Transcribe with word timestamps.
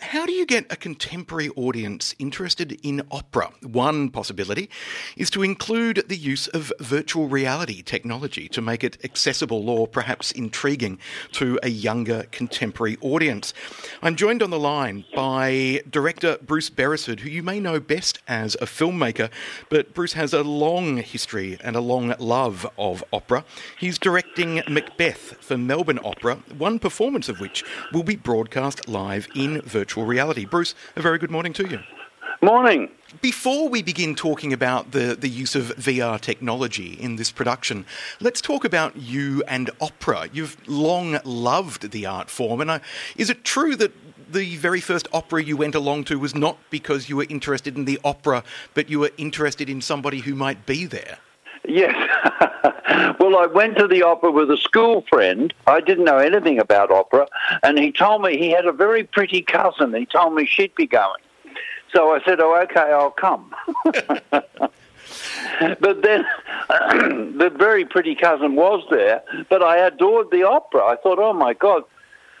How 0.00 0.26
do 0.26 0.32
you 0.32 0.46
get 0.46 0.64
a 0.70 0.76
contemporary 0.76 1.48
audience 1.50 2.14
interested 2.20 2.78
in 2.84 3.02
opera? 3.10 3.50
One 3.62 4.10
possibility 4.10 4.70
is 5.16 5.28
to 5.30 5.42
include 5.42 6.04
the 6.06 6.16
use 6.16 6.46
of 6.48 6.72
virtual 6.78 7.26
reality 7.26 7.82
technology 7.82 8.48
to 8.50 8.62
make 8.62 8.84
it 8.84 8.96
accessible 9.02 9.68
or 9.68 9.88
perhaps 9.88 10.30
intriguing 10.30 11.00
to 11.32 11.58
a 11.64 11.68
younger 11.68 12.26
contemporary 12.30 12.96
audience. 13.00 13.52
I'm 14.00 14.14
joined 14.14 14.40
on 14.40 14.50
the 14.50 14.58
line 14.58 15.04
by 15.16 15.82
director 15.90 16.38
Bruce 16.42 16.70
Beresford, 16.70 17.20
who 17.20 17.28
you 17.28 17.42
may 17.42 17.58
know 17.58 17.80
best 17.80 18.20
as 18.28 18.54
a 18.62 18.66
filmmaker, 18.66 19.30
but 19.68 19.94
Bruce 19.94 20.12
has 20.12 20.32
a 20.32 20.44
long 20.44 20.98
history 20.98 21.58
and 21.62 21.74
a 21.74 21.80
long 21.80 22.14
love 22.20 22.64
of 22.78 23.02
opera. 23.12 23.44
He's 23.76 23.98
directing 23.98 24.62
Macbeth 24.68 25.42
for 25.42 25.58
Melbourne 25.58 26.00
Opera, 26.04 26.36
one 26.56 26.78
performance 26.78 27.28
of 27.28 27.40
which 27.40 27.64
will 27.92 28.04
be 28.04 28.14
broadcast 28.14 28.88
live 28.88 29.26
in 29.34 29.60
virtual 29.62 29.87
virtual 29.88 30.04
reality. 30.04 30.44
Bruce, 30.44 30.74
a 30.96 31.00
very 31.00 31.16
good 31.16 31.30
morning 31.30 31.54
to 31.54 31.66
you. 31.66 31.80
Morning. 32.42 32.90
Before 33.22 33.70
we 33.70 33.82
begin 33.82 34.14
talking 34.14 34.52
about 34.52 34.90
the, 34.90 35.16
the 35.18 35.30
use 35.30 35.54
of 35.54 35.74
VR 35.76 36.20
technology 36.20 36.92
in 36.92 37.16
this 37.16 37.30
production, 37.32 37.86
let's 38.20 38.42
talk 38.42 38.66
about 38.66 38.98
you 38.98 39.42
and 39.48 39.70
opera. 39.80 40.28
You've 40.30 40.58
long 40.68 41.18
loved 41.24 41.90
the 41.90 42.04
art 42.04 42.28
form, 42.28 42.60
and 42.60 42.70
I, 42.70 42.80
is 43.16 43.30
it 43.30 43.44
true 43.44 43.76
that 43.76 43.92
the 44.30 44.56
very 44.56 44.82
first 44.82 45.08
opera 45.14 45.42
you 45.42 45.56
went 45.56 45.74
along 45.74 46.04
to 46.04 46.18
was 46.18 46.34
not 46.34 46.58
because 46.68 47.08
you 47.08 47.16
were 47.16 47.26
interested 47.30 47.74
in 47.78 47.86
the 47.86 47.98
opera, 48.04 48.44
but 48.74 48.90
you 48.90 49.00
were 49.00 49.12
interested 49.16 49.70
in 49.70 49.80
somebody 49.80 50.18
who 50.18 50.34
might 50.34 50.66
be 50.66 50.84
there? 50.84 51.16
Yes. 51.66 51.94
I 53.38 53.46
went 53.46 53.76
to 53.78 53.86
the 53.86 54.02
opera 54.02 54.30
with 54.30 54.50
a 54.50 54.56
school 54.56 55.04
friend. 55.08 55.52
I 55.66 55.80
didn't 55.80 56.04
know 56.04 56.18
anything 56.18 56.58
about 56.58 56.90
opera, 56.90 57.28
and 57.62 57.78
he 57.78 57.92
told 57.92 58.22
me 58.22 58.36
he 58.36 58.50
had 58.50 58.66
a 58.66 58.72
very 58.72 59.04
pretty 59.04 59.42
cousin. 59.42 59.94
He 59.94 60.06
told 60.06 60.34
me 60.34 60.46
she'd 60.46 60.74
be 60.74 60.86
going. 60.86 61.20
So 61.94 62.14
I 62.14 62.22
said, 62.24 62.40
"Oh, 62.40 62.56
okay, 62.62 62.92
I'll 62.92 63.10
come." 63.10 63.54
but 63.84 64.52
then 66.02 66.26
the 66.68 67.52
very 67.56 67.84
pretty 67.84 68.14
cousin 68.14 68.56
was 68.56 68.84
there, 68.90 69.22
but 69.48 69.62
I 69.62 69.78
adored 69.78 70.30
the 70.30 70.42
opera. 70.42 70.84
I 70.84 70.96
thought, 70.96 71.18
"Oh 71.18 71.32
my 71.32 71.54
God, 71.54 71.84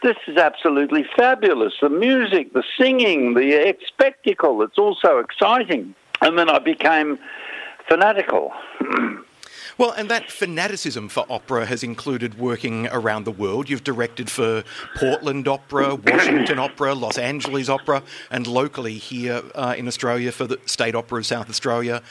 this 0.02 0.16
is 0.26 0.36
absolutely 0.36 1.06
fabulous. 1.16 1.74
The 1.80 1.88
music, 1.88 2.52
the 2.52 2.64
singing, 2.76 3.34
the 3.34 3.76
spectacle, 3.86 4.62
it's 4.62 4.78
all 4.78 4.96
so 5.00 5.18
exciting." 5.18 5.94
And 6.20 6.36
then 6.36 6.50
I 6.50 6.58
became 6.58 7.18
fanatical. 7.88 8.52
Well, 9.78 9.92
and 9.92 10.10
that 10.10 10.32
fanaticism 10.32 11.08
for 11.08 11.24
opera 11.30 11.64
has 11.66 11.84
included 11.84 12.36
working 12.36 12.88
around 12.88 13.24
the 13.24 13.30
world. 13.30 13.70
You've 13.70 13.84
directed 13.84 14.28
for 14.28 14.64
Portland 14.96 15.46
Opera, 15.46 15.94
Washington 16.04 16.58
Opera, 16.58 16.96
Los 16.96 17.16
Angeles 17.16 17.68
Opera, 17.68 18.02
and 18.28 18.48
locally 18.48 18.94
here 18.94 19.40
uh, 19.54 19.76
in 19.78 19.86
Australia 19.86 20.32
for 20.32 20.48
the 20.48 20.58
State 20.66 20.96
Opera 20.96 21.20
of 21.20 21.26
South 21.26 21.48
Australia, 21.48 22.02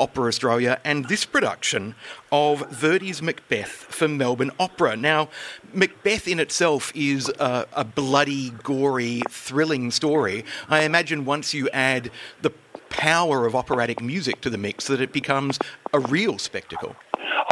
Opera 0.00 0.26
Australia, 0.26 0.80
and 0.84 1.08
this 1.08 1.24
production 1.24 1.94
of 2.32 2.68
Verdi's 2.70 3.22
Macbeth 3.22 3.68
for 3.68 4.08
Melbourne 4.08 4.50
Opera. 4.58 4.96
Now, 4.96 5.28
Macbeth 5.72 6.26
in 6.26 6.40
itself 6.40 6.90
is 6.92 7.28
a, 7.38 7.68
a 7.72 7.84
bloody, 7.84 8.50
gory, 8.50 9.22
thrilling 9.30 9.92
story. 9.92 10.44
I 10.68 10.82
imagine 10.82 11.24
once 11.24 11.54
you 11.54 11.68
add 11.68 12.10
the 12.40 12.50
power 12.88 13.46
of 13.46 13.54
operatic 13.54 14.02
music 14.02 14.40
to 14.40 14.50
the 14.50 14.58
mix 14.58 14.88
that 14.88 15.00
it 15.00 15.12
becomes 15.12 15.60
a 15.92 16.00
real 16.00 16.36
spectacle. 16.36 16.96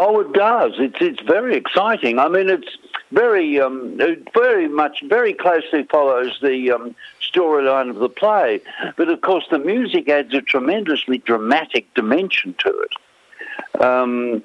Oh, 0.03 0.19
it 0.21 0.33
does. 0.33 0.72
It's 0.78 0.97
it's 0.99 1.21
very 1.21 1.56
exciting. 1.56 2.19
I 2.19 2.28
mean, 2.28 2.49
it's 2.49 2.78
very 3.12 3.61
um, 3.61 3.99
very 4.33 4.66
much 4.66 5.03
very 5.06 5.34
closely 5.34 5.83
follows 5.91 6.38
the 6.41 6.71
um, 6.71 6.94
storyline 7.21 7.91
of 7.91 7.97
the 7.97 8.09
play, 8.09 8.62
but 8.97 9.11
of 9.11 9.21
course 9.21 9.44
the 9.50 9.59
music 9.59 10.09
adds 10.09 10.33
a 10.33 10.41
tremendously 10.41 11.19
dramatic 11.19 11.93
dimension 11.93 12.55
to 12.61 12.71
it. 12.81 13.83
Um, 13.83 14.43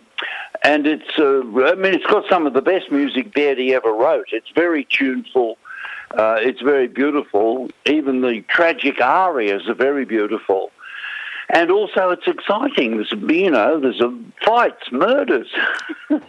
and 0.61 0.85
it's 0.85 1.17
uh, 1.17 1.39
I 1.39 1.75
mean 1.75 1.93
it's 1.93 2.05
got 2.05 2.27
some 2.27 2.45
of 2.45 2.51
the 2.51 2.61
best 2.61 2.91
music 2.91 3.33
Verdi 3.33 3.73
ever 3.73 3.93
wrote. 3.93 4.33
It's 4.33 4.51
very 4.53 4.83
tuneful. 4.83 5.57
Uh, 6.11 6.35
it's 6.37 6.59
very 6.59 6.87
beautiful. 6.89 7.69
Even 7.85 8.19
the 8.19 8.41
tragic 8.49 8.99
arias 8.99 9.69
are 9.69 9.73
very 9.73 10.03
beautiful 10.03 10.73
and 11.49 11.71
also 11.71 12.11
it's 12.11 12.27
exciting. 12.27 12.97
There's 12.97 13.11
you 13.11 13.51
know 13.51 13.79
there's 13.79 14.01
a 14.01 14.17
fights, 14.45 14.91
murders. 14.91 15.47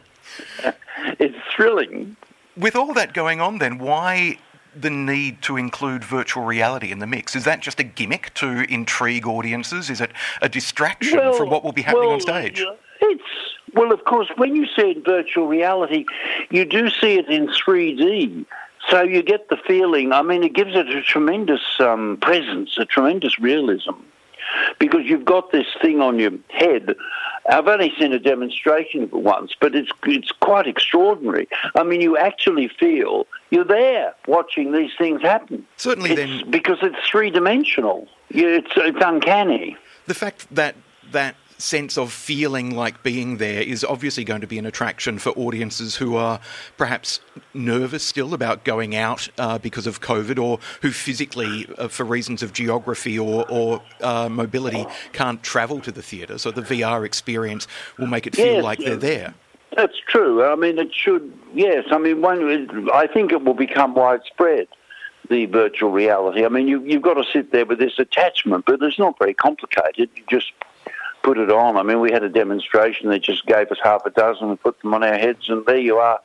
it's 1.19 1.37
thrilling. 1.55 2.17
With 2.57 2.77
all 2.77 2.95
that 2.95 3.13
going 3.13 3.41
on, 3.41 3.59
then 3.59 3.79
why 3.79 4.39
the 4.75 4.91
need 4.91 5.43
to 5.43 5.57
include 5.57 6.05
virtual 6.05 6.45
reality 6.45 6.93
in 6.93 6.99
the 6.99 7.07
mix? 7.07 7.35
Is 7.35 7.45
that 7.45 7.61
just 7.61 7.81
a 7.81 7.85
gimmick 7.85 8.33
to 8.35 8.71
intrigue 8.73 9.27
audiences? 9.27 9.89
Is 9.89 10.01
it 10.01 10.11
a 10.43 10.49
distraction 10.49 11.19
well, 11.19 11.33
from 11.33 11.51
what 11.51 11.65
will 11.65 11.73
be 11.73 11.83
happening 11.83 12.07
well, 12.07 12.15
on 12.15 12.21
stage? 12.21 12.65
It's 13.01 13.23
well, 13.75 13.93
of 13.93 14.05
course, 14.05 14.29
when 14.37 14.57
you 14.57 14.67
see 14.75 15.01
virtual 15.05 15.47
reality, 15.47 16.07
you 16.51 16.65
do 16.65 16.89
see 16.89 17.19
it 17.19 17.29
in 17.29 17.49
3D. 17.49 18.47
So 18.89 19.03
you 19.03 19.23
get 19.23 19.49
the 19.49 19.57
feeling. 19.67 20.13
I 20.13 20.23
mean, 20.23 20.45
it 20.45 20.55
gives 20.55 20.75
it 20.75 20.89
a 20.89 21.03
tremendous 21.03 21.61
um, 21.81 22.19
presence, 22.23 22.77
a 22.79 22.85
tremendous 22.85 23.39
realism 23.39 23.93
because 24.79 25.03
you've 25.05 25.25
got 25.25 25.53
this 25.53 25.67
thing 25.81 26.01
on 26.01 26.19
your 26.19 26.33
head. 26.51 26.97
I've 27.49 27.69
only 27.69 27.93
seen 27.99 28.13
a 28.13 28.19
demonstration 28.19 29.05
of 29.05 29.13
it 29.13 29.23
once, 29.23 29.55
but 29.61 29.75
it's 29.75 29.91
it's 30.05 30.33
quite 30.33 30.67
extraordinary. 30.67 31.49
I 31.75 31.83
mean, 31.85 32.01
you 32.01 32.17
actually 32.17 32.69
feel 32.69 33.27
you're 33.51 33.65
there 33.65 34.15
watching 34.27 34.73
these 34.73 34.91
things 34.99 35.23
happen. 35.23 35.67
Certainly, 35.77 36.13
it's 36.13 36.17
then 36.17 36.51
because 36.51 36.79
it's 36.83 37.09
three 37.09 37.31
dimensional. 37.31 38.09
It's 38.31 38.73
it's 38.77 38.99
uncanny. 39.01 39.77
The 40.07 40.15
fact 40.15 40.47
that 40.55 40.75
that 41.13 41.37
sense 41.59 41.97
of 41.97 42.13
feeling 42.13 42.75
like 42.75 43.03
being 43.03 43.39
there 43.39 43.63
is 43.63 43.85
obviously 43.85 44.25
going 44.25 44.41
to 44.41 44.47
be 44.47 44.59
an 44.59 44.67
attraction 44.67 45.19
for 45.19 45.31
audiences 45.31 45.97
who 45.97 46.17
are 46.17 46.41
perhaps 46.77 47.21
nervous 47.55 48.03
still 48.03 48.35
about 48.35 48.65
going 48.65 48.95
out 48.95 49.29
uh, 49.39 49.59
because 49.59 49.87
of 49.87 50.01
COVID 50.01 50.43
or 50.43 50.59
who 50.83 50.91
physically, 50.91 51.67
uh, 51.79 51.89
for 51.89 52.05
reasons 52.05 52.43
of 52.43 52.53
geography 52.53 53.19
or, 53.19 53.49
or 53.51 53.83
uh, 54.03 54.29
mobility, 54.29 54.87
can't 55.13 55.43
travel 55.43 55.81
to 55.81 55.93
the 55.93 56.03
theatre. 56.03 56.39
So 56.39 56.51
the 56.51 56.63
VR 56.63 57.05
experience 57.05 57.67
will 57.99 58.07
make 58.07 58.27
it 58.27 58.37
feel 58.37 58.55
yes, 58.55 58.65
like 58.65 58.79
they're 58.79 58.97
there. 58.97 59.35
That's 59.77 59.99
true. 60.09 60.45
I 60.45 60.55
mean, 60.57 60.79
it 60.79 60.95
should, 60.95 61.33
yes. 61.55 61.85
I 61.91 61.99
mean, 61.99 62.23
one, 62.23 62.91
I 62.93 63.07
think 63.07 63.33
it 63.33 63.45
will 63.45 63.55
become 63.55 63.95
widespread 63.95 64.69
the 65.29 65.47
virtual 65.47 65.91
reality. 65.91 66.45
I 66.45 66.49
mean, 66.49 66.69
you, 66.69 66.83
you've 66.83 67.03
got 67.03 67.15
to 67.15 67.25
sit 67.33 67.53
there 67.53 67.67
with 67.67 67.79
this 67.79 67.99
attachment, 67.99 68.65
but 68.65 68.81
it's 68.81 68.99
not 68.99 69.19
very 69.19 69.35
complicated. 69.35 70.09
You 70.15 70.23
just 70.31 70.53
put 71.27 71.39
it 71.39 71.51
on. 71.51 71.77
I 71.77 71.83
mean, 71.83 71.99
we 71.99 72.13
had 72.13 72.23
a 72.23 72.29
demonstration 72.29 73.11
that 73.11 73.21
just 73.21 73.45
gave 73.47 73.73
us 73.73 73.79
half 73.83 74.07
a 74.07 74.11
dozen 74.11 74.49
and 74.49 74.61
put 74.61 74.81
them 74.81 74.95
on 74.95 75.03
our 75.03 75.19
heads, 75.19 75.49
and 75.49 75.67
there 75.67 75.77
you 75.77 75.97
are. 75.97 76.21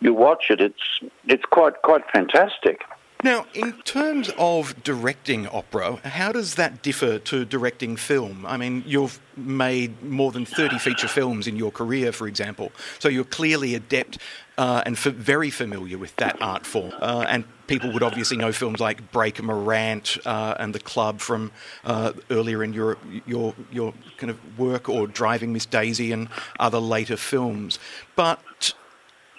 You 0.00 0.12
watch 0.12 0.50
it. 0.50 0.60
It's 0.60 1.00
it's 1.26 1.44
quite 1.46 1.80
quite 1.80 2.02
fantastic. 2.12 2.84
Now, 3.24 3.46
in 3.54 3.74
terms 3.82 4.30
of 4.36 4.82
directing 4.82 5.46
opera, 5.46 5.96
how 6.04 6.32
does 6.32 6.56
that 6.56 6.82
differ 6.82 7.20
to 7.20 7.44
directing 7.44 7.94
film? 7.94 8.44
I 8.44 8.56
mean, 8.56 8.82
you've 8.84 9.20
made 9.36 10.02
more 10.02 10.32
than 10.32 10.44
30 10.44 10.78
feature 10.80 11.06
films 11.06 11.46
in 11.46 11.54
your 11.54 11.70
career, 11.70 12.10
for 12.10 12.26
example, 12.26 12.72
so 12.98 13.08
you're 13.08 13.22
clearly 13.22 13.76
adept 13.76 14.18
uh, 14.58 14.82
and 14.84 14.96
f- 14.96 15.14
very 15.14 15.50
familiar 15.50 15.98
with 15.98 16.16
that 16.16 16.36
art 16.42 16.66
form. 16.66 16.92
Uh, 17.00 17.24
and 17.28 17.44
people 17.68 17.92
would 17.92 18.02
obviously 18.02 18.36
know 18.36 18.50
films 18.50 18.80
like 18.80 19.12
Breaker 19.12 19.44
Morant 19.44 20.18
uh, 20.26 20.54
and 20.58 20.74
The 20.74 20.80
Club 20.80 21.20
from 21.20 21.52
uh, 21.84 22.12
earlier 22.28 22.64
in 22.64 22.72
your, 22.72 22.98
your, 23.24 23.54
your 23.70 23.94
kind 24.18 24.30
of 24.30 24.58
work, 24.58 24.88
or 24.88 25.06
Driving 25.06 25.52
Miss 25.52 25.64
Daisy 25.64 26.10
and 26.10 26.28
other 26.58 26.78
later 26.80 27.16
films. 27.16 27.78
But 28.16 28.40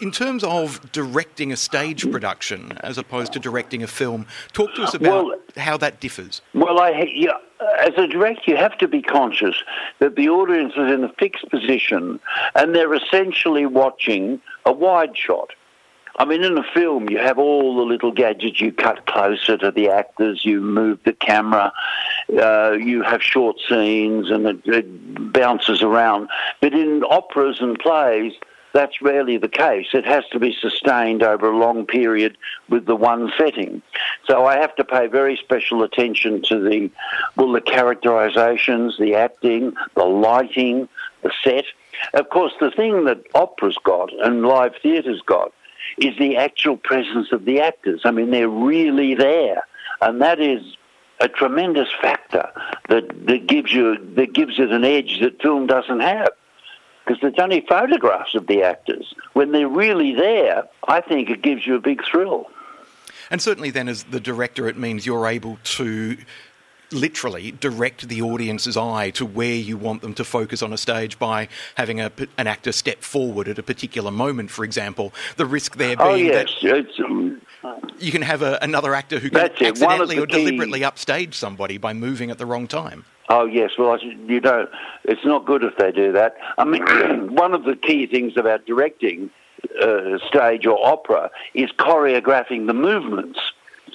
in 0.03 0.11
terms 0.11 0.43
of 0.43 0.91
directing 0.91 1.53
a 1.53 1.55
stage 1.55 2.11
production 2.11 2.77
as 2.83 2.97
opposed 2.97 3.31
to 3.31 3.39
directing 3.39 3.81
a 3.83 3.87
film, 3.87 4.27
talk 4.51 4.75
to 4.75 4.83
us 4.83 4.93
about 4.93 5.25
well, 5.25 5.39
how 5.55 5.77
that 5.77 6.01
differs. 6.01 6.41
Well, 6.53 6.81
I, 6.81 7.09
yeah, 7.15 7.37
as 7.79 7.93
a 7.95 8.05
director, 8.05 8.51
you 8.51 8.57
have 8.57 8.77
to 8.79 8.87
be 8.89 9.01
conscious 9.01 9.55
that 9.99 10.17
the 10.17 10.27
audience 10.27 10.73
is 10.73 10.91
in 10.91 11.05
a 11.05 11.13
fixed 11.13 11.49
position 11.49 12.19
and 12.53 12.75
they're 12.75 12.93
essentially 12.93 13.65
watching 13.65 14.41
a 14.65 14.73
wide 14.73 15.17
shot. 15.17 15.51
I 16.17 16.25
mean, 16.25 16.43
in 16.43 16.57
a 16.57 16.63
film, 16.73 17.09
you 17.09 17.17
have 17.19 17.39
all 17.39 17.77
the 17.77 17.83
little 17.83 18.11
gadgets. 18.11 18.59
You 18.59 18.73
cut 18.73 19.07
closer 19.07 19.57
to 19.57 19.71
the 19.71 19.89
actors, 19.89 20.43
you 20.43 20.59
move 20.59 20.99
the 21.05 21.13
camera, 21.13 21.71
uh, 22.37 22.73
you 22.73 23.03
have 23.03 23.23
short 23.23 23.55
scenes, 23.67 24.29
and 24.29 24.45
it, 24.45 24.59
it 24.65 25.31
bounces 25.33 25.81
around. 25.81 26.27
But 26.59 26.73
in 26.73 27.03
operas 27.03 27.61
and 27.61 27.79
plays, 27.79 28.33
that's 28.73 29.01
rarely 29.01 29.37
the 29.37 29.47
case. 29.47 29.87
It 29.93 30.05
has 30.05 30.23
to 30.31 30.39
be 30.39 30.55
sustained 30.59 31.23
over 31.23 31.51
a 31.51 31.57
long 31.57 31.85
period 31.85 32.37
with 32.69 32.85
the 32.85 32.95
one 32.95 33.31
setting. 33.37 33.81
So 34.27 34.45
I 34.45 34.57
have 34.57 34.75
to 34.77 34.83
pay 34.83 35.07
very 35.07 35.37
special 35.37 35.83
attention 35.83 36.41
to 36.43 36.59
the, 36.59 36.91
well, 37.37 37.51
the 37.51 37.61
characterizations, 37.61 38.97
the 38.97 39.15
acting, 39.15 39.73
the 39.95 40.03
lighting, 40.03 40.89
the 41.21 41.31
set. 41.43 41.65
Of 42.13 42.29
course, 42.29 42.53
the 42.59 42.71
thing 42.71 43.05
that 43.05 43.23
opera's 43.35 43.77
got 43.83 44.11
and 44.13 44.45
live 44.45 44.73
theatre's 44.81 45.21
got 45.21 45.53
is 45.97 46.17
the 46.17 46.37
actual 46.37 46.77
presence 46.77 47.31
of 47.31 47.45
the 47.45 47.59
actors. 47.61 48.01
I 48.03 48.11
mean, 48.11 48.31
they're 48.31 48.49
really 48.49 49.13
there. 49.13 49.63
And 50.01 50.21
that 50.21 50.39
is 50.39 50.75
a 51.19 51.27
tremendous 51.27 51.89
factor 52.01 52.49
that, 52.89 53.27
that 53.27 53.47
gives 53.47 53.71
you 53.71 53.97
that 54.15 54.33
gives 54.33 54.59
it 54.59 54.71
an 54.71 54.83
edge 54.83 55.19
that 55.21 55.41
film 55.41 55.67
doesn't 55.67 56.01
have. 56.01 56.29
Because 57.05 57.21
there's 57.21 57.37
only 57.37 57.61
photographs 57.61 58.33
of 58.35 58.47
the 58.47 58.63
actors. 58.63 59.13
When 59.33 59.51
they're 59.51 59.67
really 59.67 60.15
there, 60.15 60.67
I 60.87 61.01
think 61.01 61.29
it 61.29 61.41
gives 61.41 61.67
you 61.67 61.75
a 61.75 61.79
big 61.79 62.03
thrill. 62.05 62.49
And 63.29 63.41
certainly, 63.41 63.71
then, 63.71 63.89
as 63.89 64.03
the 64.03 64.19
director, 64.19 64.67
it 64.67 64.77
means 64.77 65.05
you're 65.05 65.27
able 65.27 65.57
to 65.63 66.17
literally 66.93 67.51
direct 67.51 68.07
the 68.07 68.21
audience's 68.21 68.77
eye 68.77 69.09
to 69.11 69.25
where 69.25 69.55
you 69.55 69.75
want 69.77 70.01
them 70.01 70.13
to 70.13 70.23
focus 70.23 70.61
on 70.61 70.71
a 70.71 70.77
stage 70.77 71.17
by 71.19 71.47
having 71.75 71.99
a, 71.99 72.11
an 72.37 72.47
actor 72.47 72.71
step 72.71 73.01
forward 73.01 73.47
at 73.47 73.57
a 73.57 73.63
particular 73.63 74.11
moment, 74.11 74.51
for 74.51 74.63
example. 74.63 75.13
The 75.37 75.45
risk 75.45 75.77
there 75.77 75.95
oh, 75.99 76.13
being 76.13 76.27
yes. 76.27 76.53
that 76.61 76.87
um, 77.03 77.32
you 77.99 78.11
can 78.11 78.21
have 78.21 78.41
a, 78.41 78.57
another 78.61 78.93
actor 78.93 79.19
who 79.19 79.29
can 79.29 79.39
accidentally 79.41 80.19
or 80.19 80.25
deliberately 80.25 80.83
upstage 80.83 81.35
somebody 81.35 81.77
by 81.77 81.93
moving 81.93 82.31
at 82.31 82.37
the 82.37 82.45
wrong 82.45 82.67
time. 82.67 83.05
Oh 83.29 83.45
yes, 83.45 83.71
well 83.77 83.97
you 83.99 84.39
don't. 84.39 84.69
It's 85.05 85.23
not 85.23 85.45
good 85.45 85.63
if 85.63 85.77
they 85.77 85.91
do 85.91 86.11
that. 86.11 86.35
I 86.57 86.65
mean, 86.65 86.83
one 87.35 87.53
of 87.53 87.63
the 87.63 87.75
key 87.75 88.05
things 88.05 88.37
about 88.37 88.65
directing 88.65 89.29
uh, 89.81 90.17
stage 90.27 90.65
or 90.65 90.85
opera 90.85 91.31
is 91.53 91.71
choreographing 91.71 92.67
the 92.67 92.73
movements. 92.73 93.39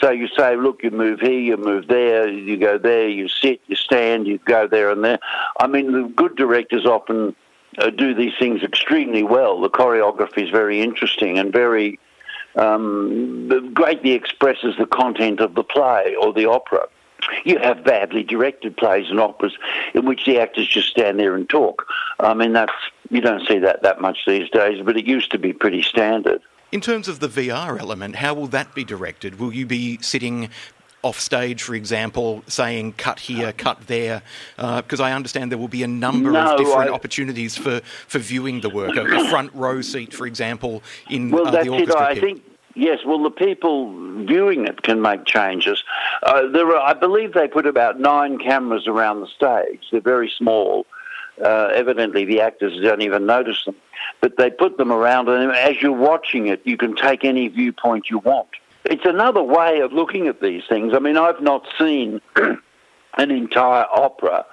So 0.01 0.11
you 0.11 0.29
say, 0.29 0.57
look, 0.57 0.83
you 0.83 0.91
move 0.91 1.21
here, 1.21 1.41
you 1.41 1.57
move 1.57 1.89
there, 1.89 2.29
you 2.29 2.57
go 2.57 2.79
there, 2.79 3.09
you 3.09 3.29
sit, 3.29 3.61
you 3.67 3.75
stand, 3.75 4.29
you 4.29 4.39
go 4.39 4.69
there 4.69 4.91
and 4.91 5.05
there. 5.05 5.19
I 5.59 5.67
mean, 5.67 5.91
the 5.93 6.09
good 6.09 6.37
directors 6.37 6.87
often 6.87 7.35
uh, 7.79 7.91
do 7.91 8.15
these 8.15 8.33
things 8.39 8.63
extremely 8.63 9.25
well. 9.25 9.61
The 9.61 9.71
choreography 9.71 10.45
is 10.45 10.51
very 10.51 10.81
interesting 10.81 11.39
and 11.39 11.53
very 11.53 11.99
um, 12.59 13.73
greatly 13.73 14.13
expresses 14.13 14.75
the 14.79 14.87
content 14.87 15.41
of 15.41 15.55
the 15.55 15.65
play 15.65 16.15
or 16.21 16.33
the 16.33 16.47
opera. 16.47 16.87
You 17.45 17.59
have 17.59 17.85
badly 17.85 18.23
directed 18.23 18.77
plays 18.77 19.11
and 19.11 19.21
operas 19.21 19.57
in 19.95 20.07
which 20.07 20.25
the 20.25 20.39
actors 20.39 20.69
just 20.69 20.89
stand 20.89 21.19
there 21.19 21.35
and 21.35 21.49
talk. 21.49 21.87
I 22.21 22.33
mean, 22.35 22.53
that's 22.53 22.73
you 23.11 23.21
don't 23.21 23.47
see 23.47 23.59
that 23.59 23.83
that 23.83 24.01
much 24.01 24.19
these 24.27 24.49
days, 24.51 24.83
but 24.85 24.97
it 24.97 25.07
used 25.07 25.31
to 25.33 25.39
be 25.39 25.53
pretty 25.53 25.83
standard. 25.83 26.41
In 26.71 26.81
terms 26.81 27.09
of 27.09 27.21
the 27.21 27.29
VR 27.29 27.81
element, 27.81 28.17
how 28.17 28.35
will 28.35 28.47
that 28.49 28.75
be 28.75 28.85
directed? 28.85 29.41
Will 29.41 29.55
you 29.55 29.65
be 29.67 29.99
sitting 30.03 30.51
off 31.03 31.21
stage, 31.21 31.63
for 31.63 31.75
example, 31.75 32.43
saying 32.47 32.93
cut 32.95 33.21
here, 33.21 33.53
cut 33.53 33.87
there? 33.87 34.23
Because 34.57 35.01
uh, 35.01 35.05
I 35.05 35.13
understand 35.13 35.51
there 35.53 35.59
will 35.59 35.69
be 35.69 35.83
a 35.83 35.89
number 35.89 36.33
no, 36.33 36.53
of 36.53 36.59
different 36.59 36.91
I... 36.91 36.93
opportunities 36.93 37.57
for, 37.57 37.81
for 38.07 38.19
viewing 38.19 38.61
the 38.61 38.71
work. 38.71 38.97
A, 38.97 39.29
front 39.29 39.53
row 39.55 39.81
seat, 39.81 40.13
for 40.13 40.27
example, 40.27 40.83
in 41.11 41.31
well, 41.31 41.47
uh, 41.47 41.51
that's 41.51 41.65
the 41.65 41.71
orchestra. 41.71 42.03
It. 42.03 42.05
I 42.05 42.15
kit. 42.15 42.23
think 42.23 42.43
Yes, 42.79 43.01
well, 43.05 43.21
the 43.21 43.31
people 43.31 43.93
viewing 44.25 44.69
it 44.69 44.83
can 44.83 45.03
make 45.03 45.25
changes. 45.25 45.83
Uh, 46.23 46.47
there 46.47 46.69
are, 46.77 46.81
I 46.81 46.93
believe 46.93 47.35
they 47.35 47.49
put 47.49 47.67
about 47.67 47.99
nine 47.99 48.39
cameras 48.39 48.87
around 48.87 49.21
the 49.21 49.27
stage. 49.27 49.81
They're 49.91 50.01
very 50.01 50.31
small. 50.31 50.87
Uh, 51.45 51.71
evidently, 51.75 52.25
the 52.25 52.41
actors 52.41 52.81
don't 52.81 53.03
even 53.03 53.27
notice 53.27 53.65
them. 53.65 53.75
But 54.21 54.37
they 54.37 54.51
put 54.51 54.77
them 54.77 54.93
around, 54.93 55.29
and 55.29 55.51
as 55.51 55.83
you're 55.83 55.91
watching 55.91 56.47
it, 56.47 56.61
you 56.65 56.77
can 56.77 56.95
take 56.95 57.25
any 57.25 57.49
viewpoint 57.49 58.11
you 58.11 58.19
want. 58.19 58.49
It's 58.89 59.05
another 59.05 59.43
way 59.43 59.81
of 59.81 59.93
looking 59.93 60.29
at 60.29 60.41
these 60.41 60.63
things. 60.67 60.95
I 60.95 60.99
mean, 60.99 61.19
I've 61.19 61.43
not 61.43 61.67
seen 61.79 62.23
an 62.37 63.31
entire 63.31 63.85
opera 63.93 64.47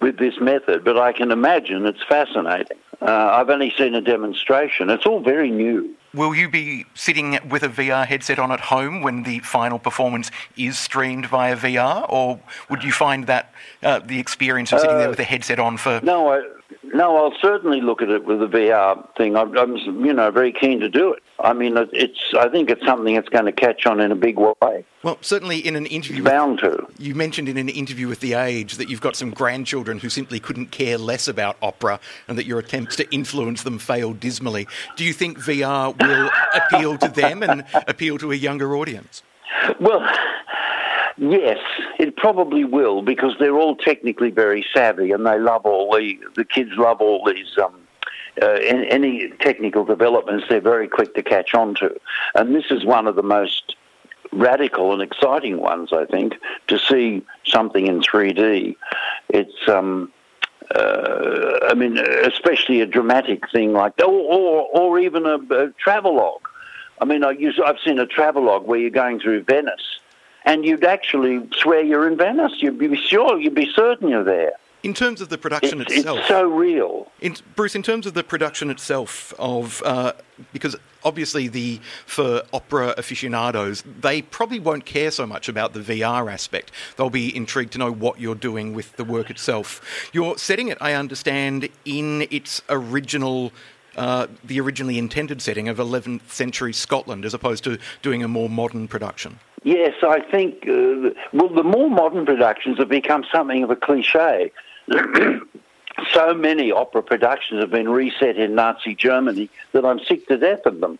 with 0.00 0.18
this 0.18 0.34
method, 0.40 0.84
but 0.84 0.98
I 0.98 1.12
can 1.12 1.30
imagine 1.30 1.86
it's 1.86 2.02
fascinating. 2.08 2.78
Uh, 3.00 3.30
I've 3.32 3.48
only 3.48 3.72
seen 3.76 3.94
a 3.94 4.00
demonstration. 4.00 4.90
It's 4.90 5.06
all 5.06 5.20
very 5.20 5.50
new. 5.50 5.94
Will 6.12 6.34
you 6.34 6.50
be 6.50 6.84
sitting 6.94 7.38
with 7.48 7.62
a 7.62 7.68
VR 7.68 8.04
headset 8.04 8.40
on 8.40 8.50
at 8.50 8.60
home 8.60 9.02
when 9.02 9.22
the 9.22 9.38
final 9.38 9.78
performance 9.78 10.32
is 10.56 10.76
streamed 10.76 11.26
via 11.26 11.56
VR, 11.56 12.04
or 12.10 12.40
would 12.68 12.82
you 12.82 12.90
find 12.90 13.28
that 13.28 13.54
uh, 13.84 14.00
the 14.00 14.18
experience 14.18 14.72
of 14.72 14.80
sitting 14.80 14.98
there 14.98 15.06
uh, 15.06 15.10
with 15.10 15.20
a 15.20 15.24
headset 15.24 15.60
on 15.60 15.76
for? 15.76 16.00
No, 16.02 16.32
I, 16.32 16.42
no, 16.82 17.16
I'll 17.16 17.38
certainly 17.40 17.80
look 17.80 18.02
at 18.02 18.08
it 18.08 18.24
with 18.24 18.40
the 18.40 18.48
VR 18.48 19.06
thing. 19.16 19.36
I'm, 19.36 19.56
I'm, 19.56 19.76
you 19.76 20.12
know, 20.12 20.32
very 20.32 20.52
keen 20.52 20.80
to 20.80 20.88
do 20.88 21.12
it. 21.12 21.22
I 21.42 21.52
mean, 21.52 21.76
it's. 21.92 22.20
I 22.38 22.48
think 22.48 22.70
it's 22.70 22.84
something 22.84 23.14
that's 23.14 23.28
going 23.28 23.46
to 23.46 23.52
catch 23.52 23.86
on 23.86 24.00
in 24.00 24.12
a 24.12 24.16
big 24.16 24.38
way. 24.38 24.84
Well, 25.02 25.18
certainly 25.20 25.58
in 25.58 25.76
an 25.76 25.86
interview, 25.86 26.22
bound 26.22 26.60
with, 26.62 26.78
to. 26.78 26.86
You 26.98 27.14
mentioned 27.14 27.48
in 27.48 27.56
an 27.56 27.68
interview 27.68 28.08
with 28.08 28.20
The 28.20 28.34
Age 28.34 28.76
that 28.76 28.88
you've 28.88 29.00
got 29.00 29.16
some 29.16 29.30
grandchildren 29.30 29.98
who 29.98 30.08
simply 30.10 30.40
couldn't 30.40 30.66
care 30.66 30.98
less 30.98 31.28
about 31.28 31.56
opera, 31.62 32.00
and 32.28 32.36
that 32.38 32.46
your 32.46 32.58
attempts 32.58 32.96
to 32.96 33.10
influence 33.10 33.62
them 33.62 33.78
failed 33.78 34.20
dismally. 34.20 34.66
Do 34.96 35.04
you 35.04 35.12
think 35.12 35.38
VR 35.38 35.96
will 35.98 36.30
appeal 36.54 36.98
to 36.98 37.08
them 37.08 37.42
and 37.42 37.64
appeal 37.86 38.18
to 38.18 38.32
a 38.32 38.36
younger 38.36 38.76
audience? 38.76 39.22
Well. 39.80 40.06
Yes, 41.22 41.58
it 41.98 42.16
probably 42.16 42.64
will 42.64 43.02
because 43.02 43.34
they're 43.38 43.58
all 43.58 43.76
technically 43.76 44.30
very 44.30 44.64
savvy 44.74 45.12
and 45.12 45.26
they 45.26 45.38
love 45.38 45.66
all 45.66 45.92
the 45.92 46.18
the 46.34 46.46
kids 46.46 46.70
love 46.78 47.02
all 47.02 47.22
these 47.26 47.58
um, 47.62 47.74
uh, 48.40 48.46
any 48.46 49.30
technical 49.40 49.84
developments. 49.84 50.46
They're 50.48 50.60
very 50.60 50.88
quick 50.88 51.14
to 51.14 51.22
catch 51.22 51.54
on 51.54 51.74
to, 51.76 51.94
and 52.34 52.54
this 52.54 52.66
is 52.70 52.84
one 52.84 53.06
of 53.06 53.16
the 53.16 53.22
most 53.22 53.76
radical 54.32 54.92
and 54.92 55.02
exciting 55.02 55.58
ones. 55.58 55.92
I 55.92 56.04
think 56.06 56.34
to 56.68 56.78
see 56.78 57.24
something 57.46 57.86
in 57.86 58.00
3D. 58.00 58.76
It's 59.28 59.68
um, 59.68 60.12
uh, 60.74 61.58
I 61.62 61.74
mean, 61.74 61.98
especially 61.98 62.80
a 62.80 62.86
dramatic 62.86 63.50
thing 63.50 63.72
like, 63.72 63.94
or 63.98 64.06
or, 64.06 64.68
or 64.72 64.98
even 64.98 65.26
a, 65.26 65.36
a 65.54 65.70
travelogue. 65.72 66.42
I 67.00 67.06
mean, 67.06 67.24
I 67.24 67.30
use, 67.30 67.58
I've 67.64 67.80
seen 67.84 67.98
a 67.98 68.06
travelogue 68.06 68.66
where 68.66 68.78
you're 68.78 68.90
going 68.90 69.20
through 69.20 69.44
Venice 69.44 70.00
and 70.44 70.64
you'd 70.64 70.84
actually 70.84 71.48
swear 71.56 71.82
you're 71.82 72.06
in 72.06 72.16
Venice. 72.16 72.52
You'd 72.58 72.78
be 72.78 72.94
sure, 72.96 73.38
you'd 73.38 73.54
be 73.54 73.70
certain 73.74 74.08
you're 74.08 74.24
there. 74.24 74.52
In 74.82 74.94
terms 74.94 75.20
of 75.20 75.28
the 75.28 75.36
production 75.36 75.80
it's, 75.80 75.92
itself, 75.92 76.20
it's 76.20 76.28
so 76.28 76.42
real. 76.42 77.10
In, 77.20 77.36
Bruce, 77.54 77.74
in 77.74 77.82
terms 77.82 78.06
of 78.06 78.14
the 78.14 78.24
production 78.24 78.70
itself, 78.70 79.34
of 79.38 79.82
uh, 79.84 80.12
because 80.52 80.74
obviously 81.04 81.48
the 81.48 81.80
for 82.06 82.42
opera 82.52 82.94
aficionados, 82.96 83.82
they 83.82 84.22
probably 84.22 84.58
won't 84.58 84.86
care 84.86 85.10
so 85.10 85.26
much 85.26 85.48
about 85.48 85.74
the 85.74 85.80
VR 85.80 86.32
aspect. 86.32 86.70
They'll 86.96 87.10
be 87.10 87.34
intrigued 87.34 87.72
to 87.72 87.78
know 87.78 87.92
what 87.92 88.20
you're 88.20 88.34
doing 88.34 88.72
with 88.72 88.96
the 88.96 89.04
work 89.04 89.28
itself. 89.28 90.10
You're 90.12 90.38
setting 90.38 90.68
it, 90.68 90.78
I 90.80 90.94
understand, 90.94 91.68
in 91.84 92.26
its 92.30 92.62
original 92.70 93.52
uh, 93.96 94.28
the 94.44 94.60
originally 94.60 94.98
intended 94.98 95.42
setting 95.42 95.68
of 95.68 95.78
11th 95.78 96.30
century 96.30 96.72
Scotland 96.72 97.24
as 97.24 97.34
opposed 97.34 97.64
to 97.64 97.78
doing 98.02 98.22
a 98.22 98.28
more 98.28 98.48
modern 98.48 98.88
production? 98.88 99.38
Yes, 99.62 99.94
I 100.02 100.20
think, 100.20 100.66
uh, 100.68 101.10
well, 101.32 101.48
the 101.48 101.64
more 101.64 101.90
modern 101.90 102.24
productions 102.24 102.78
have 102.78 102.88
become 102.88 103.24
something 103.32 103.62
of 103.62 103.70
a 103.70 103.76
cliche. 103.76 104.52
so 106.12 106.34
many 106.34 106.72
opera 106.72 107.02
productions 107.02 107.60
have 107.60 107.70
been 107.70 107.88
reset 107.88 108.36
in 108.36 108.54
Nazi 108.54 108.94
Germany 108.94 109.50
that 109.72 109.84
I'm 109.84 110.00
sick 110.00 110.26
to 110.28 110.36
death 110.36 110.66
of 110.66 110.80
them. 110.80 110.98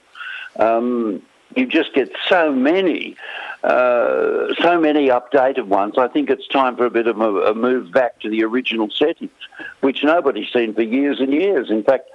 Um, 0.59 1.23
you 1.57 1.67
just 1.67 1.95
get 1.95 2.13
so 2.29 2.53
many, 2.53 3.17
uh, 3.65 4.55
so 4.61 4.79
many 4.79 5.09
updated 5.09 5.67
ones. 5.67 5.95
I 5.99 6.07
think 6.07 6.31
it's 6.31 6.47
time 6.47 6.77
for 6.77 6.87
a 6.87 6.91
bit 6.91 7.09
of 7.09 7.21
a, 7.21 7.35
a, 7.47 7.55
move 7.55 7.91
back 7.93 8.21
to 8.21 8.31
the 8.31 8.45
original 8.45 8.89
settings, 8.91 9.33
which 9.81 10.05
nobody's 10.05 10.53
seen 10.53 10.75
for 10.75 10.83
years 10.83 11.19
and 11.19 11.33
years. 11.33 11.71
In 11.71 11.83
fact, 11.83 12.09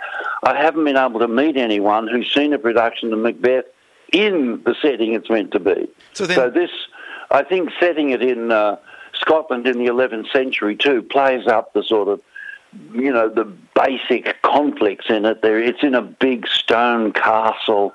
I 0.43 0.55
haven't 0.55 0.85
been 0.85 0.97
able 0.97 1.19
to 1.19 1.27
meet 1.27 1.57
anyone 1.57 2.07
who's 2.07 2.33
seen 2.33 2.53
a 2.53 2.59
production 2.59 3.11
of 3.11 3.19
Macbeth 3.19 3.65
in 4.13 4.61
the 4.63 4.75
setting 4.81 5.13
it's 5.13 5.29
meant 5.29 5.51
to 5.51 5.59
be. 5.59 5.89
So, 6.13 6.25
then... 6.25 6.35
so 6.35 6.49
this, 6.49 6.71
I 7.29 7.43
think, 7.43 7.71
setting 7.79 8.11
it 8.11 8.21
in 8.21 8.51
uh, 8.51 8.77
Scotland 9.19 9.67
in 9.67 9.77
the 9.77 9.87
11th 9.87 10.31
century 10.31 10.75
too 10.75 11.01
plays 11.01 11.47
up 11.47 11.73
the 11.73 11.83
sort 11.83 12.07
of 12.07 12.21
you 12.93 13.11
know 13.11 13.29
the 13.29 13.45
basic 13.73 14.41
conflicts 14.41 15.05
in 15.09 15.25
it. 15.25 15.41
There, 15.41 15.59
it's 15.59 15.83
in 15.83 15.95
a 15.95 16.01
big 16.01 16.47
stone 16.47 17.13
castle 17.13 17.93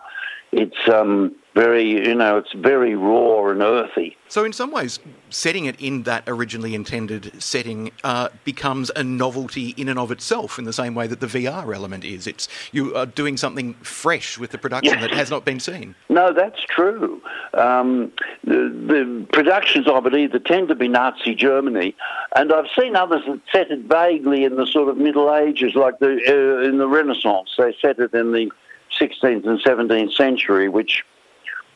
it's 0.53 0.89
um, 0.89 1.35
very, 1.61 2.09
you 2.09 2.15
know, 2.15 2.39
it's 2.39 2.53
very 2.55 2.95
raw 2.95 3.51
and 3.51 3.61
earthy. 3.61 4.17
So, 4.29 4.45
in 4.45 4.53
some 4.53 4.71
ways, 4.71 4.99
setting 5.29 5.67
it 5.67 5.79
in 5.79 6.05
that 6.05 6.25
originally 6.27 6.75
intended 6.75 7.43
setting 7.43 7.91
uh, 8.03 8.31
becomes 8.45 8.91
a 8.97 9.05
novelty 9.05 9.75
in 9.77 9.89
and 9.91 9.99
of 9.99 10.11
itself, 10.11 10.59
in 10.59 10.65
the 10.65 10.73
same 10.73 10.95
way 10.95 11.07
that 11.07 11.21
the 11.21 11.27
VR 11.27 11.75
element 11.75 12.05
is. 12.05 12.27
It's 12.27 12.49
you 12.73 12.97
are 12.97 13.05
doing 13.05 13.37
something 13.37 13.75
fresh 13.75 14.39
with 14.39 14.53
the 14.53 14.59
production 14.59 15.01
that 15.01 15.11
has 15.11 15.31
not 15.31 15.45
been 15.45 15.61
seen. 15.61 15.95
No, 16.09 16.33
that's 16.33 16.63
true. 16.63 17.21
Um, 17.53 18.13
the, 18.45 18.73
the, 18.93 19.27
productions 19.31 19.87
of 19.87 20.07
it 20.07 20.15
either 20.15 20.39
tend 20.39 20.69
to 20.69 20.75
be 20.75 20.89
Nazi 20.89 21.35
Germany, 21.35 21.95
and 22.37 22.53
I've 22.53 22.71
seen 22.79 22.97
others 22.97 23.23
that 23.27 23.41
set 23.53 23.71
it 23.71 23.81
vaguely 23.81 24.45
in 24.45 24.57
the 24.57 24.67
sort 24.67 24.89
of 24.89 24.97
Middle 24.97 25.35
Ages, 25.35 25.75
like 25.75 25.99
the 25.99 26.13
uh, 26.27 26.67
in 26.67 26.79
the 26.79 26.89
Renaissance. 26.89 27.51
They 27.59 27.77
set 27.83 27.99
it 27.99 28.15
in 28.15 28.33
the 28.33 28.51
16th 28.99 29.47
and 29.47 29.61
17th 29.63 30.15
century, 30.15 30.69
which 30.69 31.05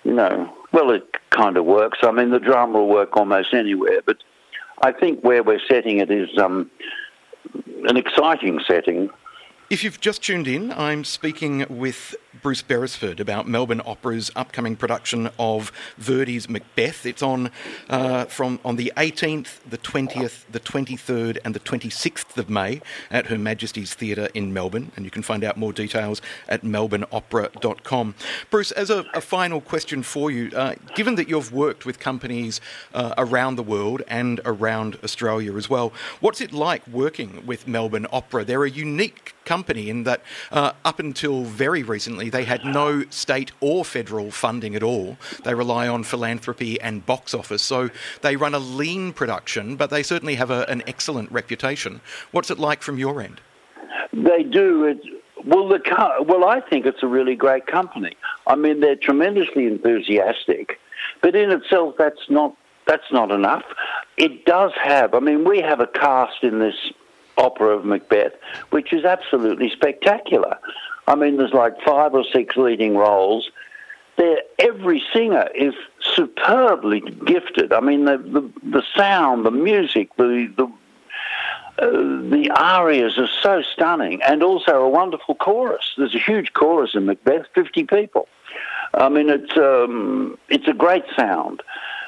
you 0.04 0.12
know, 0.12 0.52
well, 0.72 0.90
it 0.90 1.06
kind 1.30 1.56
of 1.56 1.64
works. 1.64 1.98
I 2.02 2.10
mean, 2.10 2.30
the 2.30 2.38
drama 2.38 2.78
will 2.78 2.88
work 2.88 3.16
almost 3.16 3.54
anywhere, 3.54 4.00
but 4.04 4.18
I 4.82 4.92
think 4.92 5.22
where 5.24 5.42
we're 5.42 5.60
setting 5.66 5.98
it 5.98 6.10
is 6.10 6.36
um, 6.38 6.70
an 7.88 7.96
exciting 7.96 8.60
setting. 8.66 9.10
If 9.74 9.82
you've 9.82 10.00
just 10.00 10.22
tuned 10.22 10.46
in, 10.46 10.70
I'm 10.70 11.02
speaking 11.02 11.66
with 11.68 12.14
Bruce 12.42 12.62
Beresford 12.62 13.18
about 13.18 13.48
Melbourne 13.48 13.82
Opera's 13.84 14.30
upcoming 14.36 14.76
production 14.76 15.30
of 15.36 15.72
Verdi's 15.98 16.48
Macbeth. 16.48 17.04
It's 17.04 17.24
on 17.24 17.50
uh, 17.90 18.26
from 18.26 18.60
on 18.64 18.76
the 18.76 18.92
18th, 18.96 19.58
the 19.68 19.78
20th, 19.78 20.44
the 20.48 20.60
23rd, 20.60 21.38
and 21.44 21.56
the 21.56 21.58
26th 21.58 22.38
of 22.38 22.48
May 22.48 22.82
at 23.10 23.26
Her 23.26 23.36
Majesty's 23.36 23.94
Theatre 23.94 24.28
in 24.32 24.52
Melbourne, 24.52 24.92
and 24.94 25.04
you 25.04 25.10
can 25.10 25.24
find 25.24 25.42
out 25.42 25.56
more 25.56 25.72
details 25.72 26.22
at 26.48 26.62
melbourneopera.com. 26.62 28.14
Bruce, 28.50 28.70
as 28.70 28.90
a, 28.90 29.04
a 29.12 29.20
final 29.20 29.60
question 29.60 30.04
for 30.04 30.30
you, 30.30 30.52
uh, 30.54 30.76
given 30.94 31.16
that 31.16 31.28
you've 31.28 31.52
worked 31.52 31.84
with 31.84 31.98
companies 31.98 32.60
uh, 32.94 33.12
around 33.18 33.56
the 33.56 33.64
world 33.64 34.02
and 34.06 34.40
around 34.44 34.98
Australia 35.02 35.56
as 35.56 35.68
well, 35.68 35.92
what's 36.20 36.40
it 36.40 36.52
like 36.52 36.86
working 36.86 37.44
with 37.44 37.66
Melbourne 37.66 38.06
Opera? 38.12 38.44
They're 38.44 38.62
a 38.62 38.70
unique 38.70 39.33
company 39.44 39.90
in 39.90 40.04
that 40.04 40.22
uh, 40.50 40.72
up 40.84 40.98
until 40.98 41.44
very 41.44 41.82
recently 41.82 42.30
they 42.30 42.44
had 42.44 42.64
no 42.64 43.04
state 43.10 43.52
or 43.60 43.84
federal 43.84 44.30
funding 44.30 44.74
at 44.74 44.82
all. 44.82 45.16
They 45.44 45.54
rely 45.54 45.88
on 45.88 46.04
philanthropy 46.04 46.80
and 46.80 47.04
box 47.04 47.34
office. 47.34 47.62
So 47.62 47.90
they 48.22 48.36
run 48.36 48.54
a 48.54 48.58
lean 48.58 49.12
production, 49.12 49.76
but 49.76 49.90
they 49.90 50.02
certainly 50.02 50.36
have 50.36 50.50
a, 50.50 50.68
an 50.68 50.82
excellent 50.86 51.30
reputation. 51.32 52.00
What's 52.32 52.50
it 52.50 52.58
like 52.58 52.82
from 52.82 52.98
your 52.98 53.20
end? 53.20 53.40
They 54.12 54.42
do. 54.42 54.98
Well, 55.44 55.68
the 55.68 55.80
well, 56.26 56.44
I 56.44 56.60
think 56.60 56.86
it's 56.86 57.02
a 57.02 57.06
really 57.06 57.34
great 57.34 57.66
company. 57.66 58.16
I 58.46 58.54
mean, 58.54 58.80
they're 58.80 58.96
tremendously 58.96 59.66
enthusiastic, 59.66 60.80
but 61.20 61.36
in 61.36 61.50
itself, 61.50 61.96
that's 61.98 62.30
not 62.30 62.56
that's 62.86 63.10
not 63.12 63.30
enough. 63.30 63.64
It 64.16 64.44
does 64.44 64.72
have. 64.82 65.14
I 65.14 65.20
mean, 65.20 65.44
we 65.48 65.60
have 65.60 65.80
a 65.80 65.86
cast 65.86 66.42
in 66.42 66.58
this 66.58 66.76
opera 67.38 67.76
of 67.76 67.84
Macbeth, 67.84 68.32
which 68.70 68.92
is 68.92 69.04
absolutely 69.04 69.70
spectacular. 69.70 70.56
I 71.06 71.14
mean, 71.14 71.36
there's 71.36 71.52
like 71.52 71.80
five 71.82 72.14
or 72.14 72.24
six 72.24 72.56
leading 72.56 72.96
roles. 72.96 73.50
There, 74.16 74.38
every 74.58 75.02
singer 75.12 75.48
is 75.54 75.74
superbly 76.00 77.00
gifted. 77.00 77.72
I 77.72 77.80
mean, 77.80 78.04
the 78.04 78.18
the, 78.18 78.50
the 78.62 78.82
sound, 78.96 79.44
the 79.44 79.50
music, 79.50 80.14
the 80.16 80.52
the 80.56 80.72
uh, 81.76 81.90
the 82.30 82.50
arias 82.54 83.18
are 83.18 83.28
so 83.42 83.60
stunning, 83.62 84.22
and 84.22 84.42
also 84.42 84.82
a 84.82 84.88
wonderful 84.88 85.34
chorus. 85.34 85.94
There's 85.96 86.14
a 86.14 86.20
huge 86.20 86.52
chorus 86.52 86.94
in 86.94 87.06
Macbeth, 87.06 87.46
fifty 87.54 87.82
people. 87.82 88.28
I 88.94 89.08
mean, 89.08 89.28
it's 89.28 89.56
um, 89.56 90.38
it's 90.48 90.68
a 90.68 90.72
great 90.72 91.04
sound, 91.16 91.62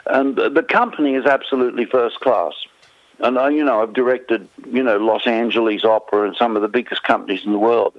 and 0.07 0.37
the 0.37 0.63
company 0.63 1.15
is 1.15 1.27
absolutely 1.27 1.85
first 1.85 2.21
class. 2.21 2.55
And 3.19 3.39
I, 3.39 3.49
you 3.51 3.65
know, 3.65 3.83
I've 3.83 3.95
directed, 3.95 4.49
you 4.71 4.83
know, 4.83 4.99
Los 4.99 5.27
Angeles 5.27 5.85
Opera 5.85 6.29
and 6.29 6.37
some 6.37 6.55
of 6.55 6.63
the 6.63 6.69
biggest 6.69 7.03
companies 7.03 7.45
in 7.47 7.53
the 7.53 7.59
world. 7.59 7.95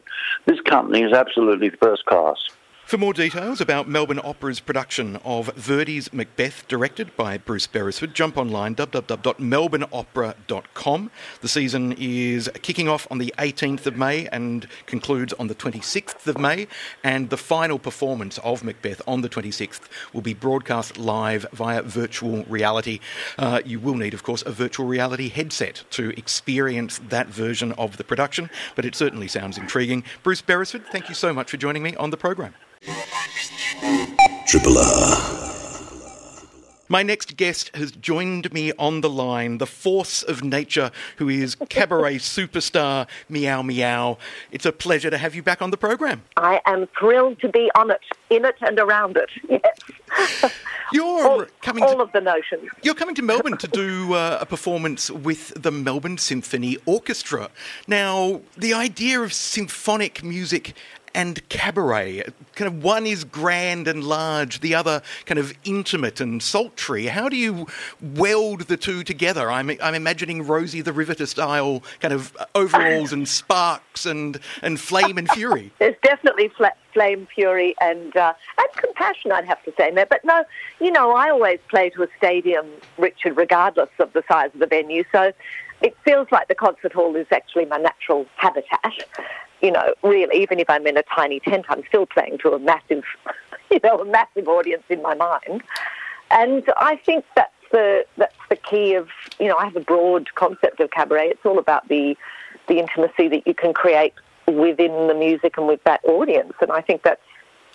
This 0.45 0.61
company 0.61 1.01
is 1.01 1.13
absolutely 1.13 1.69
first 1.69 2.05
class. 2.05 2.49
For 2.87 2.97
more 2.97 3.11
details 3.11 3.59
about 3.59 3.89
Melbourne 3.89 4.21
Opera's 4.23 4.61
production 4.61 5.17
of 5.25 5.53
Verdi's 5.57 6.13
Macbeth, 6.13 6.65
directed 6.69 7.17
by 7.17 7.37
Bruce 7.37 7.67
Beresford, 7.67 8.13
jump 8.13 8.37
online 8.37 8.75
www.melbourneopera.com. 8.75 11.11
The 11.41 11.47
season 11.49 11.93
is 11.97 12.49
kicking 12.61 12.87
off 12.87 13.05
on 13.11 13.17
the 13.17 13.33
18th 13.37 13.87
of 13.87 13.97
May 13.97 14.29
and 14.29 14.69
concludes 14.85 15.33
on 15.33 15.47
the 15.47 15.55
26th 15.55 16.27
of 16.27 16.37
May, 16.37 16.67
and 17.03 17.29
the 17.29 17.35
final 17.35 17.77
performance 17.77 18.37
of 18.37 18.63
Macbeth 18.63 19.01
on 19.05 19.19
the 19.19 19.27
26th 19.27 19.81
will 20.13 20.21
be 20.21 20.33
broadcast 20.33 20.97
live 20.97 21.45
via 21.51 21.81
virtual 21.81 22.45
reality. 22.45 23.01
Uh, 23.37 23.59
you 23.65 23.81
will 23.81 23.95
need, 23.95 24.13
of 24.13 24.23
course, 24.23 24.43
a 24.45 24.51
virtual 24.51 24.85
reality 24.85 25.27
headset 25.27 25.83
to 25.89 26.17
experience 26.17 27.01
that 27.09 27.27
version 27.27 27.73
of 27.73 27.97
the 27.97 28.05
production, 28.05 28.49
but 28.77 28.85
it 28.85 28.95
certainly 28.95 29.27
sounds 29.27 29.57
intriguing. 29.57 30.05
Bruce 30.23 30.41
Beresford, 30.41 30.85
thank 30.89 31.09
you 31.09 31.15
so 31.15 31.33
much 31.33 31.51
for 31.51 31.57
joining 31.57 31.83
me 31.83 31.93
on 31.97 32.11
the 32.11 32.17
program. 32.17 32.53
Triple 34.47 34.77
R. 34.77 35.37
My 36.89 37.03
next 37.03 37.35
guest 37.35 37.75
has 37.75 37.91
joined 37.91 38.53
me 38.53 38.71
on 38.79 39.01
the 39.01 39.09
line, 39.09 39.57
the 39.57 39.65
force 39.65 40.23
of 40.23 40.41
nature, 40.41 40.91
who 41.17 41.27
is 41.27 41.57
cabaret 41.67 42.15
superstar 42.19 43.07
Meow 43.27 43.61
Meow. 43.61 44.17
It's 44.51 44.65
a 44.65 44.71
pleasure 44.71 45.09
to 45.09 45.17
have 45.17 45.35
you 45.35 45.43
back 45.43 45.61
on 45.61 45.71
the 45.71 45.77
program. 45.77 46.23
I 46.37 46.61
am 46.65 46.87
thrilled 46.97 47.41
to 47.41 47.49
be 47.49 47.69
on 47.75 47.91
it, 47.91 47.99
in 48.29 48.45
it, 48.45 48.55
and 48.61 48.79
around 48.79 49.17
it. 49.17 49.29
Yes. 50.09 50.53
You're 50.93 51.27
all, 51.27 51.45
coming 51.61 51.83
all 51.83 51.95
to, 51.95 52.03
of 52.03 52.11
the 52.13 52.21
notions. 52.21 52.69
You're 52.81 52.95
coming 52.95 53.13
to 53.15 53.21
Melbourne 53.21 53.57
to 53.57 53.67
do 53.67 54.13
uh, 54.13 54.37
a 54.39 54.45
performance 54.45 55.11
with 55.11 55.61
the 55.61 55.71
Melbourne 55.71 56.17
Symphony 56.17 56.77
Orchestra. 56.85 57.49
Now, 57.87 58.39
the 58.55 58.73
idea 58.73 59.19
of 59.19 59.33
symphonic 59.33 60.23
music 60.23 60.75
and 61.13 61.47
cabaret. 61.49 62.23
Kind 62.55 62.67
of 62.67 62.83
one 62.83 63.05
is 63.05 63.23
grand 63.23 63.87
and 63.87 64.03
large, 64.03 64.59
the 64.59 64.75
other 64.75 65.01
kind 65.25 65.39
of 65.39 65.53
intimate 65.63 66.19
and 66.19 66.41
sultry. 66.41 67.07
How 67.07 67.29
do 67.29 67.35
you 67.35 67.67
weld 68.01 68.61
the 68.61 68.77
two 68.77 69.03
together? 69.03 69.49
I'm, 69.51 69.71
I'm 69.81 69.95
imagining 69.95 70.45
Rosie 70.45 70.81
the 70.81 70.93
Riveter 70.93 71.25
style 71.25 71.83
kind 71.99 72.13
of 72.13 72.35
overalls 72.55 73.13
and 73.13 73.27
sparks 73.27 74.05
and, 74.05 74.39
and 74.61 74.79
flame 74.79 75.17
and 75.17 75.29
fury. 75.29 75.71
There's 75.79 75.95
definitely 76.03 76.51
flame, 76.93 77.27
fury, 77.33 77.75
and 77.79 78.15
uh, 78.15 78.33
and 78.57 78.67
compassion. 78.75 79.31
I'd 79.31 79.45
have 79.45 79.63
to 79.65 79.73
say 79.77 79.91
there. 79.91 80.05
But 80.05 80.23
no, 80.25 80.43
you 80.79 80.91
know, 80.91 81.11
I 81.11 81.29
always 81.29 81.59
play 81.69 81.89
to 81.91 82.03
a 82.03 82.07
stadium, 82.17 82.65
Richard, 82.97 83.37
regardless 83.37 83.89
of 83.99 84.13
the 84.13 84.23
size 84.27 84.49
of 84.53 84.59
the 84.59 84.67
venue. 84.67 85.03
So 85.11 85.31
it 85.81 85.95
feels 86.03 86.27
like 86.31 86.47
the 86.47 86.55
concert 86.55 86.93
hall 86.93 87.15
is 87.15 87.27
actually 87.31 87.65
my 87.65 87.77
natural 87.77 88.25
habitat 88.35 88.93
you 89.61 89.71
know, 89.71 89.93
really, 90.03 90.41
even 90.41 90.59
if 90.59 90.69
I'm 90.69 90.85
in 90.85 90.97
a 90.97 91.03
tiny 91.03 91.39
tent, 91.39 91.65
I'm 91.69 91.83
still 91.87 92.05
playing 92.05 92.37
to 92.39 92.51
a 92.51 92.59
massive, 92.59 93.03
you 93.71 93.79
know, 93.83 93.99
a 93.99 94.05
massive 94.05 94.47
audience 94.47 94.83
in 94.89 95.01
my 95.01 95.15
mind. 95.15 95.63
And 96.29 96.63
I 96.77 96.97
think 96.97 97.25
that's 97.35 97.51
the 97.71 98.05
that's 98.17 98.35
the 98.49 98.55
key 98.55 98.93
of 98.93 99.09
you 99.39 99.47
know 99.47 99.57
I 99.57 99.65
have 99.65 99.75
a 99.75 99.81
broad 99.81 100.33
concept 100.35 100.79
of 100.79 100.91
cabaret. 100.91 101.29
It's 101.29 101.45
all 101.45 101.59
about 101.59 101.87
the 101.87 102.17
the 102.67 102.79
intimacy 102.79 103.27
that 103.29 103.47
you 103.47 103.53
can 103.53 103.73
create 103.73 104.13
within 104.47 105.07
the 105.07 105.13
music 105.13 105.57
and 105.57 105.67
with 105.67 105.83
that 105.85 106.01
audience. 106.03 106.53
And 106.61 106.71
I 106.71 106.81
think 106.81 107.03
that's 107.03 107.21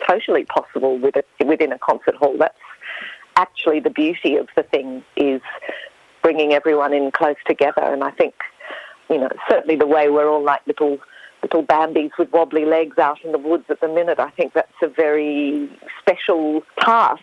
totally 0.06 0.44
possible 0.44 0.98
with 0.98 1.16
a, 1.16 1.24
within 1.44 1.72
a 1.72 1.78
concert 1.78 2.14
hall. 2.14 2.36
That's 2.38 2.56
actually 3.36 3.80
the 3.80 3.90
beauty 3.90 4.36
of 4.36 4.48
the 4.56 4.62
thing 4.62 5.02
is 5.16 5.40
bringing 6.22 6.52
everyone 6.52 6.92
in 6.92 7.10
close 7.10 7.36
together. 7.46 7.82
And 7.82 8.02
I 8.04 8.10
think 8.10 8.34
you 9.10 9.18
know 9.18 9.28
certainly 9.50 9.76
the 9.76 9.86
way 9.86 10.08
we're 10.08 10.28
all 10.28 10.44
like 10.44 10.66
little 10.66 10.98
little 11.42 11.64
Bambis 11.64 12.10
with 12.18 12.32
wobbly 12.32 12.64
legs 12.64 12.98
out 12.98 13.18
in 13.24 13.32
the 13.32 13.38
woods 13.38 13.64
at 13.68 13.80
the 13.80 13.88
minute. 13.88 14.18
I 14.18 14.30
think 14.30 14.54
that's 14.54 14.72
a 14.82 14.88
very 14.88 15.68
special 16.00 16.62
task, 16.80 17.20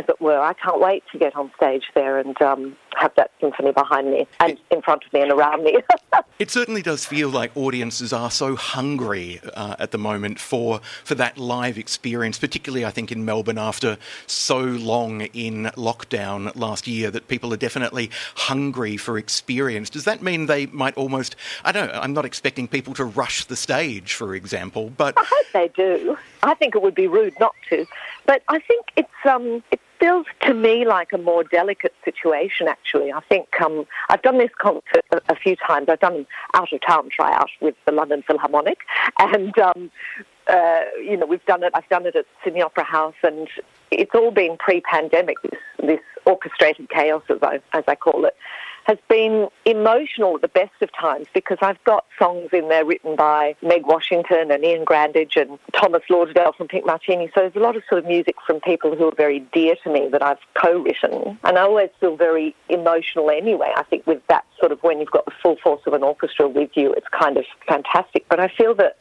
as 0.00 0.08
it 0.08 0.20
were. 0.20 0.40
I 0.40 0.54
can't 0.54 0.80
wait 0.80 1.04
to 1.12 1.18
get 1.18 1.36
on 1.36 1.50
stage 1.56 1.84
there 1.94 2.18
and 2.18 2.40
um, 2.40 2.76
have 2.96 3.14
that 3.16 3.30
symphony 3.40 3.72
behind 3.72 4.10
me 4.10 4.26
and 4.40 4.58
in 4.70 4.80
front 4.82 5.04
of 5.04 5.12
me 5.12 5.20
and 5.20 5.30
around 5.30 5.62
me. 5.62 5.78
it 6.38 6.50
certainly 6.50 6.80
does 6.80 7.04
feel 7.04 7.28
like 7.28 7.54
audiences 7.54 8.12
are 8.12 8.30
so 8.30 8.56
hungry 8.56 9.40
uh, 9.54 9.76
at 9.78 9.90
the 9.90 9.98
moment 9.98 10.38
for 10.38 10.80
for 11.04 11.14
that 11.14 11.36
live 11.36 11.76
experience, 11.76 12.38
particularly 12.38 12.84
I 12.84 12.90
think 12.90 13.12
in 13.12 13.24
Melbourne 13.24 13.58
after 13.58 13.98
so 14.26 14.60
long 14.60 15.22
in 15.22 15.64
lockdown 15.76 16.54
last 16.56 16.86
year 16.86 17.10
that 17.10 17.28
people 17.28 17.52
are 17.52 17.58
definitely 17.58 18.10
hungry 18.36 18.96
for 18.96 19.18
experience. 19.18 19.90
Does 19.90 20.04
that 20.04 20.22
mean 20.22 20.46
they 20.46 20.66
might 20.66 20.96
almost 20.96 21.36
I 21.64 21.72
don't 21.72 21.92
know, 21.92 22.00
I'm 22.00 22.14
not 22.14 22.24
expecting 22.24 22.66
people 22.68 22.94
to 22.94 23.04
rush 23.04 23.44
the 23.44 23.56
stage, 23.56 24.14
for 24.14 24.34
example, 24.34 24.90
but 24.96 25.14
I 25.18 25.24
hope 25.24 25.46
they 25.52 25.68
do. 25.68 26.16
I 26.42 26.54
think 26.54 26.74
it 26.74 26.82
would 26.82 26.94
be 26.94 27.06
rude 27.06 27.38
not 27.38 27.54
to. 27.68 27.86
But 28.26 28.42
I 28.48 28.60
think 28.60 28.86
it's 28.96 29.08
um, 29.24 29.62
it 29.70 29.80
feels 30.00 30.26
to 30.42 30.54
me 30.54 30.84
like 30.86 31.12
a 31.12 31.18
more 31.18 31.44
delicate 31.44 31.94
situation. 32.04 32.66
Actually, 32.66 33.12
I 33.12 33.20
think 33.20 33.48
um, 33.60 33.86
I've 34.08 34.22
done 34.22 34.38
this 34.38 34.50
concert 34.58 35.04
a, 35.12 35.20
a, 35.28 35.36
few 35.36 35.54
times. 35.56 35.88
I've 35.88 36.00
done 36.00 36.26
out 36.54 36.72
of 36.72 36.80
town 36.80 37.10
tryout 37.10 37.50
with 37.60 37.74
the 37.84 37.92
London 37.92 38.22
Philharmonic, 38.26 38.78
and 39.18 39.56
um, 39.58 39.90
uh, 40.48 40.80
you 40.98 41.16
know, 41.16 41.26
we've 41.26 41.44
done 41.44 41.62
it. 41.62 41.72
I've 41.74 41.88
done 41.88 42.06
it 42.06 42.16
at 42.16 42.24
Sydney 42.42 42.62
Opera 42.62 42.84
House, 42.84 43.14
and 43.22 43.48
it's 43.90 44.14
all 44.14 44.30
been 44.30 44.56
pre-pandemic. 44.58 45.36
This, 45.42 45.60
this 45.78 46.00
orchestrated 46.26 46.88
chaos, 46.90 47.22
as 47.28 47.38
I 47.42 47.60
as 47.72 47.84
I 47.88 47.94
call 47.94 48.24
it, 48.24 48.36
has 48.84 48.98
been 49.08 49.48
emotional 49.64 50.36
at 50.36 50.42
the 50.42 50.48
best 50.48 50.72
of 50.80 50.90
times 50.98 51.26
because 51.34 51.58
I've 51.60 51.82
got 51.84 52.06
songs 52.18 52.48
in 52.52 52.68
there 52.68 52.84
written 52.84 53.14
by 53.14 53.54
Meg 53.62 53.86
Washington 53.86 54.50
and 54.50 54.64
Ian 54.64 54.84
Grandage 54.84 55.40
and 55.40 55.58
Thomas 55.72 56.02
Lauderdale 56.08 56.52
from 56.52 56.68
Pink 56.68 56.86
Martini. 56.86 57.30
So 57.34 57.40
there's 57.40 57.56
a 57.56 57.60
lot 57.60 57.76
of 57.76 57.82
sort 57.88 58.00
of 58.00 58.06
music 58.06 58.36
from 58.46 58.60
people 58.60 58.96
who 58.96 59.06
are 59.08 59.14
very 59.14 59.40
dear 59.52 59.74
to 59.84 59.92
me 59.92 60.08
that 60.12 60.22
I've 60.22 60.38
co-written, 60.54 61.38
and 61.44 61.58
I 61.58 61.62
always 61.62 61.90
feel 62.00 62.16
very 62.16 62.54
emotional 62.68 63.30
anyway. 63.30 63.72
I 63.76 63.82
think 63.84 64.06
with 64.06 64.22
that 64.28 64.44
sort 64.58 64.72
of 64.72 64.82
when 64.82 64.98
you've 64.98 65.10
got 65.10 65.24
the 65.24 65.32
full 65.42 65.56
force 65.62 65.82
of 65.86 65.92
an 65.92 66.02
orchestra 66.02 66.48
with 66.48 66.70
you, 66.74 66.92
it's 66.92 67.08
kind 67.08 67.36
of 67.36 67.44
fantastic. 67.68 68.26
But 68.28 68.40
I 68.40 68.48
feel 68.48 68.74
that 68.76 68.98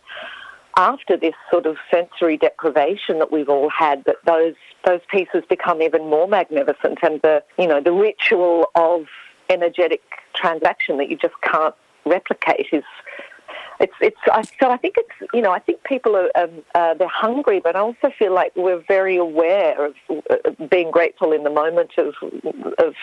after 0.77 1.17
this 1.17 1.33
sort 1.51 1.65
of 1.65 1.77
sensory 1.91 2.37
deprivation 2.37 3.19
that 3.19 3.31
we've 3.31 3.49
all 3.49 3.69
had, 3.69 4.03
that 4.05 4.17
those 4.25 4.55
those 4.85 5.01
pieces 5.09 5.43
become 5.49 5.81
even 5.81 6.09
more 6.09 6.27
magnificent, 6.27 6.99
and 7.03 7.21
the 7.21 7.43
you 7.57 7.67
know 7.67 7.81
the 7.81 7.91
ritual 7.91 8.69
of 8.75 9.05
energetic 9.49 10.01
transaction 10.33 10.97
that 10.97 11.09
you 11.09 11.17
just 11.17 11.33
can't 11.41 11.75
replicate 12.05 12.67
is 12.71 12.83
it's 13.79 13.93
it's 14.01 14.17
I, 14.31 14.41
so 14.41 14.69
I 14.69 14.77
think 14.77 14.95
it's 14.97 15.33
you 15.33 15.41
know 15.41 15.51
I 15.51 15.59
think 15.59 15.83
people 15.83 16.15
are 16.15 16.29
um, 16.35 16.63
uh, 16.75 16.93
they're 16.95 17.07
hungry, 17.07 17.59
but 17.59 17.75
I 17.75 17.79
also 17.79 18.11
feel 18.17 18.33
like 18.33 18.51
we're 18.55 18.83
very 18.87 19.15
aware 19.15 19.85
of 19.85 19.95
uh, 20.09 20.65
being 20.69 20.91
grateful 20.91 21.31
in 21.31 21.43
the 21.43 21.49
moment 21.49 21.91
of 21.97 22.13
of 22.77 22.93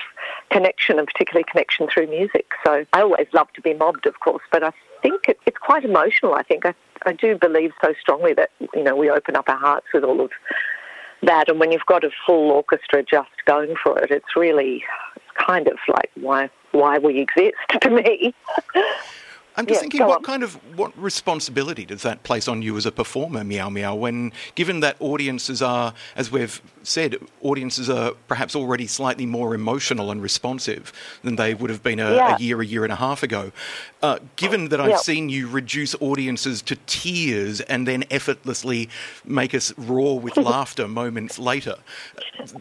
connection 0.51 0.99
and 0.99 1.07
particularly 1.07 1.45
connection 1.51 1.89
through 1.89 2.09
music. 2.09 2.47
So 2.65 2.85
I 2.93 3.01
always 3.01 3.27
love 3.33 3.53
to 3.55 3.63
be 3.63 3.75
mobbed, 3.75 4.07
of 4.07 4.21
course, 4.21 4.43
but 4.53 4.63
I 4.63 4.73
think 5.03 5.29
it, 5.29 5.39
it's 5.47 5.59
quite 5.59 5.85
emotional. 5.85 6.35
I 6.35 6.43
think 6.43 6.67
I 6.67 6.75
I 7.07 7.13
do 7.13 7.37
believe 7.39 7.73
so 7.83 7.95
strongly 7.99 8.35
that 8.35 8.51
you 8.75 8.83
know 8.83 8.95
we 8.95 9.11
open 9.11 9.35
up 9.35 9.49
our 9.49 9.59
hearts 9.59 9.87
with 9.95 10.05
all 10.05 10.21
of 10.21 10.31
that, 11.23 11.49
and 11.49 11.59
when 11.59 11.73
you've 11.73 11.87
got 11.87 12.05
a 12.05 12.11
full 12.27 12.51
orchestra 12.51 13.03
just 13.03 13.31
going 13.47 13.75
for 13.83 13.99
it, 13.99 14.11
it's 14.11 14.37
really 14.37 14.85
it's 15.15 15.47
kind 15.47 15.69
of 15.69 15.79
like 15.89 16.11
why 16.15 16.51
why 16.73 16.99
we 16.99 17.21
exist 17.21 17.57
to 17.81 17.91
me. 17.91 18.35
I'm 19.57 19.67
just 19.67 19.79
yeah, 19.79 19.81
thinking, 19.83 20.01
what 20.07 20.19
on. 20.19 20.23
kind 20.23 20.43
of 20.43 20.55
what 20.77 20.97
responsibility 20.99 21.87
does 21.87 22.03
that 22.03 22.23
place 22.25 22.47
on 22.47 22.61
you 22.61 22.77
as 22.77 22.85
a 22.85 22.93
performer, 22.93 23.43
Meow 23.43 23.71
Meow? 23.71 23.95
When 23.95 24.33
given 24.55 24.81
that 24.81 24.97
audiences 25.01 25.63
are, 25.63 25.95
as 26.15 26.31
we've 26.31 26.61
said, 26.83 27.17
audiences 27.41 27.89
are 27.89 28.13
perhaps 28.29 28.55
already 28.55 28.87
slightly 28.87 29.25
more 29.25 29.55
emotional 29.55 30.11
and 30.11 30.23
responsive 30.23 30.93
than 31.23 31.37
they 31.37 31.55
would 31.55 31.71
have 31.71 31.83
been 31.83 31.99
a, 32.01 32.15
yeah. 32.15 32.37
a 32.37 32.39
year, 32.39 32.61
a 32.61 32.67
year 32.67 32.85
and 32.85 32.93
a 32.93 32.97
half 32.97 33.23
ago. 33.23 33.51
Uh, 34.03 34.19
given 34.37 34.69
that 34.69 34.81
I've 34.81 34.91
yeah. 34.91 34.97
seen 34.97 35.31
you 35.31 35.49
reduce 35.49 35.95
audiences 36.01 36.61
to 36.63 36.77
tears 36.87 37.63
and 37.63 37.89
then 37.89 38.05
effortlessly 38.11 38.91
make 39.25 39.55
us 39.55 39.77
roar 39.79 40.21
with 40.21 40.37
laughter 40.37 40.87
moments 40.87 41.39
later, 41.39 41.77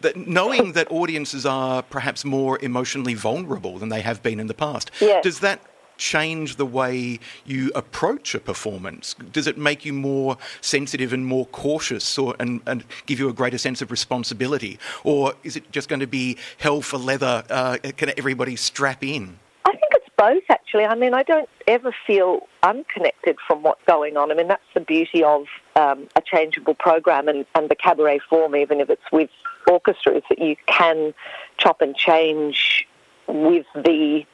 that 0.00 0.16
knowing 0.16 0.72
that 0.72 0.90
audiences 0.90 1.44
are 1.44 1.82
perhaps 1.82 2.24
more 2.24 2.58
emotionally 2.62 3.14
vulnerable 3.14 3.78
than 3.78 3.90
they 3.90 4.00
have 4.00 4.22
been 4.22 4.40
in 4.40 4.46
the 4.46 4.54
past, 4.54 4.90
does 5.22 5.40
that 5.40 5.60
change 5.98 6.56
the 6.56 6.66
way 6.66 7.18
you 7.44 7.70
approach 7.74 8.34
a 8.34 8.40
performance? 8.40 9.14
Does 9.32 9.46
it 9.46 9.58
make 9.58 9.84
you 9.84 9.92
more 9.92 10.36
sensitive 10.60 11.12
and 11.12 11.26
more 11.26 11.46
cautious 11.46 12.18
or, 12.18 12.34
and, 12.38 12.60
and 12.66 12.84
give 13.06 13.18
you 13.18 13.28
a 13.28 13.32
greater 13.32 13.58
sense 13.58 13.82
of 13.82 13.90
responsibility? 13.90 14.78
Or 15.04 15.34
is 15.42 15.56
it 15.56 15.70
just 15.72 15.88
going 15.88 16.00
to 16.00 16.06
be 16.06 16.36
hell 16.58 16.80
for 16.82 16.98
leather? 16.98 17.44
Uh, 17.48 17.78
can 17.96 18.12
everybody 18.16 18.56
strap 18.56 19.02
in? 19.02 19.38
I 19.64 19.70
think 19.72 19.84
it's 19.92 20.08
both, 20.16 20.44
actually. 20.48 20.84
I 20.84 20.94
mean, 20.94 21.14
I 21.14 21.22
don't 21.22 21.48
ever 21.66 21.94
feel 22.06 22.46
unconnected 22.62 23.36
from 23.46 23.62
what's 23.62 23.82
going 23.86 24.16
on. 24.16 24.30
I 24.30 24.34
mean, 24.34 24.48
that's 24.48 24.62
the 24.74 24.80
beauty 24.80 25.24
of 25.24 25.46
um, 25.74 26.08
a 26.14 26.22
changeable 26.22 26.74
program 26.74 27.28
and, 27.28 27.44
and 27.54 27.68
the 27.68 27.74
cabaret 27.74 28.20
form, 28.30 28.54
even 28.54 28.80
if 28.80 28.90
it's 28.90 29.10
with 29.12 29.30
orchestra, 29.68 30.14
is 30.14 30.22
that 30.28 30.38
you 30.38 30.56
can 30.66 31.12
chop 31.58 31.80
and 31.80 31.96
change 31.96 32.86
with 33.26 33.66
the 33.74 34.24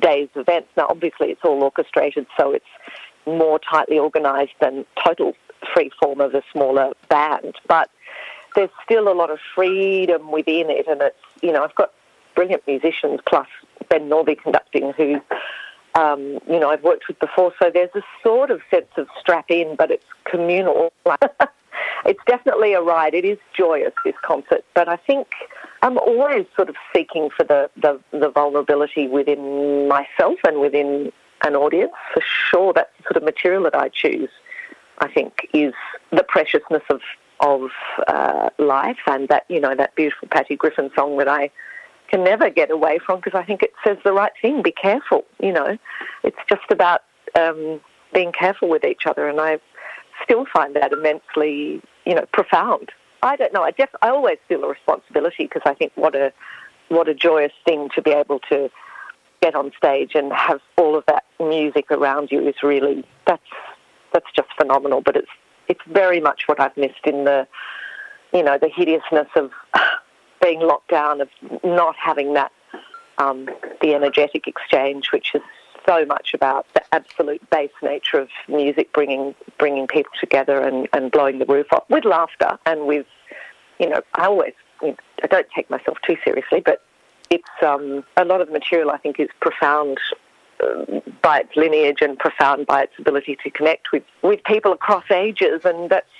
day's 0.00 0.28
events. 0.34 0.68
Now, 0.76 0.86
obviously, 0.88 1.30
it's 1.30 1.42
all 1.44 1.62
orchestrated, 1.62 2.26
so 2.38 2.52
it's 2.52 2.64
more 3.26 3.58
tightly 3.58 3.98
organised 3.98 4.54
than 4.60 4.84
total 5.04 5.34
free 5.74 5.90
form 6.00 6.20
of 6.20 6.34
a 6.34 6.42
smaller 6.52 6.92
band. 7.08 7.54
But 7.68 7.90
there's 8.54 8.70
still 8.84 9.08
a 9.08 9.14
lot 9.14 9.30
of 9.30 9.38
freedom 9.54 10.30
within 10.30 10.70
it, 10.70 10.86
and 10.86 11.00
it's 11.02 11.16
you 11.42 11.52
know 11.52 11.64
I've 11.64 11.74
got 11.74 11.92
brilliant 12.34 12.66
musicians 12.66 13.20
plus 13.26 13.48
Ben 13.88 14.08
Northey 14.08 14.40
conducting 14.40 14.92
who. 14.92 15.20
Um, 15.94 16.38
you 16.48 16.58
know, 16.58 16.70
I've 16.70 16.82
worked 16.82 17.06
with 17.06 17.18
before, 17.18 17.52
so 17.62 17.70
there's 17.70 17.94
a 17.94 18.00
sort 18.22 18.50
of 18.50 18.62
sense 18.70 18.86
of 18.96 19.08
strap 19.20 19.50
in, 19.50 19.76
but 19.76 19.90
it's 19.90 20.06
communal. 20.24 20.90
it's 22.04 22.20
definitely 22.26 22.72
a 22.74 22.82
ride. 22.82 23.14
It 23.14 23.24
is 23.24 23.38
joyous, 23.56 23.92
this 24.04 24.14
concert, 24.22 24.64
but 24.74 24.88
I 24.88 24.96
think 24.96 25.28
I'm 25.82 25.98
always 25.98 26.46
sort 26.56 26.68
of 26.68 26.76
seeking 26.94 27.30
for 27.36 27.44
the, 27.44 27.70
the, 27.76 28.00
the 28.12 28.30
vulnerability 28.30 29.08
within 29.08 29.88
myself 29.88 30.38
and 30.46 30.60
within 30.60 31.12
an 31.44 31.56
audience. 31.56 31.92
For 32.14 32.22
sure, 32.22 32.72
that's 32.72 32.90
the 32.98 33.04
sort 33.04 33.16
of 33.16 33.22
material 33.24 33.64
that 33.64 33.74
I 33.74 33.88
choose. 33.88 34.30
I 34.98 35.08
think 35.12 35.48
is 35.52 35.74
the 36.10 36.22
preciousness 36.22 36.82
of 36.90 37.00
of 37.40 37.70
uh, 38.06 38.50
life 38.58 38.98
and 39.08 39.28
that 39.28 39.44
you 39.48 39.58
know 39.58 39.74
that 39.74 39.94
beautiful 39.96 40.28
Patty 40.28 40.54
Griffin 40.54 40.90
song 40.94 41.16
that 41.18 41.26
I 41.26 41.50
can 42.08 42.22
never 42.22 42.48
get 42.50 42.70
away 42.70 42.98
from 43.04 43.18
because 43.18 43.36
I 43.36 43.44
think 43.44 43.62
it 43.62 43.72
says 43.84 43.98
the 44.04 44.12
right 44.12 44.32
thing. 44.40 44.62
Be 44.62 44.70
careful. 44.70 45.24
You 45.40 45.52
know, 45.52 45.78
it's 46.22 46.36
just 46.48 46.70
about 46.70 47.00
um, 47.36 47.80
being 48.14 48.30
careful 48.30 48.68
with 48.68 48.84
each 48.84 49.06
other, 49.06 49.28
and 49.28 49.40
I 49.40 49.58
still 50.22 50.46
find 50.52 50.76
that 50.76 50.92
immensely 50.92 51.82
you 52.04 52.14
know 52.14 52.26
profound. 52.32 52.90
I 53.22 53.36
don't 53.36 53.52
know. 53.52 53.62
I 53.62 53.70
def- 53.70 53.94
I 54.02 54.08
always 54.08 54.38
feel 54.48 54.64
a 54.64 54.68
responsibility 54.68 55.44
because 55.44 55.62
I 55.64 55.74
think 55.74 55.92
what 55.94 56.14
a 56.14 56.32
what 56.88 57.08
a 57.08 57.14
joyous 57.14 57.52
thing 57.64 57.88
to 57.94 58.02
be 58.02 58.10
able 58.10 58.40
to 58.50 58.70
get 59.40 59.54
on 59.54 59.72
stage 59.76 60.12
and 60.14 60.32
have 60.32 60.60
all 60.76 60.96
of 60.96 61.04
that 61.06 61.24
music 61.40 61.90
around 61.90 62.28
you 62.30 62.46
is 62.46 62.54
really 62.62 63.04
that's 63.26 63.42
that's 64.12 64.30
just 64.34 64.48
phenomenal. 64.56 65.00
But 65.00 65.16
it's 65.16 65.30
it's 65.68 65.80
very 65.86 66.20
much 66.20 66.42
what 66.46 66.60
I've 66.60 66.76
missed 66.76 67.06
in 67.06 67.24
the 67.24 67.46
you 68.32 68.42
know 68.42 68.58
the 68.58 68.68
hideousness 68.68 69.28
of 69.36 69.50
being 70.42 70.60
locked 70.60 70.90
down, 70.90 71.20
of 71.20 71.28
not 71.62 71.94
having 71.96 72.34
that 72.34 72.52
um, 73.18 73.48
the 73.80 73.94
energetic 73.94 74.46
exchange, 74.46 75.12
which 75.12 75.34
is 75.34 75.42
so 75.86 76.04
much 76.04 76.34
about 76.34 76.66
the 76.74 76.82
absolute 76.94 77.48
base 77.50 77.70
nature 77.82 78.18
of 78.18 78.28
music 78.48 78.92
bringing 78.92 79.34
bringing 79.58 79.86
people 79.86 80.12
together 80.20 80.60
and, 80.60 80.88
and 80.92 81.10
blowing 81.10 81.38
the 81.38 81.46
roof 81.46 81.66
off 81.72 81.84
with 81.88 82.04
laughter 82.04 82.58
and 82.66 82.86
with, 82.86 83.06
you 83.78 83.88
know, 83.88 84.00
I 84.14 84.26
always 84.26 84.54
I 84.82 85.26
don't 85.28 85.46
take 85.54 85.70
myself 85.70 85.98
too 86.06 86.16
seriously, 86.24 86.60
but 86.64 86.82
it's 87.30 87.44
um, 87.64 88.04
a 88.16 88.24
lot 88.24 88.40
of 88.40 88.50
material 88.50 88.90
I 88.90 88.98
think 88.98 89.18
is 89.18 89.28
profound 89.40 89.98
by 91.22 91.40
its 91.40 91.56
lineage 91.56 91.98
and 92.00 92.18
profound 92.18 92.66
by 92.66 92.82
its 92.82 92.92
ability 92.98 93.38
to 93.42 93.50
connect 93.50 93.92
with, 93.92 94.02
with 94.22 94.42
people 94.44 94.72
across 94.72 95.08
ages, 95.10 95.64
and 95.64 95.90
that's 95.90 96.10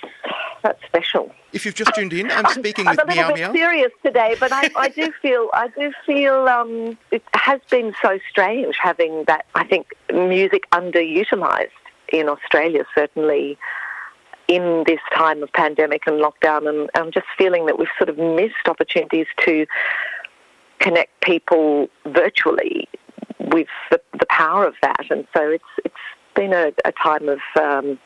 that's 0.63 0.83
special. 0.85 1.31
If 1.51 1.65
you've 1.65 1.75
just 1.75 1.93
tuned 1.93 2.13
in, 2.13 2.31
I'm 2.31 2.45
speaking 2.47 2.87
I'm, 2.87 2.95
with 2.95 3.01
I'm 3.01 3.09
a 3.09 3.15
little 3.15 3.51
bit 3.51 3.51
serious 3.51 3.91
today, 4.03 4.35
but 4.39 4.51
I, 4.51 4.69
I 4.77 4.89
do 4.89 5.11
feel 5.21 5.49
I 5.53 5.67
do 5.67 5.91
feel 6.05 6.47
um, 6.47 6.97
it 7.11 7.23
has 7.33 7.59
been 7.69 7.93
so 8.01 8.19
strange 8.29 8.75
having 8.81 9.25
that. 9.25 9.45
I 9.55 9.65
think 9.65 9.87
music 10.13 10.69
underutilized 10.71 11.69
in 12.11 12.29
Australia, 12.29 12.85
certainly 12.95 13.57
in 14.47 14.83
this 14.85 14.99
time 15.15 15.41
of 15.43 15.51
pandemic 15.53 16.05
and 16.07 16.21
lockdown, 16.21 16.67
and 16.67 16.89
I'm 16.95 17.11
just 17.11 17.27
feeling 17.37 17.65
that 17.65 17.77
we've 17.77 17.87
sort 17.97 18.09
of 18.09 18.17
missed 18.17 18.67
opportunities 18.67 19.27
to 19.45 19.65
connect 20.79 21.21
people 21.21 21.87
virtually 22.05 22.89
with 23.53 23.67
the, 23.91 24.01
the 24.19 24.25
power 24.25 24.65
of 24.65 24.73
that. 24.81 25.05
And 25.09 25.25
so 25.35 25.49
it's 25.49 25.63
it's 25.85 25.95
been 26.35 26.53
a, 26.53 26.73
a 26.83 26.91
time 26.91 27.29
of 27.29 27.39
um, 27.61 27.99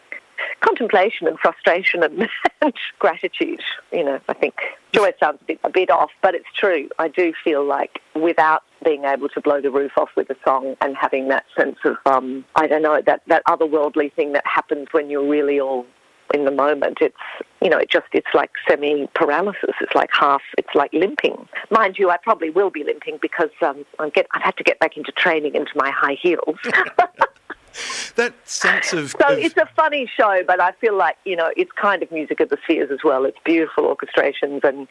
contemplation 0.61 1.27
and 1.27 1.39
frustration 1.39 2.03
and, 2.03 2.29
and, 2.61 2.73
gratitude. 2.99 3.61
You 3.91 4.03
know, 4.03 4.19
I 4.27 4.33
think 4.33 4.55
joy 4.91 5.11
sounds 5.19 5.39
a 5.41 5.45
bit, 5.45 5.59
a 5.63 5.69
bit 5.69 5.89
off, 5.89 6.11
but 6.21 6.35
it's 6.35 6.47
true. 6.55 6.89
I 6.99 7.07
do 7.07 7.33
feel 7.43 7.65
like 7.65 8.01
without 8.15 8.63
being 8.83 9.05
able 9.05 9.29
to 9.29 9.41
blow 9.41 9.61
the 9.61 9.71
roof 9.71 9.91
off 9.97 10.09
with 10.15 10.29
a 10.29 10.35
song 10.43 10.75
and 10.81 10.95
having 10.95 11.29
that 11.29 11.45
sense 11.57 11.77
of, 11.85 11.95
um, 12.05 12.45
I 12.55 12.67
don't 12.67 12.81
know, 12.81 13.01
that, 13.05 13.21
that 13.27 13.43
otherworldly 13.45 14.13
thing 14.13 14.33
that 14.33 14.45
happens 14.45 14.87
when 14.91 15.09
you're 15.09 15.27
really 15.27 15.59
all 15.59 15.85
in 16.33 16.45
the 16.45 16.51
moment. 16.51 16.99
It's 17.01 17.15
you 17.61 17.69
know, 17.69 17.77
it 17.77 17.89
just 17.89 18.07
it's 18.13 18.27
like 18.33 18.51
semi 18.67 19.07
paralysis. 19.15 19.75
It's 19.81 19.95
like 19.95 20.09
half. 20.11 20.41
It's 20.57 20.73
like 20.75 20.91
limping. 20.93 21.47
Mind 21.69 21.97
you, 21.97 22.09
I 22.09 22.17
probably 22.17 22.49
will 22.49 22.69
be 22.69 22.83
limping 22.83 23.19
because 23.21 23.49
um, 23.61 23.85
I 23.99 24.09
get 24.09 24.27
I've 24.31 24.41
had 24.41 24.57
to 24.57 24.63
get 24.63 24.79
back 24.79 24.97
into 24.97 25.11
training 25.11 25.55
into 25.55 25.71
my 25.75 25.89
high 25.89 26.17
heels. 26.21 26.57
that 28.15 28.33
sense 28.43 28.93
of 28.93 29.11
so 29.11 29.33
of... 29.33 29.39
it's 29.39 29.57
a 29.57 29.69
funny 29.75 30.09
show, 30.15 30.41
but 30.45 30.61
I 30.61 30.71
feel 30.73 30.95
like 30.95 31.17
you 31.25 31.35
know 31.35 31.51
it's 31.55 31.71
kind 31.71 32.03
of 32.03 32.11
music 32.11 32.39
of 32.39 32.49
the 32.49 32.57
spheres 32.63 32.91
as 32.91 32.99
well. 33.03 33.25
It's 33.25 33.39
beautiful 33.43 33.83
orchestrations 33.83 34.63
and. 34.63 34.87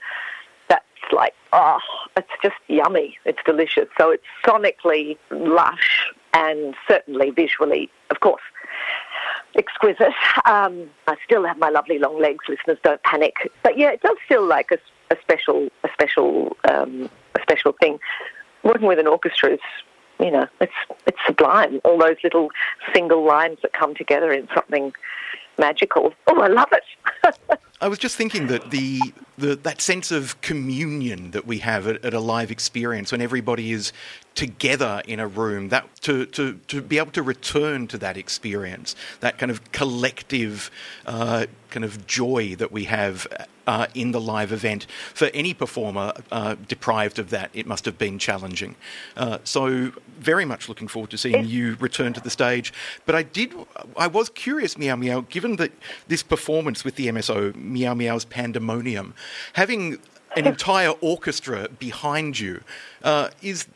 That's 0.68 0.83
like, 1.12 1.33
oh, 1.53 1.79
it's 2.16 2.29
just 2.42 2.57
yummy. 2.66 3.16
It's 3.25 3.38
delicious. 3.46 3.87
So 3.96 4.11
it's 4.11 4.25
sonically 4.44 5.16
lush 5.31 6.11
and 6.35 6.75
certainly 6.88 7.31
visually, 7.31 7.88
of 8.11 8.18
course, 8.18 8.42
exquisite. 9.57 10.14
Um, 10.45 10.88
I 11.07 11.16
still 11.25 11.45
have 11.45 11.59
my 11.59 11.71
lovely 11.71 11.99
long 11.99 12.21
legs. 12.21 12.45
Listeners, 12.49 12.79
don't 12.83 13.03
panic. 13.03 13.35
But 13.62 13.79
yeah, 13.79 13.90
it 13.90 14.03
does 14.03 14.16
feel 14.29 14.47
like 14.47 14.71
a, 14.71 14.79
a 15.12 15.16
special, 15.21 15.69
a 15.85 15.88
special, 15.92 16.57
um, 16.71 17.09
a 17.35 17.42
special 17.42 17.73
thing. 17.73 17.99
Working 18.62 18.87
with 18.87 18.99
an 18.99 19.07
orchestra 19.07 19.55
is, 19.55 19.61
you 20.21 20.31
know, 20.31 20.47
it's 20.61 20.73
it's 21.07 21.19
sublime. 21.27 21.81
All 21.85 21.99
those 21.99 22.16
little 22.25 22.51
single 22.95 23.25
lines 23.25 23.59
that 23.62 23.73
come 23.73 23.95
together 23.95 24.33
in 24.33 24.49
something 24.55 24.92
magical. 25.59 26.14
Oh, 26.27 26.40
I 26.40 26.49
love 26.49 26.73
it. 26.73 27.59
I 27.79 27.89
was 27.89 27.99
just 27.99 28.17
thinking 28.17 28.47
that 28.47 28.71
the, 28.71 29.01
the 29.37 29.55
that 29.57 29.83
sense 29.83 30.11
of 30.11 30.41
communion 30.41 31.33
that 31.33 31.47
we 31.47 31.59
have 31.59 31.87
at, 31.87 32.03
at, 32.05 32.15
a 32.15 32.21
live 32.21 32.51
experience 32.51 33.12
when 33.12 33.21
everybody 33.21 33.71
is 33.71 33.93
together 34.35 35.03
in 35.07 35.21
a 35.21 35.27
room, 35.27 35.69
that 35.69 35.95
to, 36.03 36.25
to, 36.27 36.55
to 36.69 36.81
be 36.81 36.97
able 36.97 37.11
to 37.12 37.23
return 37.23 37.87
to 37.89 37.99
that 37.99 38.17
experience, 38.17 38.97
that 39.21 39.37
kind 39.37 39.51
of 39.51 39.73
collective 39.73 40.71
uh, 41.05 41.47
kind 41.71 41.85
of 41.85 42.07
joy 42.07 42.55
that 42.55 42.73
we 42.73 42.85
have 42.85 43.27
uh, 43.67 43.87
in 43.95 44.12
the 44.12 44.21
live 44.21 44.53
event. 44.53 44.87
For 45.15 45.27
any 45.35 45.53
performer 45.53 46.12
uh, 46.31 46.57
deprived 46.69 47.19
of 47.19 47.31
that, 47.31 47.51
it 47.53 47.67
must 47.67 47.85
have 47.85 47.99
been 47.99 48.19
challenging. 48.19 48.77
Uh, 49.17 49.39
so, 49.45 49.93
very 50.19 50.45
much 50.45 50.69
looking 50.69 50.89
forward 50.89 51.11
to 51.11 51.19
seeing 51.19 51.45
you 51.45 51.77
return 51.81 52.12
to 52.15 52.21
the 52.21 52.31
stage. 52.31 52.73
But 53.05 53.15
I 53.15 53.23
did, 53.23 53.53
I 53.97 54.07
was 54.07 54.31
curious, 54.31 54.79
Meow 54.79 54.97
Meow, 54.97 55.23
given 55.23 55.57
that 55.57 55.73
this 56.09 56.23
performance 56.23 56.85
with 56.85 56.95
the 56.95 57.09
MSO, 57.09 57.55
Meow 57.73 57.95
Meow's 57.95 58.25
Pandemonium, 58.25 59.15
having 59.55 59.99
an 60.37 60.47
entire 60.53 60.91
orchestra 61.01 61.69
behind 61.79 62.39
you 62.39 62.61
uh, 63.03 63.31
is 63.43 63.67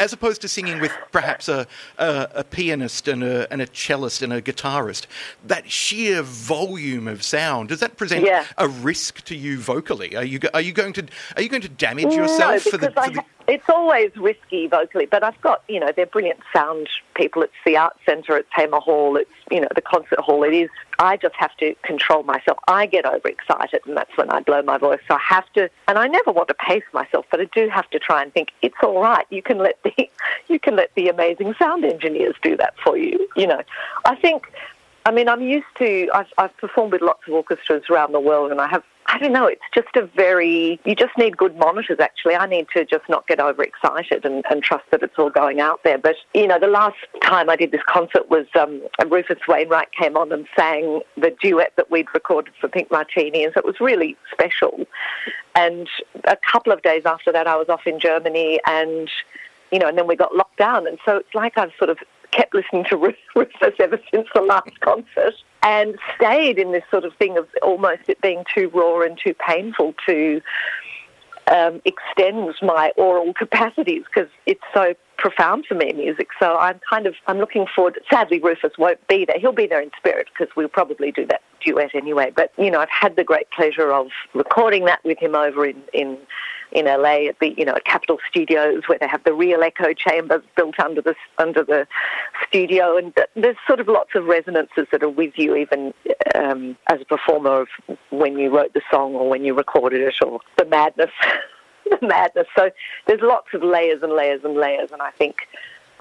as 0.00 0.12
opposed 0.12 0.40
to 0.40 0.48
singing 0.48 0.80
with 0.80 0.92
perhaps 1.10 1.48
a, 1.48 1.66
a, 1.98 2.28
a, 2.36 2.44
pianist 2.44 3.08
and 3.08 3.22
a, 3.22 3.50
and 3.52 3.60
a 3.60 3.66
cellist 3.66 4.22
and 4.22 4.32
a 4.32 4.40
guitarist 4.40 5.06
that 5.46 5.70
sheer 5.70 6.22
volume 6.22 7.08
of 7.08 7.22
sound 7.22 7.68
does 7.68 7.80
that 7.80 7.96
present 7.96 8.24
yeah. 8.24 8.46
a 8.58 8.68
risk 8.68 9.22
to 9.24 9.36
you 9.36 9.58
vocally? 9.58 10.16
Are 10.16 10.24
you 10.24 10.40
are 10.54 10.60
you 10.60 10.72
going 10.72 10.92
to 10.94 11.06
are 11.36 11.42
you 11.42 11.48
going 11.48 11.62
to 11.62 11.68
damage 11.68 12.14
yourself 12.14 12.64
no, 12.66 12.70
for 12.70 12.76
the, 12.78 12.90
for 12.90 13.10
the... 13.10 13.24
it's 13.52 13.68
always 13.68 14.10
risky 14.16 14.66
vocally 14.66 15.04
but 15.04 15.22
I've 15.22 15.38
got 15.42 15.62
you 15.68 15.78
know 15.78 15.90
they're 15.94 16.06
brilliant 16.06 16.40
sound 16.54 16.88
people 17.14 17.42
it's 17.42 17.52
the 17.66 17.76
art 17.76 17.94
centre 18.06 18.34
it's 18.38 18.48
Hamer 18.56 18.78
Hall 18.78 19.18
it's 19.18 19.30
you 19.50 19.60
know 19.60 19.68
the 19.74 19.82
concert 19.82 20.20
hall 20.20 20.42
it 20.42 20.54
is 20.54 20.70
I 20.98 21.18
just 21.18 21.34
have 21.36 21.54
to 21.58 21.74
control 21.82 22.22
myself 22.22 22.58
I 22.66 22.86
get 22.86 23.04
overexcited 23.04 23.82
and 23.86 23.94
that's 23.94 24.16
when 24.16 24.30
I 24.30 24.40
blow 24.40 24.62
my 24.62 24.78
voice 24.78 25.00
so 25.06 25.16
I 25.16 25.20
have 25.28 25.52
to 25.52 25.68
and 25.86 25.98
I 25.98 26.06
never 26.06 26.32
want 26.32 26.48
to 26.48 26.54
pace 26.54 26.82
myself 26.94 27.26
but 27.30 27.40
I 27.40 27.44
do 27.54 27.68
have 27.68 27.90
to 27.90 27.98
try 27.98 28.22
and 28.22 28.32
think 28.32 28.52
it's 28.62 28.76
all 28.82 29.02
right. 29.02 29.26
You 29.28 29.42
can 29.42 29.58
let 29.58 29.82
the 29.82 29.92
you 30.48 30.58
can 30.58 30.74
let 30.74 30.94
the 30.94 31.08
amazing 31.08 31.54
sound 31.58 31.84
engineers 31.84 32.36
do 32.42 32.56
that 32.56 32.74
for 32.82 32.96
you. 32.96 33.28
You 33.36 33.48
know, 33.48 33.62
I 34.06 34.14
think. 34.16 34.46
I 35.04 35.10
mean, 35.10 35.28
I'm 35.28 35.42
used 35.42 35.66
to. 35.78 36.08
I've, 36.14 36.32
I've 36.38 36.56
performed 36.58 36.92
with 36.92 37.02
lots 37.02 37.22
of 37.26 37.34
orchestras 37.34 37.84
around 37.90 38.12
the 38.12 38.20
world, 38.20 38.50
and 38.50 38.60
I 38.60 38.68
have 38.68 38.84
I 39.06 39.18
don't 39.18 39.32
know, 39.32 39.46
it's 39.46 39.60
just 39.74 39.94
a 39.96 40.06
very, 40.16 40.80
you 40.84 40.94
just 40.94 41.16
need 41.18 41.36
good 41.36 41.56
monitors 41.56 41.98
actually. 42.00 42.34
I 42.34 42.46
need 42.46 42.66
to 42.74 42.84
just 42.84 43.06
not 43.08 43.26
get 43.26 43.40
overexcited 43.40 44.24
and, 44.24 44.44
and 44.48 44.62
trust 44.62 44.84
that 44.90 45.02
it's 45.02 45.18
all 45.18 45.28
going 45.28 45.60
out 45.60 45.80
there. 45.84 45.98
But, 45.98 46.16
you 46.34 46.46
know, 46.46 46.58
the 46.58 46.68
last 46.68 46.96
time 47.22 47.50
I 47.50 47.56
did 47.56 47.72
this 47.72 47.82
concert 47.86 48.30
was 48.30 48.46
um, 48.58 48.80
Rufus 49.08 49.38
Wainwright 49.48 49.92
came 49.92 50.16
on 50.16 50.32
and 50.32 50.46
sang 50.56 51.00
the 51.16 51.34
duet 51.42 51.72
that 51.76 51.90
we'd 51.90 52.06
recorded 52.14 52.54
for 52.60 52.68
Pink 52.68 52.90
Martini, 52.90 53.44
and 53.44 53.52
so 53.52 53.58
it 53.58 53.66
was 53.66 53.80
really 53.80 54.16
special. 54.32 54.86
And 55.54 55.88
a 56.24 56.36
couple 56.50 56.72
of 56.72 56.80
days 56.82 57.02
after 57.04 57.32
that, 57.32 57.46
I 57.46 57.56
was 57.56 57.68
off 57.68 57.86
in 57.86 57.98
Germany 57.98 58.60
and, 58.66 59.10
you 59.72 59.78
know, 59.78 59.88
and 59.88 59.98
then 59.98 60.06
we 60.06 60.16
got 60.16 60.34
locked 60.34 60.58
down. 60.58 60.86
And 60.86 60.98
so 61.04 61.16
it's 61.16 61.34
like 61.34 61.58
I've 61.58 61.72
sort 61.76 61.90
of 61.90 61.98
kept 62.32 62.54
listening 62.54 62.84
to 62.90 62.96
Rufus 63.34 63.74
ever 63.78 64.00
since 64.12 64.28
the 64.34 64.42
last 64.42 64.80
concert 64.80 65.34
and 65.62 65.96
stayed 66.16 66.58
in 66.58 66.72
this 66.72 66.82
sort 66.90 67.04
of 67.04 67.14
thing 67.16 67.38
of 67.38 67.46
almost 67.62 68.02
it 68.08 68.20
being 68.20 68.44
too 68.52 68.68
raw 68.74 69.00
and 69.00 69.18
too 69.22 69.34
painful 69.34 69.94
to 70.06 70.40
um, 71.48 71.80
extend 71.84 72.54
my 72.62 72.92
oral 72.96 73.32
capacities 73.38 74.02
because 74.04 74.30
it's 74.46 74.62
so 74.74 74.94
profound 75.18 75.66
for 75.66 75.74
me, 75.74 75.92
music. 75.92 76.28
So 76.40 76.56
I'm 76.56 76.80
kind 76.88 77.06
of 77.06 77.14
I'm 77.26 77.38
looking 77.38 77.66
forward. 77.74 77.98
Sadly, 78.10 78.40
Rufus 78.40 78.72
won't 78.76 79.06
be 79.06 79.24
there. 79.24 79.38
He'll 79.38 79.52
be 79.52 79.66
there 79.66 79.80
in 79.80 79.90
spirit 79.96 80.28
because 80.36 80.54
we'll 80.56 80.68
probably 80.68 81.12
do 81.12 81.26
that 81.26 81.42
duet 81.64 81.94
anyway. 81.94 82.32
But 82.34 82.52
you 82.58 82.70
know, 82.70 82.80
I've 82.80 82.90
had 82.90 83.16
the 83.16 83.24
great 83.24 83.50
pleasure 83.50 83.92
of 83.92 84.08
recording 84.34 84.84
that 84.86 85.04
with 85.04 85.18
him 85.18 85.34
over 85.34 85.64
in 85.64 85.80
in 85.92 86.18
in 86.72 86.86
LA 86.86 87.28
at 87.28 87.38
the 87.40 87.54
you 87.56 87.64
know 87.64 87.74
at 87.74 87.84
Capitol 87.84 88.18
Studios 88.28 88.82
where 88.86 88.98
they 88.98 89.06
have 89.06 89.24
the 89.24 89.32
real 89.32 89.62
echo 89.62 89.92
chambers 89.92 90.42
built 90.56 90.78
under 90.80 91.00
the 91.00 91.14
under 91.38 91.64
the 91.64 91.86
studio, 92.46 92.96
and 92.96 93.14
there's 93.36 93.56
sort 93.66 93.80
of 93.80 93.88
lots 93.88 94.10
of 94.14 94.24
resonances 94.24 94.86
that 94.92 95.02
are 95.02 95.08
with 95.08 95.32
you 95.36 95.56
even 95.56 95.92
um, 96.34 96.76
as 96.88 97.00
a 97.00 97.04
performer 97.04 97.62
of 97.62 97.68
when 98.10 98.38
you 98.38 98.54
wrote 98.54 98.72
the 98.74 98.82
song 98.90 99.14
or 99.14 99.28
when 99.28 99.44
you 99.44 99.54
recorded 99.54 100.00
it 100.00 100.14
or 100.24 100.40
the 100.58 100.64
madness. 100.64 101.10
the 102.00 102.06
madness. 102.06 102.46
So 102.56 102.70
there's 103.06 103.20
lots 103.22 103.48
of 103.54 103.62
layers 103.62 104.02
and 104.02 104.12
layers 104.12 104.40
and 104.44 104.54
layers, 104.54 104.90
and 104.92 105.02
I 105.02 105.10
think 105.10 105.36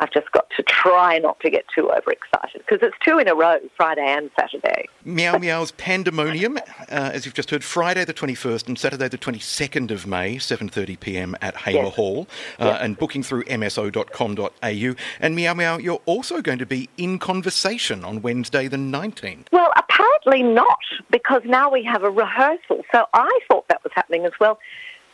I've 0.02 0.12
just 0.12 0.32
got 0.32 0.50
to 0.58 0.64
try 0.64 1.20
not 1.20 1.40
to 1.42 1.52
get 1.52 1.66
too 1.74 1.92
overexcited 1.92 2.64
because 2.68 2.80
it's 2.82 2.98
two 3.06 3.20
in 3.20 3.28
a 3.28 3.36
row, 3.36 3.60
Friday 3.78 4.04
and 4.06 4.32
Saturday. 4.38 4.88
Meow 5.06 5.38
Meow's 5.38 5.72
Pandemonium, 5.74 6.58
uh, 6.58 7.12
as 7.14 7.24
you've 7.24 7.36
just 7.36 7.52
heard, 7.52 7.64
Friday 7.64 8.04
the 8.04 8.14
21st 8.14 8.68
and 8.68 8.80
Saturday 8.80 9.08
the 9.08 9.18
22nd 9.20 9.92
of 9.92 10.08
May, 10.08 10.38
7.30pm 10.38 11.36
at 11.42 11.56
Hamer 11.56 11.84
yes. 11.84 11.94
Hall, 11.94 12.28
uh, 12.60 12.66
yes. 12.66 12.80
and 12.82 12.98
booking 12.98 13.22
through 13.22 13.44
mso.com.au. 13.44 14.96
And 15.20 15.36
Meow 15.36 15.54
Meow, 15.54 15.78
you're 15.78 16.02
also 16.08 16.42
going 16.42 16.58
to 16.58 16.66
be 16.66 16.90
in 16.98 17.20
conversation 17.20 18.04
on 18.04 18.24
Wednesday 18.24 18.68
the 18.68 18.78
19th. 18.78 19.52
Well, 19.52 19.72
apparently 19.78 20.42
not, 20.42 20.80
because 21.12 21.44
now 21.46 21.70
we 21.70 21.84
have 21.84 22.02
a 22.02 22.10
rehearsal. 22.10 22.82
So 22.92 23.06
I 23.14 23.40
thought 23.48 23.68
that 23.68 23.84
was 23.84 23.94
happening 23.94 24.26
as 24.26 24.34
well. 24.40 24.58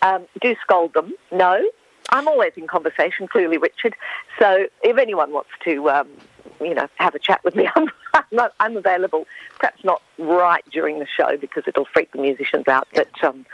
Um, 0.01 0.27
do 0.41 0.55
scold 0.63 0.93
them. 0.93 1.13
No, 1.31 1.61
I'm 2.09 2.27
always 2.27 2.53
in 2.55 2.67
conversation, 2.67 3.27
clearly, 3.27 3.57
Richard. 3.57 3.95
So 4.39 4.67
if 4.83 4.97
anyone 4.97 5.31
wants 5.31 5.49
to, 5.65 5.89
um, 5.89 6.07
you 6.61 6.73
know, 6.73 6.87
have 6.95 7.15
a 7.15 7.19
chat 7.19 7.43
with 7.43 7.55
me, 7.55 7.69
I'm, 7.75 7.89
I'm, 8.13 8.49
I'm, 8.59 8.77
available. 8.77 9.27
Perhaps 9.59 9.83
not 9.83 10.01
right 10.17 10.63
during 10.71 10.99
the 10.99 11.07
show 11.07 11.37
because 11.37 11.63
it'll 11.67 11.85
freak 11.85 12.11
the 12.11 12.19
musicians 12.19 12.67
out. 12.67 12.87
But 12.93 13.23
um, 13.23 13.45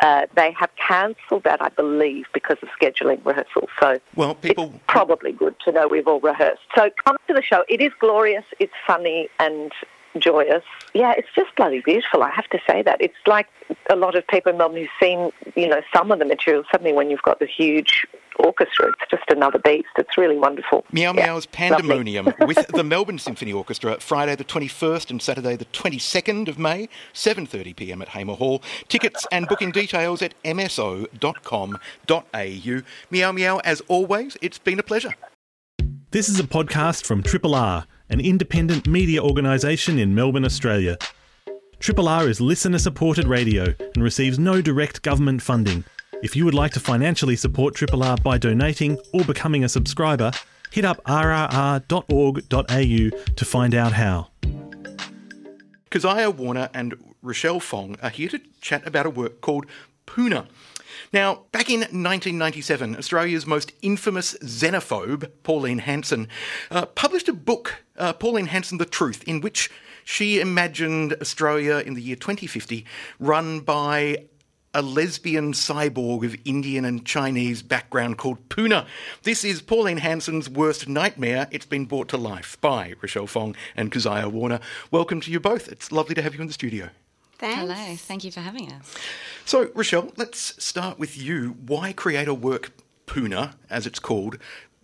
uh, 0.00 0.26
they 0.36 0.52
have 0.52 0.70
cancelled 0.76 1.44
that, 1.44 1.60
I 1.60 1.70
believe, 1.70 2.26
because 2.32 2.58
of 2.62 2.68
scheduling 2.80 3.24
rehearsals. 3.24 3.68
So 3.80 3.98
well, 4.14 4.34
people 4.34 4.72
it's 4.74 4.84
probably 4.86 5.32
good 5.32 5.56
to 5.64 5.72
know 5.72 5.88
we've 5.88 6.06
all 6.06 6.20
rehearsed. 6.20 6.62
So 6.76 6.90
come 7.04 7.16
to 7.26 7.34
the 7.34 7.42
show. 7.42 7.64
It 7.68 7.80
is 7.80 7.92
glorious. 7.98 8.44
It's 8.60 8.72
funny 8.86 9.28
and 9.40 9.72
joyous. 10.18 10.62
Yeah, 10.94 11.14
it's 11.16 11.28
just 11.34 11.54
bloody 11.56 11.80
beautiful. 11.80 12.22
I 12.22 12.30
have 12.30 12.48
to 12.50 12.58
say 12.66 12.82
that. 12.82 13.00
It's 13.00 13.14
like 13.26 13.48
a 13.90 13.96
lot 13.96 14.14
of 14.14 14.26
people 14.26 14.52
in 14.52 14.58
Melbourne 14.58 14.78
who've 14.80 14.88
seen, 15.00 15.30
you 15.54 15.68
know, 15.68 15.82
some 15.94 16.10
of 16.10 16.18
the 16.18 16.24
material. 16.24 16.64
Suddenly, 16.70 16.92
when 16.92 17.10
you've 17.10 17.22
got 17.22 17.38
the 17.38 17.46
huge 17.46 18.06
orchestra, 18.38 18.88
it's 18.88 19.10
just 19.10 19.24
another 19.30 19.58
beast. 19.58 19.88
It's 19.96 20.16
really 20.16 20.38
wonderful. 20.38 20.84
Meow 20.92 21.12
yeah, 21.14 21.26
Meow's 21.26 21.46
Pandemonium 21.46 22.32
with 22.40 22.66
the 22.68 22.84
Melbourne 22.84 23.18
Symphony 23.18 23.52
Orchestra, 23.52 23.98
Friday 24.00 24.36
the 24.36 24.44
21st 24.44 25.10
and 25.10 25.20
Saturday 25.20 25.56
the 25.56 25.66
22nd 25.66 26.48
of 26.48 26.58
May, 26.58 26.88
7:30 27.12 27.76
p.m. 27.76 28.02
at 28.02 28.08
Hamer 28.08 28.34
Hall. 28.34 28.62
Tickets 28.88 29.26
and 29.30 29.46
booking 29.48 29.70
details 29.70 30.22
at 30.22 30.34
mso.com.au. 30.44 31.78
Meow 33.10 33.32
Meow, 33.32 33.58
as 33.58 33.80
always, 33.88 34.36
it's 34.40 34.58
been 34.58 34.78
a 34.78 34.82
pleasure. 34.82 35.14
This 36.10 36.28
is 36.30 36.40
a 36.40 36.44
podcast 36.44 37.04
from 37.04 37.22
Triple 37.22 37.54
R 37.54 37.86
an 38.10 38.20
independent 38.20 38.86
media 38.86 39.22
organisation 39.22 39.98
in 39.98 40.14
Melbourne, 40.14 40.44
Australia. 40.44 40.96
Triple 41.78 42.08
R 42.08 42.28
is 42.28 42.40
listener 42.40 42.78
supported 42.78 43.28
radio 43.28 43.74
and 43.94 44.02
receives 44.02 44.38
no 44.38 44.60
direct 44.60 45.02
government 45.02 45.42
funding. 45.42 45.84
If 46.22 46.34
you 46.34 46.44
would 46.44 46.54
like 46.54 46.72
to 46.72 46.80
financially 46.80 47.36
support 47.36 47.74
Triple 47.74 48.02
R 48.02 48.16
by 48.16 48.38
donating 48.38 48.98
or 49.12 49.24
becoming 49.24 49.62
a 49.62 49.68
subscriber, 49.68 50.32
hit 50.70 50.84
up 50.84 51.02
rrr.org.au 51.04 51.84
to 53.36 53.44
find 53.44 53.74
out 53.74 53.92
how. 53.92 54.28
Keziah 55.90 56.30
Warner 56.30 56.68
and 56.74 56.94
Roshelle 57.22 57.60
Fong 57.60 57.96
are 58.02 58.10
here 58.10 58.28
to 58.28 58.40
chat 58.60 58.86
about 58.86 59.06
a 59.06 59.10
work 59.10 59.40
called 59.40 59.66
Poona. 60.06 60.46
Now, 61.12 61.44
back 61.52 61.70
in 61.70 61.80
1997, 61.80 62.96
Australia's 62.96 63.46
most 63.46 63.72
infamous 63.82 64.34
xenophobe, 64.38 65.30
Pauline 65.42 65.78
Hanson, 65.78 66.28
uh, 66.70 66.86
published 66.86 67.28
a 67.28 67.32
book, 67.32 67.84
uh, 67.96 68.12
Pauline 68.12 68.46
Hanson 68.46 68.78
The 68.78 68.84
Truth, 68.84 69.24
in 69.24 69.40
which 69.40 69.70
she 70.04 70.40
imagined 70.40 71.14
Australia 71.20 71.82
in 71.84 71.94
the 71.94 72.00
year 72.00 72.16
2050 72.16 72.84
run 73.18 73.60
by 73.60 74.24
a 74.74 74.82
lesbian 74.82 75.52
cyborg 75.52 76.24
of 76.24 76.36
Indian 76.44 76.84
and 76.84 77.04
Chinese 77.04 77.62
background 77.62 78.18
called 78.18 78.48
Poona. 78.48 78.86
This 79.22 79.44
is 79.44 79.62
Pauline 79.62 79.98
Hanson's 79.98 80.48
worst 80.48 80.88
nightmare. 80.88 81.48
It's 81.50 81.66
been 81.66 81.86
brought 81.86 82.08
to 82.08 82.16
life 82.16 82.58
by 82.60 82.94
Roshelle 83.00 83.26
Fong 83.26 83.56
and 83.76 83.90
Keziah 83.90 84.28
Warner. 84.28 84.60
Welcome 84.90 85.20
to 85.22 85.30
you 85.30 85.40
both. 85.40 85.68
It's 85.68 85.90
lovely 85.90 86.14
to 86.14 86.22
have 86.22 86.34
you 86.34 86.40
in 86.40 86.46
the 86.46 86.52
studio. 86.52 86.90
Thanks. 87.38 87.60
Hello, 87.60 87.96
thank 87.96 88.24
you 88.24 88.32
for 88.32 88.40
having 88.40 88.72
us. 88.72 88.94
So, 89.44 89.70
Roshelle, 89.74 90.12
let's 90.16 90.62
start 90.62 90.98
with 90.98 91.16
you. 91.16 91.56
Why 91.66 91.92
create 91.92 92.28
a 92.28 92.34
work, 92.34 92.72
Poona, 93.06 93.54
as 93.70 93.86
it's 93.86 93.98
called, 94.00 94.38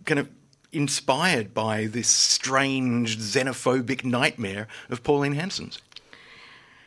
kind 0.05 0.19
of 0.19 0.29
inspired 0.71 1.53
by 1.53 1.85
this 1.85 2.07
strange 2.07 3.17
xenophobic 3.17 4.03
nightmare 4.03 4.67
of 4.89 5.03
Pauline 5.03 5.33
Hanson's? 5.33 5.79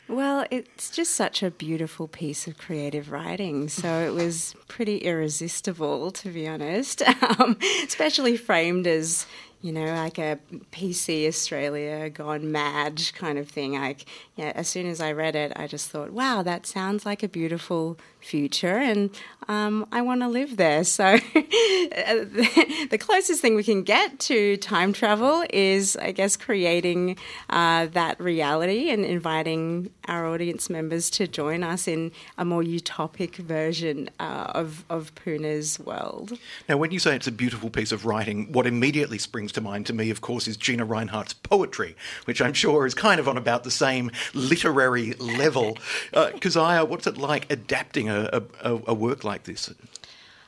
Well, 0.08 0.46
it's 0.50 0.90
just 0.90 1.12
such 1.14 1.42
a 1.42 1.50
beautiful 1.50 2.08
piece 2.08 2.46
of 2.48 2.56
creative 2.56 3.10
writing. 3.10 3.68
So 3.68 4.00
it 4.06 4.14
was 4.14 4.54
pretty 4.66 4.98
irresistible, 4.98 6.10
to 6.12 6.30
be 6.30 6.48
honest, 6.48 7.02
um, 7.38 7.58
especially 7.84 8.36
framed 8.36 8.86
as, 8.86 9.26
you 9.60 9.72
know, 9.72 9.86
like 9.86 10.18
a 10.18 10.38
PC 10.70 11.26
Australia 11.26 12.08
gone 12.10 12.52
mad 12.52 13.02
kind 13.14 13.38
of 13.38 13.48
thing. 13.48 13.72
Like, 13.72 14.04
yeah, 14.36 14.52
as 14.54 14.68
soon 14.68 14.86
as 14.86 15.00
I 15.00 15.10
read 15.12 15.34
it, 15.34 15.52
I 15.56 15.66
just 15.66 15.90
thought, 15.90 16.10
wow, 16.10 16.42
that 16.42 16.64
sounds 16.64 17.04
like 17.04 17.24
a 17.24 17.28
beautiful 17.28 17.98
future, 18.20 18.76
and 18.78 19.10
um, 19.48 19.86
I 19.90 20.02
want 20.02 20.20
to 20.20 20.28
live 20.28 20.56
there. 20.56 20.84
So, 20.84 21.16
the 21.34 22.98
closest 23.00 23.40
thing 23.40 23.56
we 23.56 23.64
can 23.64 23.82
get 23.82 24.20
to 24.20 24.56
time 24.58 24.92
travel 24.92 25.44
is, 25.50 25.96
I 25.96 26.12
guess, 26.12 26.36
creating 26.36 27.16
uh, 27.50 27.86
that 27.86 28.20
reality 28.20 28.90
and 28.90 29.04
inviting 29.04 29.90
our 30.08 30.26
audience 30.26 30.68
members 30.68 31.10
to 31.10 31.28
join 31.28 31.62
us 31.62 31.86
in 31.86 32.12
a 32.36 32.44
more 32.44 32.62
utopic 32.62 33.36
version 33.36 34.10
uh, 34.18 34.50
of, 34.54 34.84
of 34.90 35.14
Poona's 35.14 35.78
world. 35.78 36.38
Now, 36.68 36.76
when 36.76 36.90
you 36.90 36.98
say 36.98 37.14
it's 37.14 37.26
a 37.26 37.32
beautiful 37.32 37.70
piece 37.70 37.92
of 37.92 38.06
writing, 38.06 38.50
what 38.52 38.66
immediately 38.66 39.18
springs 39.18 39.52
to 39.52 39.60
mind 39.60 39.86
to 39.86 39.92
me, 39.92 40.10
of 40.10 40.20
course, 40.20 40.48
is 40.48 40.56
Gina 40.56 40.86
Rinehart's 40.86 41.34
poetry, 41.34 41.94
which 42.24 42.40
I'm 42.40 42.54
sure 42.54 42.86
is 42.86 42.94
kind 42.94 43.20
of 43.20 43.28
on 43.28 43.36
about 43.36 43.64
the 43.64 43.70
same 43.70 44.10
literary 44.34 45.12
level. 45.14 45.78
Uh, 46.12 46.30
Keziah, 46.40 46.84
what's 46.84 47.06
it 47.06 47.18
like 47.18 47.50
adapting 47.52 48.08
a, 48.08 48.42
a, 48.62 48.70
a 48.88 48.94
work 48.94 49.24
like 49.24 49.44
this? 49.44 49.72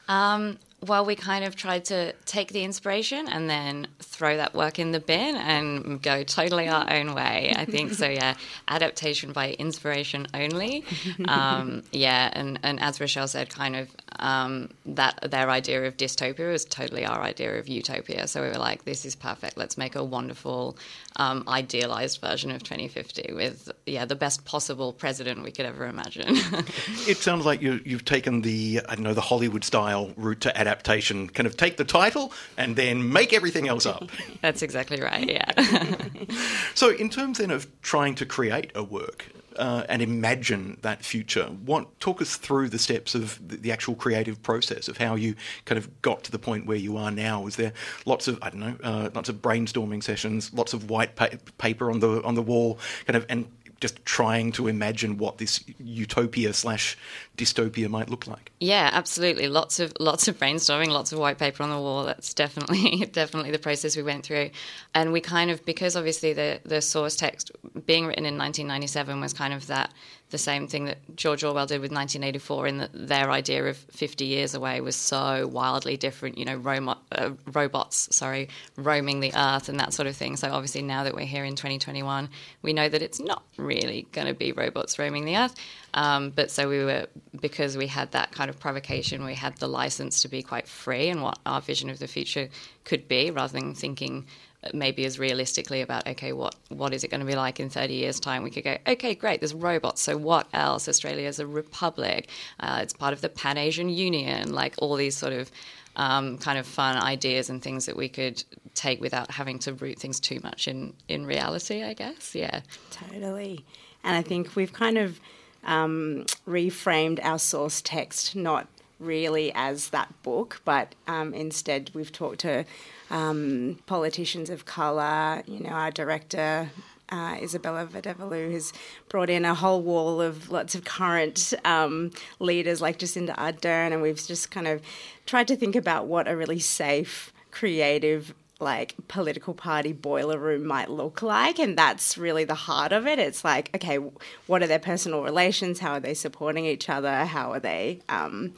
Um, 0.09 0.59
well, 0.87 1.05
we 1.05 1.15
kind 1.15 1.45
of 1.45 1.57
tried 1.57 1.85
to 1.87 2.13
take 2.25 2.53
the 2.53 2.65
inspiration 2.65 3.29
and 3.29 3.51
then 3.51 3.87
throw 3.99 4.37
that 4.37 4.55
work 4.55 4.79
in 4.79 4.93
the 4.93 5.01
bin 5.01 5.37
and 5.37 6.01
go 6.03 6.23
totally 6.23 6.69
our 6.69 6.91
own 6.93 7.15
way. 7.15 7.53
I 7.57 7.65
think 7.65 7.93
so. 7.95 8.09
Yeah, 8.21 8.35
adaptation 8.67 9.33
by 9.33 9.53
inspiration 9.53 10.27
only. 10.35 10.85
Um, 11.29 11.85
yeah, 11.93 12.29
and 12.33 12.59
and 12.63 12.81
as 12.81 13.01
Roshelle 13.01 13.29
said, 13.29 13.49
kind 13.51 13.77
of 13.77 13.89
um, 14.19 14.71
that 14.87 15.31
their 15.31 15.49
idea 15.51 15.87
of 15.87 15.97
dystopia 15.97 16.51
was 16.51 16.65
totally 16.65 17.05
our 17.07 17.23
idea 17.23 17.59
of 17.59 17.69
utopia. 17.69 18.27
So 18.27 18.43
we 18.43 18.49
were 18.49 18.55
like, 18.55 18.85
this 18.85 19.05
is 19.05 19.15
perfect. 19.15 19.57
Let's 19.57 19.79
make 19.79 19.95
a 19.95 20.05
wonderful, 20.05 20.77
um, 21.17 21.45
idealized 21.49 22.21
version 22.21 22.51
of 22.51 22.63
2050 22.63 23.33
with 23.35 23.71
yeah 23.87 24.05
the 24.05 24.15
best 24.15 24.45
possible 24.45 24.93
president 24.93 25.43
we 25.43 25.51
could 25.51 25.67
ever 25.67 25.87
imagine. 25.87 26.25
it 27.07 27.17
sounds 27.19 27.45
like 27.45 27.61
you, 27.61 27.81
you've 27.85 28.05
taken 28.05 28.43
the 28.43 28.81
I 28.89 28.95
don't 28.95 29.05
know 29.05 29.15
the 29.15 29.21
Hollywood 29.21 29.65
style 29.65 30.13
route 30.17 30.41
to 30.43 30.57
adaptation. 30.57 31.29
Kind 31.29 31.47
of 31.47 31.57
take 31.57 31.77
the 31.77 31.85
title 31.85 32.33
and 32.57 32.77
then 32.77 33.13
make 33.13 33.33
everything 33.33 33.69
else 33.69 33.87
up. 33.87 34.09
That's 34.43 34.63
exactly 34.63 35.01
right. 35.01 35.29
Yeah. 35.29 35.51
so 36.75 36.91
in 36.91 37.11
terms 37.11 37.39
then 37.39 37.51
of 37.51 37.67
trying 37.83 38.15
to 38.17 38.27
create 38.27 38.71
a 38.75 38.83
work, 38.83 39.27
uh, 39.57 39.85
and 39.89 40.03
imagine 40.03 40.79
that 40.83 41.05
future. 41.05 41.47
What 41.47 41.99
talk 42.01 42.23
us 42.23 42.37
through 42.37 42.69
the 42.69 42.79
steps 42.79 43.15
of 43.15 43.41
the, 43.47 43.57
the, 43.57 43.73
actual 43.73 43.95
creative 43.95 44.43
process 44.43 44.89
of 44.89 44.99
how 44.99 45.15
you 45.15 45.35
kind 45.65 45.79
of 45.79 46.03
got 46.03 46.25
to 46.25 46.33
the 46.33 46.39
point 46.39 46.67
where 46.67 46.77
you 46.77 46.97
are 46.97 47.11
now? 47.11 47.43
Was 47.43 47.57
there 47.57 47.73
lots 48.07 48.29
of 48.29 48.39
I 48.43 48.51
don't 48.51 48.61
know, 48.61 48.77
uh, 48.83 49.11
lots 49.15 49.29
of 49.29 49.37
brainstorming 49.37 50.03
sessions, 50.03 50.53
lots 50.53 50.73
of 50.73 50.91
white 50.91 51.17
pa- 51.17 51.31
paper 51.59 51.91
on 51.91 52.01
the 52.01 52.23
on 52.23 52.35
the 52.35 52.43
wall, 52.43 52.79
kind 53.07 53.17
of, 53.17 53.27
and 53.29 53.47
just 53.81 54.05
trying 54.05 54.53
to 54.53 54.69
imagine 54.69 55.17
what 55.17 55.39
this 55.39 55.65
utopia 55.79 56.53
slash 56.53 56.99
dystopia 57.37 57.89
might 57.89 58.11
look 58.11 58.27
like. 58.27 58.53
Yeah, 58.61 58.91
absolutely. 58.93 59.49
Lots 59.49 59.81
of 59.81 59.93
lots 59.99 60.29
of 60.29 60.39
brainstorming, 60.39 60.89
lots 60.89 61.13
of 61.13 61.19
white 61.19 61.39
paper 61.39 61.63
on 61.63 61.71
the 61.71 61.79
wall. 61.79 62.05
That's 62.05 62.35
definitely 62.35 63.07
definitely 63.13 63.51
the 63.51 63.59
process 63.59 63.97
we 63.97 64.03
went 64.03 64.25
through. 64.25 64.51
And 64.95 65.13
we 65.13 65.21
kind 65.21 65.51
of 65.51 65.65
because 65.65 65.97
obviously 65.97 66.33
the 66.33 66.61
the 66.65 66.83
source 66.83 67.17
text 67.17 67.51
being 67.87 68.07
written 68.07 68.27
in 68.27 68.37
1997 68.37 69.21
was 69.21 69.33
kind 69.33 69.55
of 69.55 69.67
that 69.69 69.93
the 70.31 70.39
same 70.39 70.67
thing 70.67 70.87
that 70.87 70.99
George 71.17 71.45
Orwell 71.45 71.67
did 71.67 71.81
with 71.81 71.93
1984 71.93 72.67
in 72.67 72.79
that 72.79 72.91
their 72.93 73.31
idea 73.31 73.65
of 73.67 73.77
50 73.77 74.25
years 74.25 74.55
away 74.55 74.81
was 74.81 74.97
so 74.97 75.47
wildly 75.47 75.97
different, 75.97 76.39
you 76.39 76.45
know, 76.45 76.95
uh, 77.13 77.31
robots, 77.53 78.15
sorry, 78.15 78.49
roaming 78.77 79.21
the 79.21 79.33
earth 79.35 79.69
and 79.69 79.79
that 79.81 79.93
sort 79.93 80.07
of 80.07 80.17
thing. 80.17 80.37
So 80.37 80.51
obviously 80.51 80.83
now 80.83 81.05
that 81.05 81.15
we're 81.15 81.27
here 81.27 81.45
in 81.45 81.57
2021, 81.57 82.29
we 82.63 82.73
know 82.73 82.89
that 82.89 83.03
it's 83.03 83.21
not 83.21 83.43
really 83.57 84.07
going 84.13 84.27
to 84.27 84.35
be 84.35 84.53
robots 84.53 84.99
roaming 84.99 85.25
the 85.25 85.37
earth. 85.37 85.55
Um, 85.93 86.31
but 86.31 86.51
so 86.51 86.69
we 86.69 86.85
were, 86.85 87.07
because 87.41 87.77
we 87.77 87.89
had 87.89 88.13
that 88.13 88.31
kind 88.33 88.49
of 88.49 88.61
provocation, 88.61 89.25
we 89.25 89.35
had 89.35 89.57
the 89.57 89.69
license 89.69 90.23
to 90.23 90.29
be 90.29 90.43
quite 90.43 90.69
free 90.69 91.09
in 91.09 91.21
what 91.21 91.39
our 91.45 91.61
vision 91.61 91.91
of 91.91 91.99
the 91.99 92.07
future 92.07 92.49
could 92.85 93.09
be 93.09 93.31
rather 93.31 93.53
than 93.53 93.75
thinking 93.75 94.27
maybe 94.75 95.05
as 95.05 95.19
realistically 95.19 95.81
about 95.81 96.07
okay 96.07 96.33
what 96.33 96.55
what 96.69 96.93
is 96.93 97.03
it 97.05 97.09
going 97.09 97.21
to 97.21 97.27
be 97.27 97.35
like 97.35 97.61
in 97.61 97.71
30 97.71 97.95
years 97.95 98.21
time? 98.21 98.43
We 98.43 98.51
could 98.51 98.65
go 98.65 98.77
okay 98.87 99.15
great 99.15 99.41
there's 99.41 99.55
robots 99.55 100.03
so 100.03 100.17
what 100.17 100.47
else? 100.53 100.89
Australia 100.89 101.29
is 101.29 101.39
a 101.39 101.47
republic. 101.47 102.29
Uh, 102.59 102.81
it's 102.83 102.93
part 102.93 103.13
of 103.13 103.21
the 103.21 103.29
pan 103.29 103.57
asian 103.59 103.89
union 103.89 104.53
like 104.53 104.75
all 104.79 104.97
these 104.97 105.17
sort 105.17 105.33
of 105.33 105.51
um, 105.97 106.39
kind 106.39 106.59
of 106.59 106.67
fun 106.67 106.97
ideas 106.97 107.51
and 107.51 107.61
things 107.63 107.87
that 107.87 107.97
we 107.97 108.09
could 108.09 108.43
take 108.75 109.01
without 109.01 109.31
having 109.31 109.59
to 109.61 109.73
root 109.75 109.99
things 109.99 110.21
too 110.21 110.41
much 110.43 110.69
in 110.69 110.95
in 111.09 111.27
reality 111.27 111.83
i 111.83 111.95
guess 111.95 112.35
yeah. 112.35 112.61
Totally. 112.91 113.65
And 114.05 114.17
i 114.17 114.23
think 114.23 114.57
we've 114.57 114.73
kind 114.73 114.99
of 114.99 115.21
um, 115.65 116.25
reframed 116.47 117.21
our 117.23 117.39
source 117.39 117.83
text 117.83 118.35
not 118.35 118.67
really 119.01 119.53
as 119.55 119.91
that 119.91 120.13
book, 120.23 120.61
but 120.65 120.95
um, 121.07 121.35
instead 121.35 121.91
we've 121.95 122.13
talked 122.13 122.41
to 122.41 122.65
um, 123.11 123.79
politicians 123.87 124.51
of 124.51 124.65
colour. 124.65 125.43
You 125.47 125.61
know, 125.61 125.71
our 125.71 125.91
director. 125.91 126.71
Uh, 127.13 127.37
Isabella 127.43 127.87
Vadiveloo 127.87 128.53
has 128.53 128.73
brought 129.09 129.31
in 129.31 129.45
a 129.45 129.53
whole 129.53 129.83
wall 129.83 130.21
of 130.21 130.49
lots 130.53 130.77
of 130.77 130.85
current 130.85 131.53
um, 131.65 132.13
leaders 132.39 132.81
like 132.81 133.01
Jacinda 133.01 133.35
Ardern, 133.35 133.93
and 133.93 134.01
we've 134.01 134.25
just 134.25 134.53
kind 134.53 134.69
of 134.69 134.81
tried 135.27 135.49
to 135.49 135.57
think 135.57 135.75
about 135.75 136.07
what 136.07 136.29
a 136.29 136.37
really 136.37 136.61
safe, 136.61 137.33
creative, 137.51 138.33
like 138.61 138.95
political 139.09 139.55
party 139.55 139.93
boiler 139.93 140.39
room 140.39 140.67
might 140.67 140.91
look 140.91 141.23
like 141.23 141.59
and 141.59 141.77
that's 141.77 142.19
really 142.19 142.45
the 142.45 142.55
heart 142.55 142.93
of 142.93 143.07
it 143.07 143.19
it's 143.19 143.43
like 143.43 143.71
okay 143.75 143.99
what 144.47 144.63
are 144.63 144.67
their 144.67 144.79
personal 144.79 145.23
relations 145.23 145.81
how 145.81 145.93
are 145.93 146.01
they 146.01 146.13
supporting 146.15 146.67
each 146.67 146.89
other 146.89 147.25
how 147.25 147.53
are 147.53 147.61
they 147.61 147.99
um, 148.11 148.53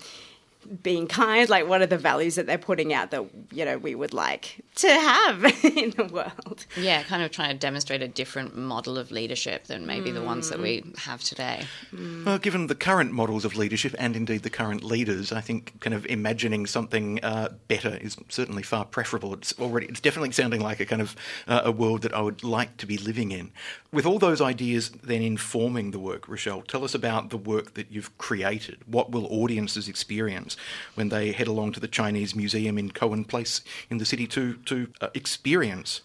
being 0.83 1.07
kind 1.07 1.49
like 1.49 1.67
what 1.69 1.83
are 1.83 1.87
the 1.87 1.99
values 1.99 2.37
that 2.37 2.47
they're 2.47 2.59
putting 2.59 2.93
out 2.93 3.11
that 3.11 3.25
you 3.53 3.65
know 3.65 3.79
we 3.79 3.95
would 3.95 4.13
like 4.13 4.65
to 4.75 4.89
have 4.89 5.45
in 5.65 5.91
the 5.91 6.09
world 6.13 6.67
yeah 6.77 7.03
kind 7.03 7.23
of 7.23 7.31
trying 7.31 7.51
to 7.51 7.59
demonstrate 7.59 8.03
a 8.03 8.09
different 8.09 8.57
model 8.57 8.97
of 8.97 9.11
leadership 9.11 9.65
than 9.65 9.87
maybe 9.87 10.11
mm. 10.11 10.15
the 10.15 10.23
ones 10.23 10.51
that 10.51 10.59
we 10.59 10.83
mm. 10.83 10.99
have 10.99 11.23
today 11.23 11.65
mm. 11.93 12.25
well 12.25 12.39
given 12.39 12.67
the 12.67 12.75
current 12.75 13.13
models 13.13 13.45
of 13.45 13.57
leadership 13.57 13.95
and 13.99 14.17
indeed 14.17 14.43
the 14.43 14.51
current 14.51 14.83
leaders 14.85 15.33
i 15.33 15.41
think 15.41 15.79
kind 15.81 15.95
of 15.95 16.07
imagining 16.07 16.67
something 16.67 17.23
uh, 17.25 17.49
better 17.69 17.99
is 18.01 18.17
certainly 18.29 18.63
far 18.63 18.85
preferable 18.85 19.35
it's 19.35 19.59
already 19.59 19.87
it's 19.87 20.01
definitely 20.01 20.33
sounding 20.33 20.61
like 20.61 20.81
a 20.81 20.87
kind 20.87 21.03
of 21.03 21.17
uh, 21.49 21.63
a 21.65 21.73
world 21.73 22.03
that 22.03 22.15
i 22.15 22.21
would 22.21 22.45
like 22.45 22.77
to 22.77 22.87
be 22.87 22.97
living 22.97 23.31
in 23.33 23.51
with 23.93 24.07
all 24.07 24.19
those 24.19 24.41
ideas 24.41 24.91
then 25.03 25.23
informing 25.23 25.91
the 25.91 25.99
work 25.99 26.29
roshelle 26.29 26.63
tell 26.63 26.85
us 26.85 26.95
about 26.95 27.31
the 27.31 27.37
work 27.37 27.75
that 27.75 27.91
you've 27.91 28.17
created 28.19 28.79
what 28.87 29.11
will 29.11 29.27
audiences 29.27 29.89
experience 29.89 30.52
when 30.95 31.09
they 31.09 31.33
head 31.33 31.49
along 31.49 31.73
to 31.73 31.81
the 31.81 31.89
Chinese 31.89 32.35
Museum 32.35 32.79
in 32.79 32.91
Cohen 32.91 33.25
Place 33.25 33.63
in 33.91 33.99
the 33.99 34.05
city 34.05 34.27
to, 34.29 34.55
to 34.55 34.89
uh, 35.01 35.09
experience 35.15 36.03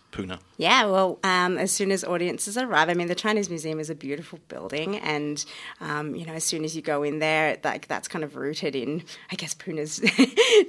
Yeah, 0.58 0.86
well, 0.86 1.20
um, 1.24 1.60
as 1.60 1.72
soon 1.72 1.92
as 1.92 2.04
audiences 2.04 2.58
arrive, 2.58 2.90
I 2.90 2.96
mean, 2.96 3.08
the 3.08 3.16
Chinese 3.16 3.48
Museum 3.48 3.80
is 3.80 3.92
a 3.92 3.96
beautiful 3.96 4.40
building, 4.48 4.98
and 4.98 5.46
um, 5.80 6.16
you 6.16 6.26
know, 6.26 6.34
as 6.34 6.44
soon 6.44 6.64
as 6.64 6.76
you 6.76 6.82
go 6.82 7.04
in 7.04 7.20
there, 7.20 7.58
like 7.64 7.88
that's 7.88 8.08
kind 8.08 8.24
of 8.24 8.36
rooted 8.36 8.76
in, 8.76 9.04
I 9.32 9.36
guess, 9.36 9.54
Poona's 9.54 10.02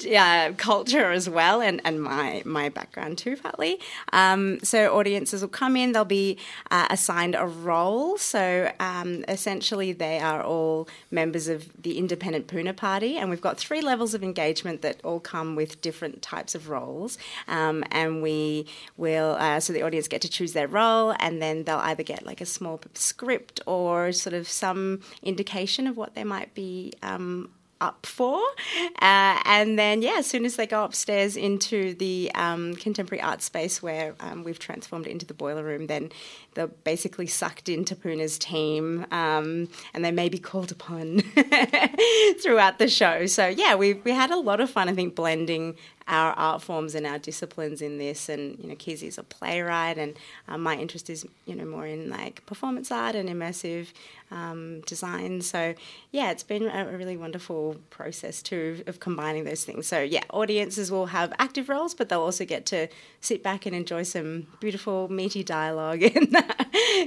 uh, 0.15 0.53
culture 0.59 1.11
as 1.11 1.31
well, 1.31 1.63
and, 1.63 1.81
and 1.87 2.03
my 2.03 2.43
my 2.45 2.69
background 2.69 3.17
too, 3.17 3.39
partly. 3.39 3.81
Um, 4.13 4.61
so 4.63 4.95
audiences 4.95 5.41
will 5.41 5.49
come 5.49 5.75
in; 5.75 5.93
they'll 5.93 6.05
be 6.05 6.37
uh, 6.71 6.89
assigned 6.91 7.35
a 7.35 7.47
role. 7.47 8.19
So 8.19 8.71
um, 8.81 9.25
essentially, 9.27 9.93
they 9.93 10.19
are 10.19 10.43
all 10.43 10.87
members 11.11 11.49
of 11.49 11.71
the 11.83 11.97
Independent 11.97 12.47
Poona 12.47 12.77
Party, 12.77 13.17
and 13.17 13.31
we've 13.31 13.41
got 13.41 13.57
three 13.57 13.81
levels 13.81 14.13
of 14.13 14.23
engagement 14.23 14.83
that 14.83 15.01
all 15.03 15.21
come 15.21 15.57
with 15.57 15.81
different 15.81 16.21
types 16.21 16.55
of 16.55 16.69
roles, 16.69 17.17
um, 17.47 17.85
and 17.91 18.23
we 18.23 18.67
will 18.99 19.38
uh, 19.39 19.61
so 19.61 19.73
the 19.73 19.83
audience 19.83 20.09
get 20.09 20.23
to 20.23 20.29
choose 20.29 20.53
their 20.53 20.69
role, 20.69 21.15
and 21.19 21.41
then 21.41 21.65
they'll 21.65 21.79
either 21.79 22.03
get 22.03 22.27
like 22.27 22.41
a 22.41 22.47
small 22.47 22.81
script 22.95 23.61
or 23.67 24.13
sort 24.13 24.35
of 24.35 24.49
some 24.49 25.01
indication 25.23 25.87
of 25.87 25.97
what 25.97 26.15
they 26.15 26.25
might 26.25 26.55
be 26.55 26.93
um, 27.03 27.51
up 27.81 28.07
for. 28.07 28.41
Uh, 29.01 29.41
and 29.45 29.79
then, 29.79 30.03
yeah, 30.03 30.17
as 30.19 30.27
soon 30.27 30.45
as 30.45 30.57
they 30.57 30.67
go 30.67 30.85
upstairs 30.85 31.37
into 31.37 31.95
the 31.95 32.31
um, 32.35 32.75
contemporary 32.77 33.23
art 33.23 33.43
space 33.43 33.83
where 33.83 34.15
um, 34.21 34.45
we've 34.45 34.59
transformed 34.59 35.07
it 35.07 35.11
into 35.11 35.27
the 35.27 35.35
boiler 35.35 35.63
room, 35.63 35.87
then 35.87 36.11
they're 36.55 36.67
basically 36.67 37.27
sucked 37.27 37.69
into 37.69 37.95
Poona's 37.95 38.39
team 38.39 39.07
um, 39.11 39.69
and 39.95 40.05
they 40.05 40.11
may 40.11 40.29
be 40.29 40.39
called 40.39 40.73
upon 40.73 41.21
throughout 42.43 42.79
the 42.79 42.89
show. 42.89 43.27
So, 43.27 43.47
yeah, 43.47 43.75
we, 43.77 43.95
we 43.95 44.11
had 44.11 44.31
a 44.31 44.39
lot 44.39 44.61
of 44.61 44.71
fun, 44.71 44.89
I 44.89 44.95
think, 44.95 45.15
blending 45.15 45.77
our 46.09 46.33
art 46.33 46.63
forms 46.63 46.95
and 46.95 47.07
our 47.07 47.19
disciplines 47.19 47.81
in 47.81 47.99
this. 47.99 48.29
And 48.29 48.59
you 48.59 48.69
know, 48.69 48.75
Kizzy's 48.75 49.19
a 49.19 49.23
playwright, 49.23 49.99
and 49.99 50.17
um, 50.49 50.63
my 50.63 50.77
interest 50.77 51.09
is 51.11 51.27
you 51.45 51.55
know 51.55 51.65
more 51.65 51.87
in 51.87 52.11
like 52.11 52.45
performance 52.47 52.91
art 52.91 53.15
and 53.15 53.29
immersive 53.29 53.89
um, 54.31 54.81
design. 54.83 55.41
So 55.41 55.75
yeah, 56.11 56.31
it's 56.31 56.43
been 56.43 56.69
a, 56.69 56.87
really 56.99 57.17
wonderful 57.17 57.77
process 57.91 58.43
too 58.43 58.83
of 58.87 59.01
combining 59.01 59.45
those 59.45 59.65
things. 59.65 59.87
So 59.87 60.01
yeah, 60.01 60.23
audiences 60.31 60.91
will 60.91 61.07
have 61.07 61.33
active 61.39 61.69
roles, 61.69 61.95
but 61.95 62.09
they'll 62.09 62.21
also 62.21 62.45
get 62.45 62.67
to 62.67 62.89
sit 63.21 63.43
back 63.43 63.67
and 63.67 63.75
enjoy 63.75 64.03
some 64.03 64.47
beautiful 64.61 65.09
meaty 65.09 65.45
dialogue. 65.45 66.03
And 66.19 66.33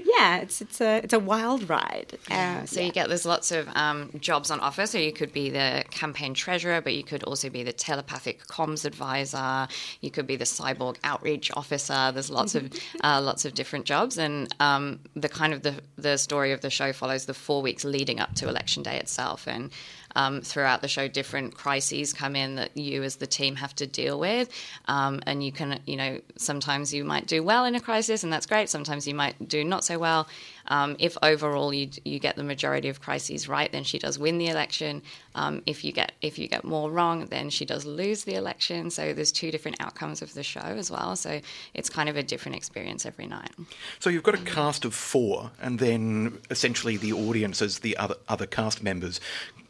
yeah, 0.06 0.38
it's 0.38 0.62
it's 0.62 0.80
a 0.80 0.98
it's 1.04 1.14
a 1.14 1.20
wild 1.20 1.70
ride. 1.70 2.18
Uh, 2.30 2.66
so 2.66 2.80
yeah. 2.80 2.86
you 2.86 2.92
get 2.92 3.10
there's 3.10 3.26
lots 3.26 3.52
of 3.52 3.68
um, 3.76 4.10
jobs 4.20 4.52
on 4.52 4.60
offer. 4.60 4.86
So 4.86 4.98
you 4.98 5.12
could 5.12 5.34
be 5.34 5.50
the 5.50 5.84
campaign 5.92 6.34
treasurer, 6.34 6.82
but 6.82 6.94
you 6.94 7.04
could 7.04 7.24
also 7.24 7.50
be 7.50 7.64
the 7.64 7.74
telepathic 7.74 8.46
comms 8.48 8.86
advisor. 8.92 9.68
You 10.02 10.12
could 10.12 10.28
be 10.28 10.36
the 10.36 10.50
cyborg 10.58 10.98
outreach 11.04 11.52
officer. 11.62 12.12
There's 12.14 12.30
lots 12.30 12.56
of 12.56 12.64
uh, 13.04 13.20
lots 13.22 13.46
of 13.46 13.54
different 13.54 13.86
jobs, 13.86 14.18
and 14.18 14.54
um, 14.60 15.00
the 15.16 15.30
kind 15.30 15.54
of 15.54 15.62
the 15.68 15.76
the 15.98 16.18
story 16.18 16.52
of 16.52 16.62
the 16.62 16.70
show 16.70 16.94
follows 16.94 17.26
the 17.26 17.34
four 17.34 17.62
weeks 17.62 17.84
leading 17.84 18.20
up 18.20 18.36
to 18.36 18.50
election 18.50 18.84
day 18.84 18.98
itself. 18.98 19.48
And 19.48 19.72
um, 20.16 20.42
throughout 20.42 20.82
the 20.82 20.88
show, 20.88 21.08
different 21.08 21.56
crises 21.56 22.14
come 22.14 22.36
in 22.36 22.56
that 22.56 22.76
you 22.76 23.04
as 23.04 23.16
the 23.18 23.28
team 23.28 23.56
have 23.56 23.76
to 23.76 23.88
deal 23.88 24.20
with. 24.20 24.50
Um, 24.86 25.22
and 25.26 25.44
you 25.44 25.52
can, 25.52 25.80
you 25.86 25.96
know, 25.96 26.20
sometimes 26.38 26.94
you 26.94 27.04
might 27.04 27.28
do 27.28 27.44
well 27.44 27.66
in 27.66 27.76
a 27.76 27.80
crisis, 27.80 28.24
and 28.24 28.32
that's 28.32 28.46
great. 28.46 28.70
Sometimes 28.70 29.08
you 29.08 29.16
might 29.16 29.48
do 29.48 29.64
not 29.64 29.84
so 29.84 29.98
well. 29.98 30.28
Um, 30.72 30.96
if 31.00 31.18
overall 31.22 31.74
you 31.74 31.90
you 32.06 32.18
get 32.18 32.38
the 32.38 32.44
majority 32.44 32.88
of 32.88 33.02
crises 33.02 33.50
right, 33.50 33.70
then 33.72 33.84
she 33.84 34.00
does 34.00 34.18
win 34.18 34.38
the 34.38 34.48
election. 34.48 35.02
Um, 35.36 35.62
if 35.66 35.84
you 35.84 35.92
get 35.92 36.14
if 36.22 36.40
you 36.40 36.48
get 36.48 36.64
more 36.64 36.90
wrong, 36.90 37.26
then 37.26 37.50
she 37.50 37.66
does 37.66 37.86
lose 37.86 38.24
the 38.24 38.36
election. 38.36 38.90
So 38.90 39.12
there's 39.12 39.34
two 39.34 39.52
different 39.52 39.82
outcomes 39.82 40.22
of 40.22 40.34
the 40.34 40.44
show 40.44 40.62
as 40.62 40.90
well. 40.90 41.18
So 41.18 41.42
it's 41.74 41.90
kind 41.90 42.08
of 42.08 42.16
a 42.16 42.24
different 42.24 42.56
experience 42.56 43.06
every 43.06 43.28
night. 43.28 43.52
So 44.00 44.10
you've 44.10 44.24
got 44.24 44.36
a 44.36 44.46
cast 44.46 44.86
of 44.86 44.94
four, 44.94 45.52
and 45.62 45.78
then 45.78 46.40
essentially 46.50 46.96
the 46.96 47.12
audience 47.12 47.62
as 47.62 47.80
the 47.80 47.98
other 47.98 48.16
other 48.30 48.46
cast 48.46 48.82
members 48.82 49.20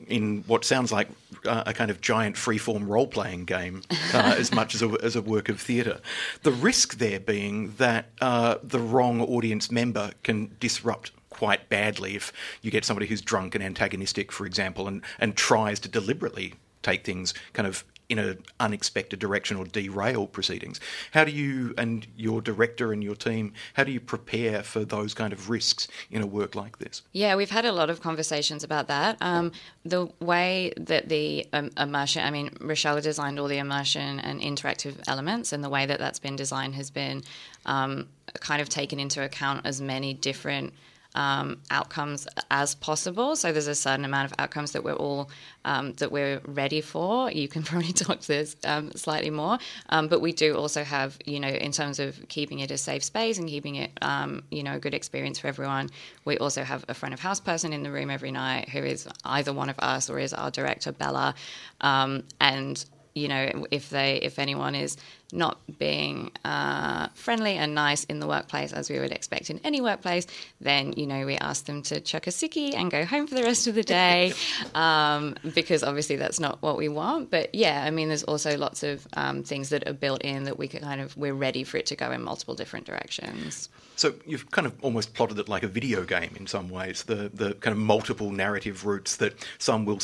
in 0.07 0.43
what 0.47 0.65
sounds 0.65 0.91
like 0.91 1.07
uh, 1.45 1.63
a 1.65 1.73
kind 1.73 1.89
of 1.91 2.01
giant 2.01 2.35
freeform 2.35 2.87
role 2.87 3.07
playing 3.07 3.45
game 3.45 3.83
uh, 4.13 4.35
as 4.37 4.51
much 4.51 4.75
as 4.75 4.81
a, 4.81 4.89
as 5.01 5.15
a 5.15 5.21
work 5.21 5.49
of 5.49 5.59
theatre. 5.59 5.99
The 6.43 6.51
risk 6.51 6.97
there 6.97 7.19
being 7.19 7.73
that 7.77 8.07
uh, 8.19 8.55
the 8.63 8.79
wrong 8.79 9.21
audience 9.21 9.71
member 9.71 10.11
can 10.23 10.55
disrupt 10.59 10.90
quite 11.29 11.69
badly 11.69 12.15
if 12.15 12.31
you 12.61 12.71
get 12.71 12.85
somebody 12.85 13.07
who's 13.07 13.21
drunk 13.21 13.55
and 13.55 13.63
antagonistic, 13.63 14.31
for 14.31 14.45
example, 14.45 14.87
and, 14.87 15.01
and 15.19 15.35
tries 15.35 15.79
to 15.79 15.89
deliberately 15.89 16.55
take 16.83 17.03
things 17.03 17.33
kind 17.53 17.67
of 17.67 17.83
in 18.11 18.19
an 18.19 18.43
unexpected 18.59 19.19
direction 19.19 19.55
or 19.55 19.63
derail 19.63 20.27
proceedings. 20.27 20.81
How 21.11 21.23
do 21.23 21.31
you 21.31 21.73
and 21.77 22.05
your 22.17 22.41
director 22.41 22.91
and 22.91 23.01
your 23.01 23.15
team, 23.15 23.53
how 23.75 23.85
do 23.85 23.91
you 23.93 24.01
prepare 24.01 24.63
for 24.63 24.83
those 24.83 25.13
kind 25.13 25.31
of 25.31 25.49
risks 25.49 25.87
in 26.09 26.21
a 26.21 26.27
work 26.27 26.53
like 26.53 26.79
this? 26.79 27.03
Yeah, 27.13 27.37
we've 27.37 27.49
had 27.49 27.63
a 27.63 27.71
lot 27.71 27.89
of 27.89 28.01
conversations 28.01 28.65
about 28.65 28.89
that. 28.89 29.15
Um, 29.21 29.53
the 29.85 30.09
way 30.19 30.73
that 30.75 31.07
the 31.07 31.47
um, 31.53 31.69
immersion, 31.77 32.25
I 32.25 32.31
mean, 32.31 32.51
Roshelle 32.59 32.99
designed 32.99 33.39
all 33.39 33.47
the 33.47 33.59
immersion 33.59 34.19
and 34.19 34.41
interactive 34.41 34.95
elements, 35.07 35.53
and 35.53 35.63
the 35.63 35.69
way 35.69 35.85
that 35.85 35.97
that's 35.97 36.19
been 36.19 36.35
designed 36.35 36.75
has 36.75 36.89
been 36.89 37.23
um, 37.65 38.09
kind 38.41 38.61
of 38.61 38.67
taken 38.67 38.99
into 38.99 39.23
account 39.23 39.65
as 39.65 39.79
many 39.79 40.13
different 40.13 40.73
um, 41.15 41.57
outcomes 41.69 42.27
as 42.49 42.75
possible. 42.75 43.35
So 43.35 43.51
there's 43.51 43.67
a 43.67 43.75
certain 43.75 44.05
amount 44.05 44.31
of 44.31 44.39
outcomes 44.39 44.71
that 44.71 44.83
we're 44.83 44.93
all 44.93 45.29
um, 45.65 45.93
that 45.93 46.11
we're 46.11 46.39
ready 46.45 46.81
for. 46.81 47.31
You 47.31 47.47
can 47.47 47.63
probably 47.69 47.93
talk 47.93 48.21
to 48.21 48.27
this 48.27 48.55
um, 48.63 48.91
slightly 48.93 49.29
more, 49.29 49.57
um, 49.89 50.07
but 50.07 50.21
we 50.21 50.31
do 50.31 50.55
also 50.55 50.83
have, 50.83 51.17
you 51.25 51.39
know, 51.39 51.49
in 51.49 51.71
terms 51.71 51.99
of 51.99 52.17
keeping 52.29 52.59
it 52.59 52.71
a 52.71 52.77
safe 52.77 53.03
space 53.03 53.37
and 53.37 53.47
keeping 53.47 53.75
it, 53.75 53.91
um, 54.01 54.43
you 54.51 54.63
know, 54.63 54.75
a 54.75 54.79
good 54.79 54.93
experience 54.93 55.39
for 55.39 55.47
everyone. 55.47 55.89
We 56.25 56.37
also 56.37 56.63
have 56.63 56.85
a 56.87 56.93
front 56.93 57.13
of 57.13 57.19
house 57.19 57.39
person 57.39 57.73
in 57.73 57.83
the 57.83 57.91
room 57.91 58.09
every 58.09 58.31
night 58.31 58.69
who 58.69 58.79
is 58.79 59.07
either 59.23 59.53
one 59.53 59.69
of 59.69 59.77
us 59.79 60.09
or 60.09 60.19
is 60.19 60.33
our 60.33 60.51
director 60.51 60.91
Bella, 60.91 61.35
um, 61.81 62.23
and 62.39 62.83
you 63.13 63.27
know, 63.27 63.65
if 63.71 63.89
they 63.89 64.17
if 64.17 64.39
anyone 64.39 64.75
is 64.75 64.97
not 65.33 65.59
being 65.79 66.31
uh, 66.43 67.07
friendly 67.13 67.55
and 67.55 67.73
nice 67.73 68.03
in 68.05 68.19
the 68.19 68.27
workplace 68.27 68.73
as 68.73 68.89
we 68.89 68.99
would 68.99 69.11
expect 69.11 69.49
in 69.49 69.59
any 69.63 69.81
workplace, 69.81 70.27
then 70.59 70.93
you 70.93 71.07
know 71.07 71.25
we 71.25 71.35
ask 71.37 71.65
them 71.65 71.81
to 71.83 71.99
chuck 72.01 72.27
a 72.27 72.29
sickie 72.29 72.75
and 72.75 72.91
go 72.91 73.05
home 73.05 73.27
for 73.27 73.35
the 73.35 73.43
rest 73.43 73.67
of 73.67 73.75
the 73.75 73.83
day, 73.83 74.33
um, 74.75 75.35
because 75.53 75.83
obviously 75.83 76.15
that's 76.15 76.39
not 76.39 76.61
what 76.61 76.77
we 76.77 76.89
want. 76.89 77.31
But 77.31 77.53
yeah, 77.53 77.83
I 77.85 77.91
mean, 77.91 78.07
there's 78.07 78.23
also 78.23 78.57
lots 78.57 78.83
of 78.83 79.07
um, 79.13 79.43
things 79.43 79.69
that 79.69 79.87
are 79.87 79.93
built 79.93 80.21
in 80.21 80.43
that 80.43 80.57
we 80.57 80.67
can 80.67 80.81
kind 80.81 81.01
of 81.01 81.15
we're 81.17 81.33
ready 81.33 81.63
for 81.63 81.77
it 81.77 81.85
to 81.87 81.95
go 81.95 82.11
in 82.11 82.21
multiple 82.21 82.55
different 82.55 82.85
directions. 82.85 83.69
So 83.95 84.13
you've 84.25 84.49
kind 84.51 84.65
of 84.65 84.73
almost 84.81 85.13
plotted 85.13 85.37
it 85.39 85.47
like 85.47 85.63
a 85.63 85.67
video 85.67 86.03
game 86.03 86.33
in 86.37 86.47
some 86.47 86.69
ways. 86.69 87.03
The 87.03 87.29
the 87.33 87.53
kind 87.55 87.73
of 87.73 87.77
multiple 87.77 88.31
narrative 88.31 88.85
routes 88.85 89.17
that 89.17 89.33
some 89.59 89.85
will 89.85 89.99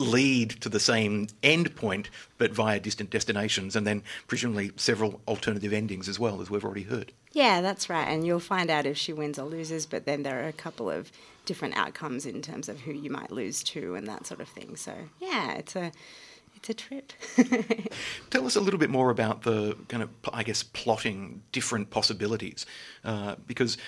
lead 0.00 0.50
to 0.62 0.68
the 0.68 0.80
same 0.80 1.28
end 1.42 1.76
point, 1.76 2.10
but 2.38 2.52
via 2.52 2.80
distant 2.80 3.10
destinations, 3.10 3.76
and 3.76 3.86
then 3.86 4.02
presumably 4.26 4.72
several 4.76 5.20
alternative 5.28 5.72
endings 5.72 6.08
as 6.08 6.18
well, 6.18 6.40
as 6.40 6.50
we've 6.50 6.64
already 6.64 6.84
heard. 6.84 7.12
Yeah, 7.32 7.60
that's 7.60 7.88
right. 7.88 8.08
And 8.08 8.26
you'll 8.26 8.40
find 8.40 8.70
out 8.70 8.86
if 8.86 8.96
she 8.96 9.12
wins 9.12 9.38
or 9.38 9.46
loses, 9.46 9.86
but 9.86 10.06
then 10.06 10.22
there 10.22 10.42
are 10.42 10.48
a 10.48 10.52
couple 10.52 10.90
of 10.90 11.12
different 11.44 11.76
outcomes 11.76 12.26
in 12.26 12.42
terms 12.42 12.68
of 12.68 12.80
who 12.80 12.92
you 12.92 13.10
might 13.10 13.30
lose 13.30 13.62
to 13.64 13.94
and 13.94 14.06
that 14.06 14.26
sort 14.26 14.40
of 14.40 14.48
thing. 14.48 14.74
So, 14.76 14.94
yeah, 15.20 15.52
it's 15.52 15.76
a 15.76 15.92
it's 16.56 16.68
a 16.68 16.74
trip. 16.74 17.12
Tell 18.30 18.46
us 18.46 18.56
a 18.56 18.60
little 18.60 18.78
bit 18.78 18.90
more 18.90 19.10
about 19.10 19.42
the 19.42 19.76
kind 19.88 20.02
of, 20.02 20.10
I 20.32 20.42
guess, 20.42 20.62
plotting 20.62 21.42
different 21.52 21.90
possibilities, 21.90 22.66
uh, 23.04 23.36
because 23.46 23.78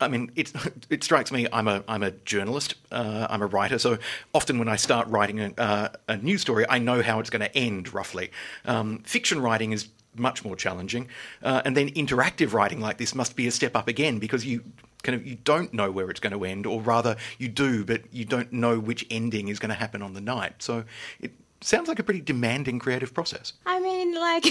I 0.00 0.08
mean, 0.08 0.30
it, 0.34 0.52
it 0.90 1.04
strikes 1.04 1.30
me. 1.32 1.46
I'm 1.52 1.68
a 1.68 1.84
I'm 1.88 2.02
a 2.02 2.10
journalist. 2.10 2.74
Uh, 2.90 3.26
I'm 3.30 3.42
a 3.42 3.46
writer. 3.46 3.78
So 3.78 3.98
often 4.34 4.58
when 4.58 4.68
I 4.68 4.76
start 4.76 5.08
writing 5.08 5.40
a, 5.40 5.52
uh, 5.58 5.88
a 6.08 6.16
news 6.16 6.42
story, 6.42 6.64
I 6.68 6.78
know 6.78 7.02
how 7.02 7.20
it's 7.20 7.30
going 7.30 7.42
to 7.42 7.56
end 7.56 7.92
roughly. 7.94 8.30
Um, 8.64 8.98
fiction 9.04 9.40
writing 9.40 9.72
is 9.72 9.88
much 10.16 10.44
more 10.44 10.56
challenging, 10.56 11.08
uh, 11.42 11.62
and 11.64 11.76
then 11.76 11.88
interactive 11.90 12.52
writing 12.52 12.80
like 12.80 12.98
this 12.98 13.14
must 13.14 13.36
be 13.36 13.46
a 13.46 13.50
step 13.50 13.76
up 13.76 13.88
again 13.88 14.18
because 14.18 14.46
you 14.46 14.62
kind 15.02 15.20
of 15.20 15.26
you 15.26 15.36
don't 15.44 15.72
know 15.74 15.90
where 15.90 16.10
it's 16.10 16.20
going 16.20 16.32
to 16.32 16.44
end, 16.44 16.66
or 16.66 16.80
rather 16.80 17.16
you 17.38 17.48
do, 17.48 17.84
but 17.84 18.02
you 18.12 18.24
don't 18.24 18.52
know 18.52 18.78
which 18.78 19.06
ending 19.10 19.48
is 19.48 19.58
going 19.58 19.70
to 19.70 19.74
happen 19.74 20.02
on 20.02 20.14
the 20.14 20.20
night. 20.20 20.62
So 20.62 20.84
it 21.20 21.32
sounds 21.64 21.88
like 21.88 21.98
a 21.98 22.02
pretty 22.02 22.20
demanding 22.20 22.78
creative 22.78 23.14
process. 23.14 23.54
I 23.64 23.80
mean, 23.80 24.14
like 24.14 24.44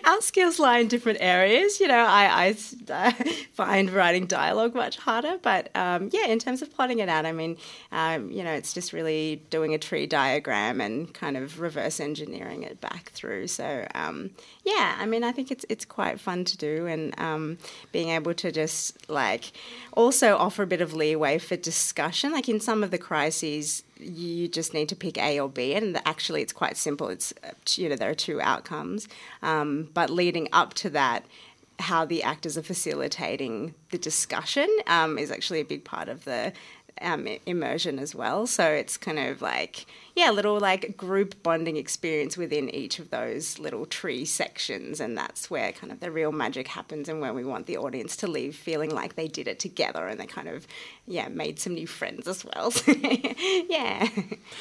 our 0.06 0.20
skills 0.20 0.58
lie 0.58 0.78
in 0.78 0.88
different 0.88 1.18
areas. 1.20 1.80
You 1.80 1.88
know, 1.88 1.98
I, 1.98 2.54
I, 2.90 3.12
find 3.52 3.90
writing 3.90 4.26
dialogue 4.26 4.74
much 4.74 4.96
harder, 4.96 5.38
but 5.42 5.70
um, 5.74 6.10
yeah, 6.12 6.26
in 6.26 6.38
terms 6.38 6.62
of 6.62 6.72
plotting 6.72 7.00
it 7.00 7.08
out, 7.08 7.26
I 7.26 7.32
mean, 7.32 7.56
um, 7.92 8.30
you 8.30 8.44
know, 8.44 8.52
it's 8.52 8.72
just 8.72 8.92
really 8.92 9.42
doing 9.50 9.74
a 9.74 9.78
tree 9.78 10.06
diagram 10.06 10.80
and 10.80 11.12
kind 11.12 11.36
of 11.36 11.60
reverse 11.60 12.00
engineering 12.00 12.62
it 12.62 12.80
back 12.80 13.10
through. 13.10 13.48
So 13.48 13.86
um, 13.94 14.30
yeah, 14.64 14.96
I 14.98 15.06
mean, 15.06 15.24
I 15.24 15.32
think 15.32 15.50
it's 15.50 15.64
it's 15.68 15.84
quite 15.84 16.20
fun 16.20 16.44
to 16.44 16.56
do, 16.56 16.86
and 16.86 17.18
um, 17.18 17.58
being 17.92 18.10
able 18.10 18.34
to 18.34 18.52
just 18.52 19.10
like 19.10 19.52
also 19.92 20.36
offer 20.36 20.62
a 20.62 20.66
bit 20.66 20.80
of 20.80 20.94
leeway 20.94 21.38
for 21.38 21.56
discussion. 21.56 22.32
Like 22.32 22.48
in 22.48 22.60
some 22.60 22.84
of 22.84 22.90
the 22.90 22.98
crises, 22.98 23.82
you 24.02 24.48
just 24.48 24.74
need 24.74 24.88
to 24.88 24.96
pick 24.96 25.18
A 25.18 25.40
or 25.40 25.48
B, 25.48 25.74
and 25.74 26.00
actually 26.06 26.42
it's 26.42 26.52
quite 26.52 26.76
simple. 26.76 27.08
It's 27.08 27.32
you 27.76 27.88
know 27.88 27.96
there 27.96 28.10
are 28.10 28.14
two 28.14 28.40
outcomes, 28.40 29.08
um, 29.42 29.88
but 29.94 30.10
leading 30.10 30.48
up 30.52 30.74
to 30.74 30.90
that, 30.90 31.24
how 31.80 32.04
the 32.04 32.22
actors 32.22 32.56
are 32.58 32.62
facilitating 32.62 33.74
the 33.90 33.98
discussion 33.98 34.68
um, 34.86 35.18
is 35.18 35.30
actually 35.30 35.60
a 35.60 35.64
big 35.64 35.84
part 35.84 36.08
of 36.08 36.24
the 36.24 36.52
um, 37.00 37.28
immersion 37.46 37.98
as 37.98 38.14
well. 38.14 38.46
So 38.46 38.64
it's 38.64 38.96
kind 38.96 39.18
of 39.18 39.42
like 39.42 39.86
yeah, 40.16 40.30
little 40.30 40.58
like 40.58 40.96
group 40.96 41.42
bonding 41.42 41.76
experience 41.76 42.36
within 42.36 42.68
each 42.74 42.98
of 42.98 43.10
those 43.10 43.58
little 43.58 43.86
tree 43.86 44.24
sections, 44.24 45.00
and 45.00 45.16
that's 45.16 45.50
where 45.50 45.72
kind 45.72 45.92
of 45.92 46.00
the 46.00 46.10
real 46.10 46.32
magic 46.32 46.68
happens, 46.68 47.08
and 47.08 47.20
where 47.20 47.32
we 47.32 47.44
want 47.44 47.66
the 47.66 47.76
audience 47.76 48.16
to 48.16 48.26
leave 48.26 48.56
feeling 48.56 48.90
like 48.90 49.14
they 49.14 49.28
did 49.28 49.46
it 49.46 49.58
together, 49.58 50.06
and 50.08 50.18
they 50.18 50.26
kind 50.26 50.48
of 50.48 50.66
yeah 51.06 51.28
made 51.28 51.58
some 51.58 51.74
new 51.74 51.86
friends 51.86 52.26
as 52.26 52.44
well. 52.44 52.72
yeah, 53.68 54.08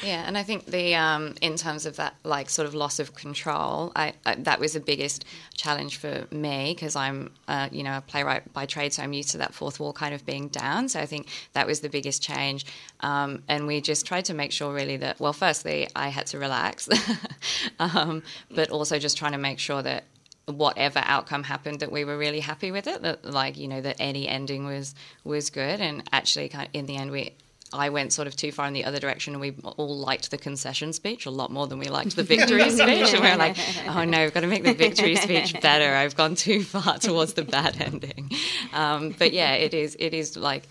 yeah, 0.03 0.23
and 0.25 0.37
I 0.37 0.43
think 0.43 0.65
the 0.65 0.95
um, 0.95 1.35
in 1.41 1.57
terms 1.57 1.85
of 1.85 1.95
that 1.97 2.15
like 2.23 2.49
sort 2.49 2.67
of 2.67 2.75
loss 2.75 2.99
of 2.99 3.15
control, 3.15 3.91
I, 3.95 4.13
I 4.25 4.35
that 4.35 4.59
was 4.59 4.73
the 4.73 4.79
biggest 4.79 5.25
challenge 5.55 5.97
for 5.97 6.25
me 6.31 6.73
because 6.75 6.95
I'm 6.95 7.31
uh, 7.47 7.69
you 7.71 7.83
know 7.83 7.97
a 7.97 8.01
playwright 8.01 8.53
by 8.53 8.65
trade, 8.65 8.93
so 8.93 9.03
I'm 9.03 9.13
used 9.13 9.31
to 9.31 9.37
that 9.39 9.53
fourth 9.53 9.79
wall 9.79 9.93
kind 9.93 10.13
of 10.13 10.25
being 10.25 10.47
down. 10.47 10.89
So 10.89 10.99
I 10.99 11.05
think 11.05 11.27
that 11.53 11.65
was 11.65 11.79
the 11.79 11.89
biggest 11.89 12.18
change, 12.19 12.65
um, 13.01 13.43
and 13.47 13.67
we 13.67 13.81
just 13.81 14.05
tried 14.05 14.25
to 14.25 14.33
make 14.33 14.51
sure 14.51 14.73
really 14.73 14.97
that 14.97 15.19
well 15.19 15.33
firstly, 15.33 15.87
I 15.95 16.09
had 16.09 16.27
to 16.27 16.39
relax, 16.39 16.89
um, 17.79 18.23
but 18.51 18.69
also 18.69 18.99
just 18.99 19.17
trying 19.17 19.33
to 19.33 19.37
make 19.37 19.59
sure 19.59 19.81
that 19.81 20.05
whatever 20.45 21.01
outcome 21.05 21.43
happened 21.43 21.79
that 21.81 21.91
we 21.91 22.03
were 22.03 22.17
really 22.17 22.39
happy 22.39 22.71
with 22.71 22.87
it 22.87 23.03
that 23.03 23.23
like 23.23 23.55
you 23.55 23.67
know 23.67 23.81
that 23.81 23.95
any 23.99 24.27
ending 24.27 24.65
was 24.65 24.95
was 25.23 25.51
good 25.51 25.79
and 25.79 26.01
actually 26.11 26.49
kind 26.49 26.67
of 26.67 26.73
in 26.73 26.87
the 26.87 26.95
end 26.95 27.11
we 27.11 27.31
I 27.71 27.89
went 27.89 28.13
sort 28.13 28.27
of 28.27 28.35
too 28.35 28.51
far 28.51 28.65
in 28.67 28.73
the 28.73 28.85
other 28.85 28.99
direction, 28.99 29.33
and 29.33 29.41
we 29.41 29.53
all 29.77 29.97
liked 29.97 30.31
the 30.31 30.37
concession 30.37 30.93
speech 30.93 31.25
a 31.25 31.29
lot 31.29 31.51
more 31.51 31.67
than 31.67 31.77
we 31.77 31.85
liked 31.85 32.15
the 32.15 32.23
victory 32.23 32.69
speech. 32.69 33.13
And 33.13 33.21
we 33.21 33.29
are 33.29 33.37
like, 33.37 33.57
oh 33.87 34.05
no, 34.05 34.23
we've 34.23 34.33
got 34.33 34.41
to 34.41 34.47
make 34.47 34.63
the 34.63 34.73
victory 34.73 35.15
speech 35.15 35.59
better. 35.61 35.93
I've 35.93 36.15
gone 36.15 36.35
too 36.35 36.63
far 36.63 36.97
towards 36.97 37.33
the 37.33 37.43
bad 37.43 37.79
ending. 37.79 38.31
Um, 38.73 39.15
but 39.17 39.33
yeah, 39.33 39.53
it 39.53 39.73
is. 39.73 39.95
It 39.99 40.13
is 40.13 40.35
like 40.35 40.67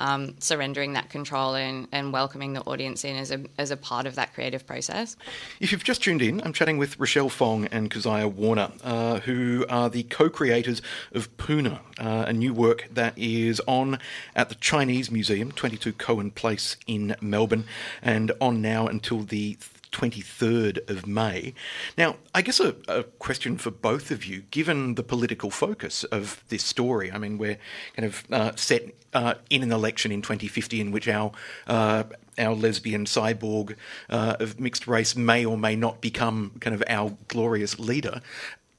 um, 0.00 0.34
surrendering 0.40 0.94
that 0.94 1.10
control 1.10 1.54
and, 1.54 1.86
and 1.92 2.12
welcoming 2.12 2.54
the 2.54 2.62
audience 2.62 3.04
in 3.04 3.16
as 3.16 3.30
a, 3.30 3.44
as 3.58 3.70
a 3.70 3.76
part 3.76 4.06
of 4.06 4.16
that 4.16 4.34
creative 4.34 4.66
process. 4.66 5.16
If 5.60 5.70
you've 5.70 5.84
just 5.84 6.02
tuned 6.02 6.22
in, 6.22 6.40
I'm 6.42 6.52
chatting 6.52 6.78
with 6.78 6.98
Roshelle 6.98 7.28
Fong 7.28 7.66
and 7.66 7.90
Keziah 7.90 8.28
Warner, 8.28 8.72
uh, 8.82 9.20
who 9.20 9.64
are 9.68 9.88
the 9.88 10.02
co 10.04 10.28
creators 10.28 10.82
of 11.12 11.34
Poona, 11.36 11.80
uh, 11.98 12.24
a 12.26 12.32
new 12.32 12.52
work 12.52 12.88
that 12.90 13.16
is 13.16 13.60
on 13.66 13.98
at 14.34 14.48
the 14.48 14.54
Chinese 14.56 15.10
Museum, 15.10 15.52
22 15.52 15.92
Cohen 15.92 16.30
Place 16.30 16.76
in 16.86 17.14
Melbourne, 17.20 17.64
and 18.02 18.32
on 18.40 18.62
now 18.62 18.86
until 18.86 19.20
the 19.20 19.58
23rd 19.92 20.88
of 20.88 21.06
May. 21.06 21.54
Now, 21.98 22.16
I 22.34 22.42
guess 22.42 22.60
a, 22.60 22.76
a, 22.88 23.04
question 23.04 23.58
for 23.58 23.70
both 23.70 24.10
of 24.10 24.24
you, 24.24 24.42
given 24.50 24.94
the 24.94 25.02
political 25.02 25.50
focus 25.50 26.04
of 26.04 26.42
this 26.48 26.64
story. 26.64 27.10
I 27.10 27.18
mean, 27.18 27.38
we're 27.38 27.58
kind 27.96 28.06
of 28.06 28.24
uh, 28.30 28.52
set 28.56 28.94
uh, 29.12 29.34
in 29.48 29.62
an 29.62 29.72
election 29.72 30.12
in 30.12 30.22
2050 30.22 30.80
in 30.80 30.90
which 30.90 31.08
our 31.08 31.32
uh, 31.66 32.04
our 32.38 32.54
lesbian 32.54 33.04
cyborg 33.04 33.76
uh, 34.08 34.36
of 34.40 34.58
mixed 34.58 34.86
race 34.86 35.14
may 35.14 35.44
or 35.44 35.58
may 35.58 35.76
not 35.76 36.00
become 36.00 36.52
kind 36.60 36.74
of 36.74 36.82
our 36.88 37.16
glorious 37.28 37.78
leader 37.78 38.22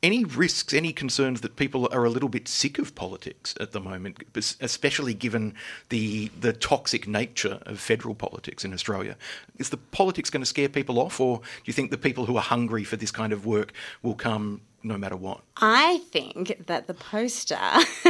any 0.04 0.24
risks, 0.24 0.74
any 0.74 0.92
concerns 0.92 1.42
that 1.42 1.56
people 1.56 1.88
are 1.92 2.06
a 2.06 2.10
little 2.10 2.30
bit 2.30 2.48
sick 2.48 2.80
of 2.80 2.96
politics 2.96 3.54
at 3.60 3.72
the 3.72 3.80
moment, 3.80 4.24
especially 4.60 5.14
given 5.14 5.54
the 5.90 6.32
the 6.40 6.54
toxic 6.54 7.08
nature 7.08 7.60
of 7.64 7.80
federal 7.80 8.16
politics 8.16 8.66
in 8.66 8.74
Australia? 8.74 9.16
Is 9.58 9.70
the 9.70 9.78
politics 9.78 10.30
going 10.30 10.42
to 10.42 10.48
scare 10.48 10.70
people 10.70 11.00
off, 11.00 11.20
or 11.20 11.40
do 11.40 11.44
you 11.66 11.74
think 11.74 11.92
the 11.92 11.98
people 11.98 12.26
who 12.26 12.36
are 12.38 12.42
hungry 12.42 12.84
for 12.84 12.96
this 12.96 13.12
kind 13.12 13.32
of 13.32 13.46
work 13.46 13.74
will 14.02 14.16
come 14.16 14.62
no 14.84 14.98
matter 14.98 15.16
what. 15.16 15.42
I 15.58 16.00
think 16.10 16.66
that 16.68 16.88
the 16.88 16.94
poster 16.94 17.60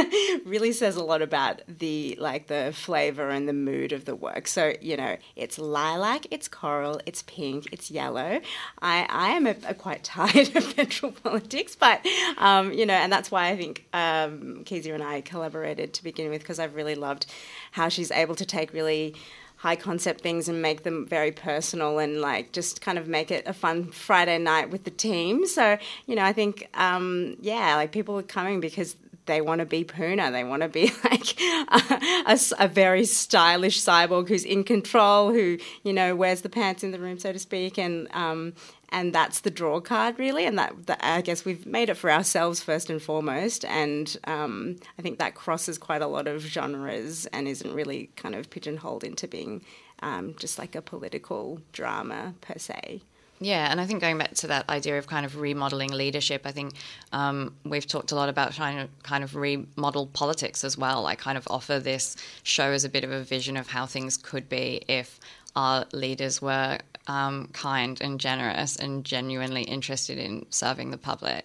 really 0.44 0.72
says 0.72 0.96
a 0.96 1.04
lot 1.04 1.22
about 1.22 1.62
the 1.68 2.16
like 2.20 2.46
the 2.46 2.72
flavor 2.74 3.28
and 3.30 3.48
the 3.48 3.52
mood 3.52 3.92
of 3.92 4.04
the 4.04 4.14
work. 4.14 4.46
So 4.46 4.74
you 4.80 4.96
know, 4.96 5.16
it's 5.36 5.58
lilac, 5.58 6.26
it's 6.30 6.48
coral, 6.48 7.00
it's 7.06 7.22
pink, 7.22 7.68
it's 7.72 7.90
yellow. 7.90 8.40
I 8.80 9.06
I 9.08 9.28
am 9.30 9.46
a, 9.46 9.56
a 9.66 9.74
quite 9.74 10.04
tired 10.12 10.54
of 10.56 10.64
federal 10.64 11.12
politics, 11.24 11.76
but 11.76 12.04
um, 12.38 12.72
you 12.72 12.86
know, 12.86 12.94
and 12.94 13.12
that's 13.12 13.30
why 13.30 13.48
I 13.48 13.56
think 13.56 13.86
um, 13.92 14.64
Keziah 14.64 14.94
and 14.94 15.02
I 15.02 15.20
collaborated 15.20 15.94
to 15.94 16.04
begin 16.04 16.30
with 16.30 16.42
because 16.42 16.58
I've 16.58 16.74
really 16.74 16.94
loved 16.94 17.26
how 17.72 17.88
she's 17.88 18.10
able 18.10 18.34
to 18.36 18.46
take 18.46 18.72
really 18.72 19.14
high 19.62 19.76
concept 19.76 20.22
things 20.22 20.48
and 20.48 20.60
make 20.60 20.82
them 20.82 21.06
very 21.06 21.30
personal 21.30 22.00
and 22.00 22.20
like 22.20 22.50
just 22.50 22.80
kind 22.80 22.98
of 22.98 23.06
make 23.06 23.30
it 23.30 23.46
a 23.46 23.52
fun 23.52 23.84
Friday 23.92 24.36
night 24.36 24.70
with 24.70 24.82
the 24.82 24.90
team. 24.90 25.46
So, 25.46 25.78
you 26.06 26.16
know, 26.16 26.24
I 26.24 26.32
think, 26.32 26.68
um, 26.74 27.36
yeah, 27.40 27.76
like 27.76 27.92
people 27.92 28.18
are 28.18 28.24
coming 28.24 28.58
because 28.58 28.96
they 29.26 29.40
want 29.40 29.60
to 29.60 29.66
be 29.66 29.84
Poona. 29.84 30.32
They 30.32 30.44
want 30.44 30.62
to 30.62 30.68
be 30.68 30.90
like 31.04 31.40
a, 31.40 32.24
a, 32.26 32.38
a, 32.58 32.68
very 32.68 33.04
stylish 33.04 33.80
cyborg 33.80 34.28
who's 34.28 34.44
in 34.44 34.64
control, 34.64 35.32
who 35.32 35.58
you 35.82 35.92
know 35.92 36.14
wears 36.16 36.42
the 36.42 36.48
pants 36.48 36.82
in 36.82 36.90
the 36.90 36.98
room, 36.98 37.18
so 37.18 37.32
to 37.32 37.38
speak, 37.38 37.78
and 37.78 38.08
um, 38.14 38.54
and 38.90 39.12
that's 39.14 39.40
the 39.40 39.50
draw 39.50 39.80
card 39.80 40.18
really. 40.18 40.44
And 40.44 40.58
that, 40.58 40.86
that, 40.86 41.00
i 41.02 41.20
guess 41.20 41.44
we've 41.44 41.66
made 41.66 41.88
it 41.88 41.94
for 41.94 42.10
ourselves 42.10 42.62
first 42.62 42.90
and 42.90 43.00
foremost. 43.00 43.64
And 43.64 44.16
um, 44.24 44.76
i 44.98 45.02
think 45.02 45.18
that 45.18 45.34
crosses 45.34 45.78
quite 45.78 46.02
a 46.02 46.06
lot 46.06 46.26
of 46.26 46.42
genres 46.42 47.26
and 47.26 47.48
isn't 47.48 47.74
really 47.74 48.10
kind 48.16 48.34
of 48.34 48.50
pigeonholed 48.50 49.04
into 49.04 49.26
being 49.28 49.64
um, 50.02 50.34
just 50.38 50.58
like 50.58 50.74
a 50.74 50.82
political 50.82 51.60
drama 51.72 52.34
per 52.40 52.58
se 52.58 53.02
yeah, 53.44 53.70
and 53.70 53.80
I 53.80 53.86
think 53.86 54.00
going 54.00 54.18
back 54.18 54.34
to 54.34 54.46
that 54.48 54.68
idea 54.68 54.98
of 54.98 55.06
kind 55.06 55.26
of 55.26 55.38
remodeling 55.38 55.90
leadership, 55.90 56.42
I 56.44 56.52
think 56.52 56.74
um, 57.12 57.54
we've 57.64 57.86
talked 57.86 58.12
a 58.12 58.14
lot 58.14 58.28
about 58.28 58.52
trying 58.52 58.76
to 58.78 58.88
kind 59.02 59.24
of 59.24 59.34
remodel 59.34 60.06
politics 60.06 60.64
as 60.64 60.78
well. 60.78 61.06
I 61.06 61.14
kind 61.14 61.36
of 61.36 61.46
offer 61.50 61.78
this 61.78 62.16
show 62.42 62.70
as 62.70 62.84
a 62.84 62.88
bit 62.88 63.04
of 63.04 63.10
a 63.10 63.22
vision 63.22 63.56
of 63.56 63.68
how 63.68 63.86
things 63.86 64.16
could 64.16 64.48
be 64.48 64.82
if 64.88 65.18
our 65.56 65.84
leaders 65.92 66.40
were 66.40 66.78
um, 67.08 67.48
kind 67.52 68.00
and 68.00 68.20
generous 68.20 68.76
and 68.76 69.04
genuinely 69.04 69.62
interested 69.62 70.18
in 70.18 70.46
serving 70.50 70.90
the 70.90 70.98
public. 70.98 71.44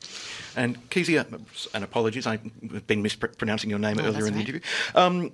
and 0.56 0.90
Keziah, 0.90 1.26
and 1.74 1.84
apologies, 1.84 2.26
I've 2.26 2.86
been 2.86 3.02
mispronouncing 3.02 3.70
your 3.70 3.78
name 3.78 3.98
oh, 4.00 4.04
earlier 4.04 4.26
in 4.26 4.34
the 4.34 4.40
interview. 4.40 4.60
Um, 4.94 5.32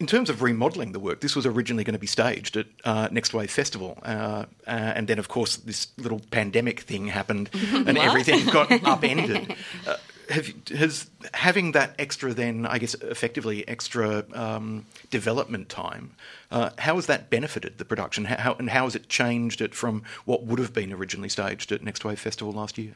in 0.00 0.06
terms 0.06 0.28
of 0.28 0.42
remodelling 0.42 0.92
the 0.92 0.98
work, 0.98 1.20
this 1.20 1.36
was 1.36 1.46
originally 1.46 1.84
going 1.84 1.94
to 1.94 2.00
be 2.00 2.06
staged 2.06 2.56
at 2.56 2.66
uh, 2.84 3.08
Next 3.10 3.32
Wave 3.32 3.50
Festival, 3.50 3.98
uh, 4.02 4.46
uh, 4.66 4.70
and 4.70 5.06
then 5.06 5.18
of 5.18 5.28
course 5.28 5.56
this 5.56 5.88
little 5.98 6.20
pandemic 6.30 6.80
thing 6.80 7.08
happened, 7.08 7.50
and 7.72 7.96
everything 7.96 8.44
got 8.46 8.70
upended. 8.84 9.54
Uh, 9.86 9.96
have, 10.30 10.52
has 10.68 11.10
having 11.34 11.72
that 11.72 11.94
extra 11.98 12.32
then, 12.32 12.66
I 12.66 12.78
guess, 12.78 12.94
effectively 12.94 13.66
extra 13.68 14.24
um, 14.32 14.86
development 15.10 15.68
time, 15.68 16.12
uh, 16.50 16.70
how 16.78 16.96
has 16.96 17.06
that 17.06 17.30
benefited 17.30 17.78
the 17.78 17.84
production? 17.84 18.24
How, 18.24 18.54
and 18.54 18.70
how 18.70 18.84
has 18.84 18.94
it 18.94 19.08
changed 19.08 19.60
it 19.60 19.74
from 19.74 20.02
what 20.24 20.44
would 20.44 20.58
have 20.58 20.72
been 20.72 20.92
originally 20.92 21.28
staged 21.28 21.72
at 21.72 21.82
Next 21.82 22.04
Wave 22.04 22.18
Festival 22.18 22.52
last 22.52 22.78
year? 22.78 22.94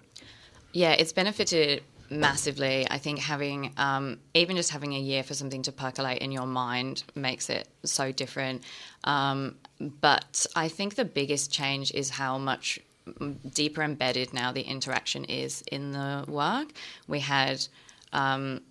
Yeah, 0.73 0.93
it's 0.93 1.13
benefited 1.13 1.83
massively. 2.11 2.87
I 2.91 2.99
think 2.99 3.19
having 3.19 3.73
um, 3.77 4.19
even 4.35 4.57
just 4.57 4.71
having 4.71 4.95
a 4.95 4.99
year 4.99 5.23
for 5.23 5.35
something 5.35 5.63
to 5.63 5.73
percolate 5.73 6.19
in 6.19 6.33
your 6.33 6.47
mind 6.47 7.05
makes 7.15 7.51
it 7.51 7.69
so 7.85 8.13
different. 8.13 8.65
Um, 9.05 9.57
but 10.01 10.47
I 10.57 10.69
think 10.69 10.95
the 10.95 11.05
biggest 11.05 11.53
change 11.53 11.93
is 11.93 12.11
how 12.11 12.39
much 12.39 12.79
deeper 13.55 13.83
embedded 13.83 14.33
now 14.35 14.53
the 14.53 14.63
interaction 14.63 15.25
is 15.25 15.63
in 15.73 15.93
the 15.93 16.25
work. 16.29 16.69
We 17.07 17.21
had. 17.21 17.67
Um, 18.13 18.63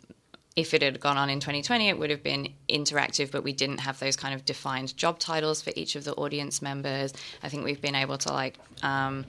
if 0.56 0.74
it 0.74 0.82
had 0.82 1.00
gone 1.00 1.18
on 1.18 1.30
in 1.30 1.40
2020, 1.40 1.88
it 1.88 2.00
would 2.00 2.10
have 2.10 2.24
been 2.24 2.52
interactive, 2.68 3.30
but 3.30 3.44
we 3.44 3.54
didn't 3.54 3.78
have 3.78 4.00
those 4.00 4.16
kind 4.16 4.34
of 4.34 4.44
defined 4.44 4.98
job 4.98 5.20
titles 5.20 5.62
for 5.62 5.72
each 5.76 5.96
of 5.96 6.04
the 6.04 6.14
audience 6.16 6.64
members. 6.64 7.14
I 7.44 7.50
think 7.50 7.64
we've 7.64 7.80
been 7.80 7.94
able 7.94 8.18
to 8.18 8.34
like 8.34 8.58
um, 8.82 9.24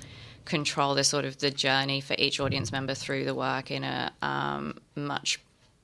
control 0.48 0.94
the 0.94 1.04
sort 1.04 1.26
of 1.26 1.38
the 1.38 1.50
journey 1.50 2.00
for 2.00 2.16
each 2.18 2.40
audience 2.40 2.72
member 2.72 2.94
through 2.94 3.24
the 3.24 3.34
work 3.34 3.70
in 3.70 3.84
a 3.84 4.10
um, 4.22 4.78
much 4.96 5.38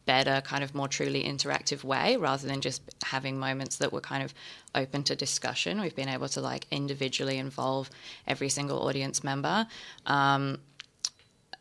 better, 0.06 0.40
kind 0.40 0.64
of 0.64 0.74
more 0.74 0.88
truly 0.88 1.22
interactive 1.22 1.84
way, 1.84 2.16
rather 2.16 2.46
than 2.48 2.60
just 2.60 2.82
having 3.04 3.38
moments 3.38 3.76
that 3.76 3.92
were 3.92 4.00
kind 4.00 4.22
of 4.22 4.34
open 4.74 5.02
to 5.04 5.14
discussion. 5.14 5.80
We've 5.80 5.94
been 5.94 6.08
able 6.08 6.28
to 6.28 6.40
like 6.40 6.66
individually 6.70 7.36
involve 7.36 7.90
every 8.26 8.48
single 8.48 8.86
audience 8.88 9.22
member. 9.22 9.66
Um, 10.06 10.58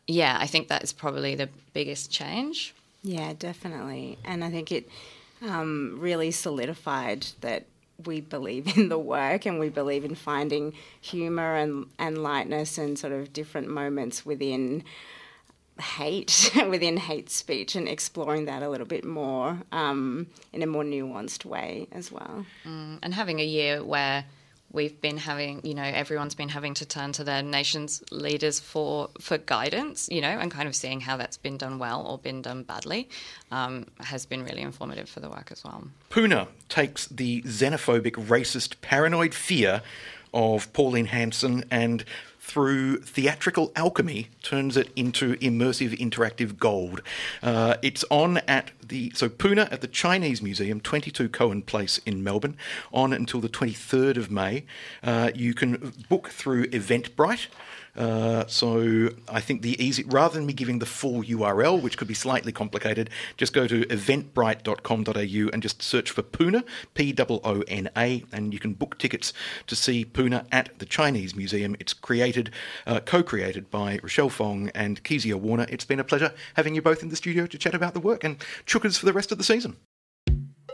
yeah, 0.06 0.38
I 0.40 0.46
think 0.46 0.68
that 0.68 0.82
is 0.82 0.92
probably 0.92 1.34
the 1.34 1.48
biggest 1.74 2.10
change. 2.10 2.74
Yeah, 3.02 3.34
definitely. 3.38 4.18
And 4.24 4.42
I 4.42 4.50
think 4.50 4.72
it 4.72 4.88
um, 5.42 5.96
really 6.00 6.30
solidified 6.30 7.26
that 7.42 7.64
we 8.06 8.20
believe 8.20 8.76
in 8.76 8.88
the 8.88 8.98
work 8.98 9.46
and 9.46 9.58
we 9.58 9.68
believe 9.68 10.04
in 10.04 10.14
finding 10.14 10.72
humour 11.00 11.56
and, 11.56 11.86
and 11.98 12.22
lightness 12.22 12.78
and 12.78 12.98
sort 12.98 13.12
of 13.12 13.32
different 13.32 13.68
moments 13.68 14.24
within 14.24 14.84
hate, 15.80 16.50
within 16.68 16.96
hate 16.96 17.30
speech, 17.30 17.74
and 17.74 17.88
exploring 17.88 18.44
that 18.46 18.62
a 18.62 18.68
little 18.68 18.86
bit 18.86 19.04
more 19.04 19.58
um, 19.72 20.26
in 20.52 20.62
a 20.62 20.66
more 20.66 20.84
nuanced 20.84 21.44
way 21.44 21.88
as 21.92 22.12
well. 22.12 22.46
Mm, 22.64 22.98
and 23.02 23.14
having 23.14 23.40
a 23.40 23.44
year 23.44 23.82
where 23.82 24.24
we've 24.74 25.00
been 25.00 25.16
having, 25.16 25.60
you 25.64 25.72
know, 25.72 25.84
everyone's 25.84 26.34
been 26.34 26.48
having 26.48 26.74
to 26.74 26.84
turn 26.84 27.12
to 27.12 27.24
their 27.24 27.42
nation's 27.42 28.02
leaders 28.10 28.60
for 28.60 29.08
for 29.20 29.38
guidance, 29.38 30.08
you 30.10 30.20
know, 30.20 30.28
and 30.28 30.50
kind 30.50 30.68
of 30.68 30.74
seeing 30.74 31.00
how 31.00 31.16
that's 31.16 31.36
been 31.36 31.56
done 31.56 31.78
well 31.78 32.04
or 32.06 32.18
been 32.18 32.42
done 32.42 32.64
badly 32.64 33.08
um, 33.50 33.86
has 34.00 34.26
been 34.26 34.44
really 34.44 34.62
informative 34.62 35.08
for 35.08 35.20
the 35.20 35.30
work 35.30 35.50
as 35.52 35.64
well. 35.64 35.84
Poona 36.10 36.48
takes 36.68 37.06
the 37.06 37.42
xenophobic, 37.42 38.12
racist, 38.26 38.74
paranoid 38.82 39.32
fear 39.32 39.80
of 40.34 40.70
Pauline 40.72 41.06
Hanson 41.06 41.64
and 41.70 42.04
through 42.44 42.98
theatrical 42.98 43.72
alchemy, 43.74 44.28
turns 44.42 44.76
it 44.76 44.90
into 44.94 45.34
immersive 45.36 45.98
interactive 45.98 46.58
gold. 46.58 47.00
Uh, 47.42 47.76
it's 47.80 48.04
on 48.10 48.36
at 48.46 48.70
the 48.86 49.10
so 49.14 49.30
Poona 49.30 49.72
at 49.72 49.80
the 49.80 49.88
Chinese 49.88 50.42
Museum, 50.42 50.78
22 50.78 51.30
Cohen 51.30 51.62
Place 51.62 51.98
in 52.04 52.22
Melbourne, 52.22 52.58
on 52.92 53.14
until 53.14 53.40
the 53.40 53.48
23rd 53.48 54.18
of 54.18 54.30
May. 54.30 54.66
Uh, 55.02 55.30
you 55.34 55.54
can 55.54 55.94
book 56.10 56.28
through 56.28 56.66
Eventbrite. 56.66 57.46
Uh, 57.96 58.44
so 58.46 59.10
I 59.28 59.40
think 59.40 59.62
the 59.62 59.82
easy, 59.82 60.04
rather 60.04 60.34
than 60.34 60.46
me 60.46 60.52
giving 60.52 60.78
the 60.78 60.86
full 60.86 61.22
URL, 61.22 61.80
which 61.80 61.96
could 61.96 62.08
be 62.08 62.14
slightly 62.14 62.52
complicated, 62.52 63.10
just 63.36 63.52
go 63.52 63.66
to 63.66 63.82
eventbrite.com.au 63.82 65.50
and 65.52 65.62
just 65.62 65.82
search 65.82 66.10
for 66.10 66.22
Poona, 66.22 66.64
P 66.94 67.14
O 67.18 67.40
O 67.44 67.62
N 67.68 67.88
A, 67.96 68.24
and 68.32 68.52
you 68.52 68.58
can 68.58 68.72
book 68.72 68.98
tickets 68.98 69.32
to 69.66 69.76
see 69.76 70.04
Poona 70.04 70.46
at 70.50 70.78
the 70.78 70.86
Chinese 70.86 71.34
Museum. 71.34 71.76
It's 71.78 71.92
created, 71.92 72.50
uh, 72.86 73.00
co-created 73.00 73.70
by 73.70 74.00
Roshelle 74.02 74.30
Fong 74.30 74.70
and 74.74 75.02
Keziah 75.04 75.36
Warner. 75.36 75.66
It's 75.68 75.84
been 75.84 76.00
a 76.00 76.04
pleasure 76.04 76.32
having 76.54 76.74
you 76.74 76.82
both 76.82 77.02
in 77.02 77.08
the 77.08 77.16
studio 77.16 77.46
to 77.46 77.58
chat 77.58 77.74
about 77.74 77.94
the 77.94 78.00
work 78.00 78.24
and 78.24 78.38
chookers 78.66 78.98
for 78.98 79.06
the 79.06 79.12
rest 79.12 79.30
of 79.30 79.38
the 79.38 79.44
season. 79.44 79.76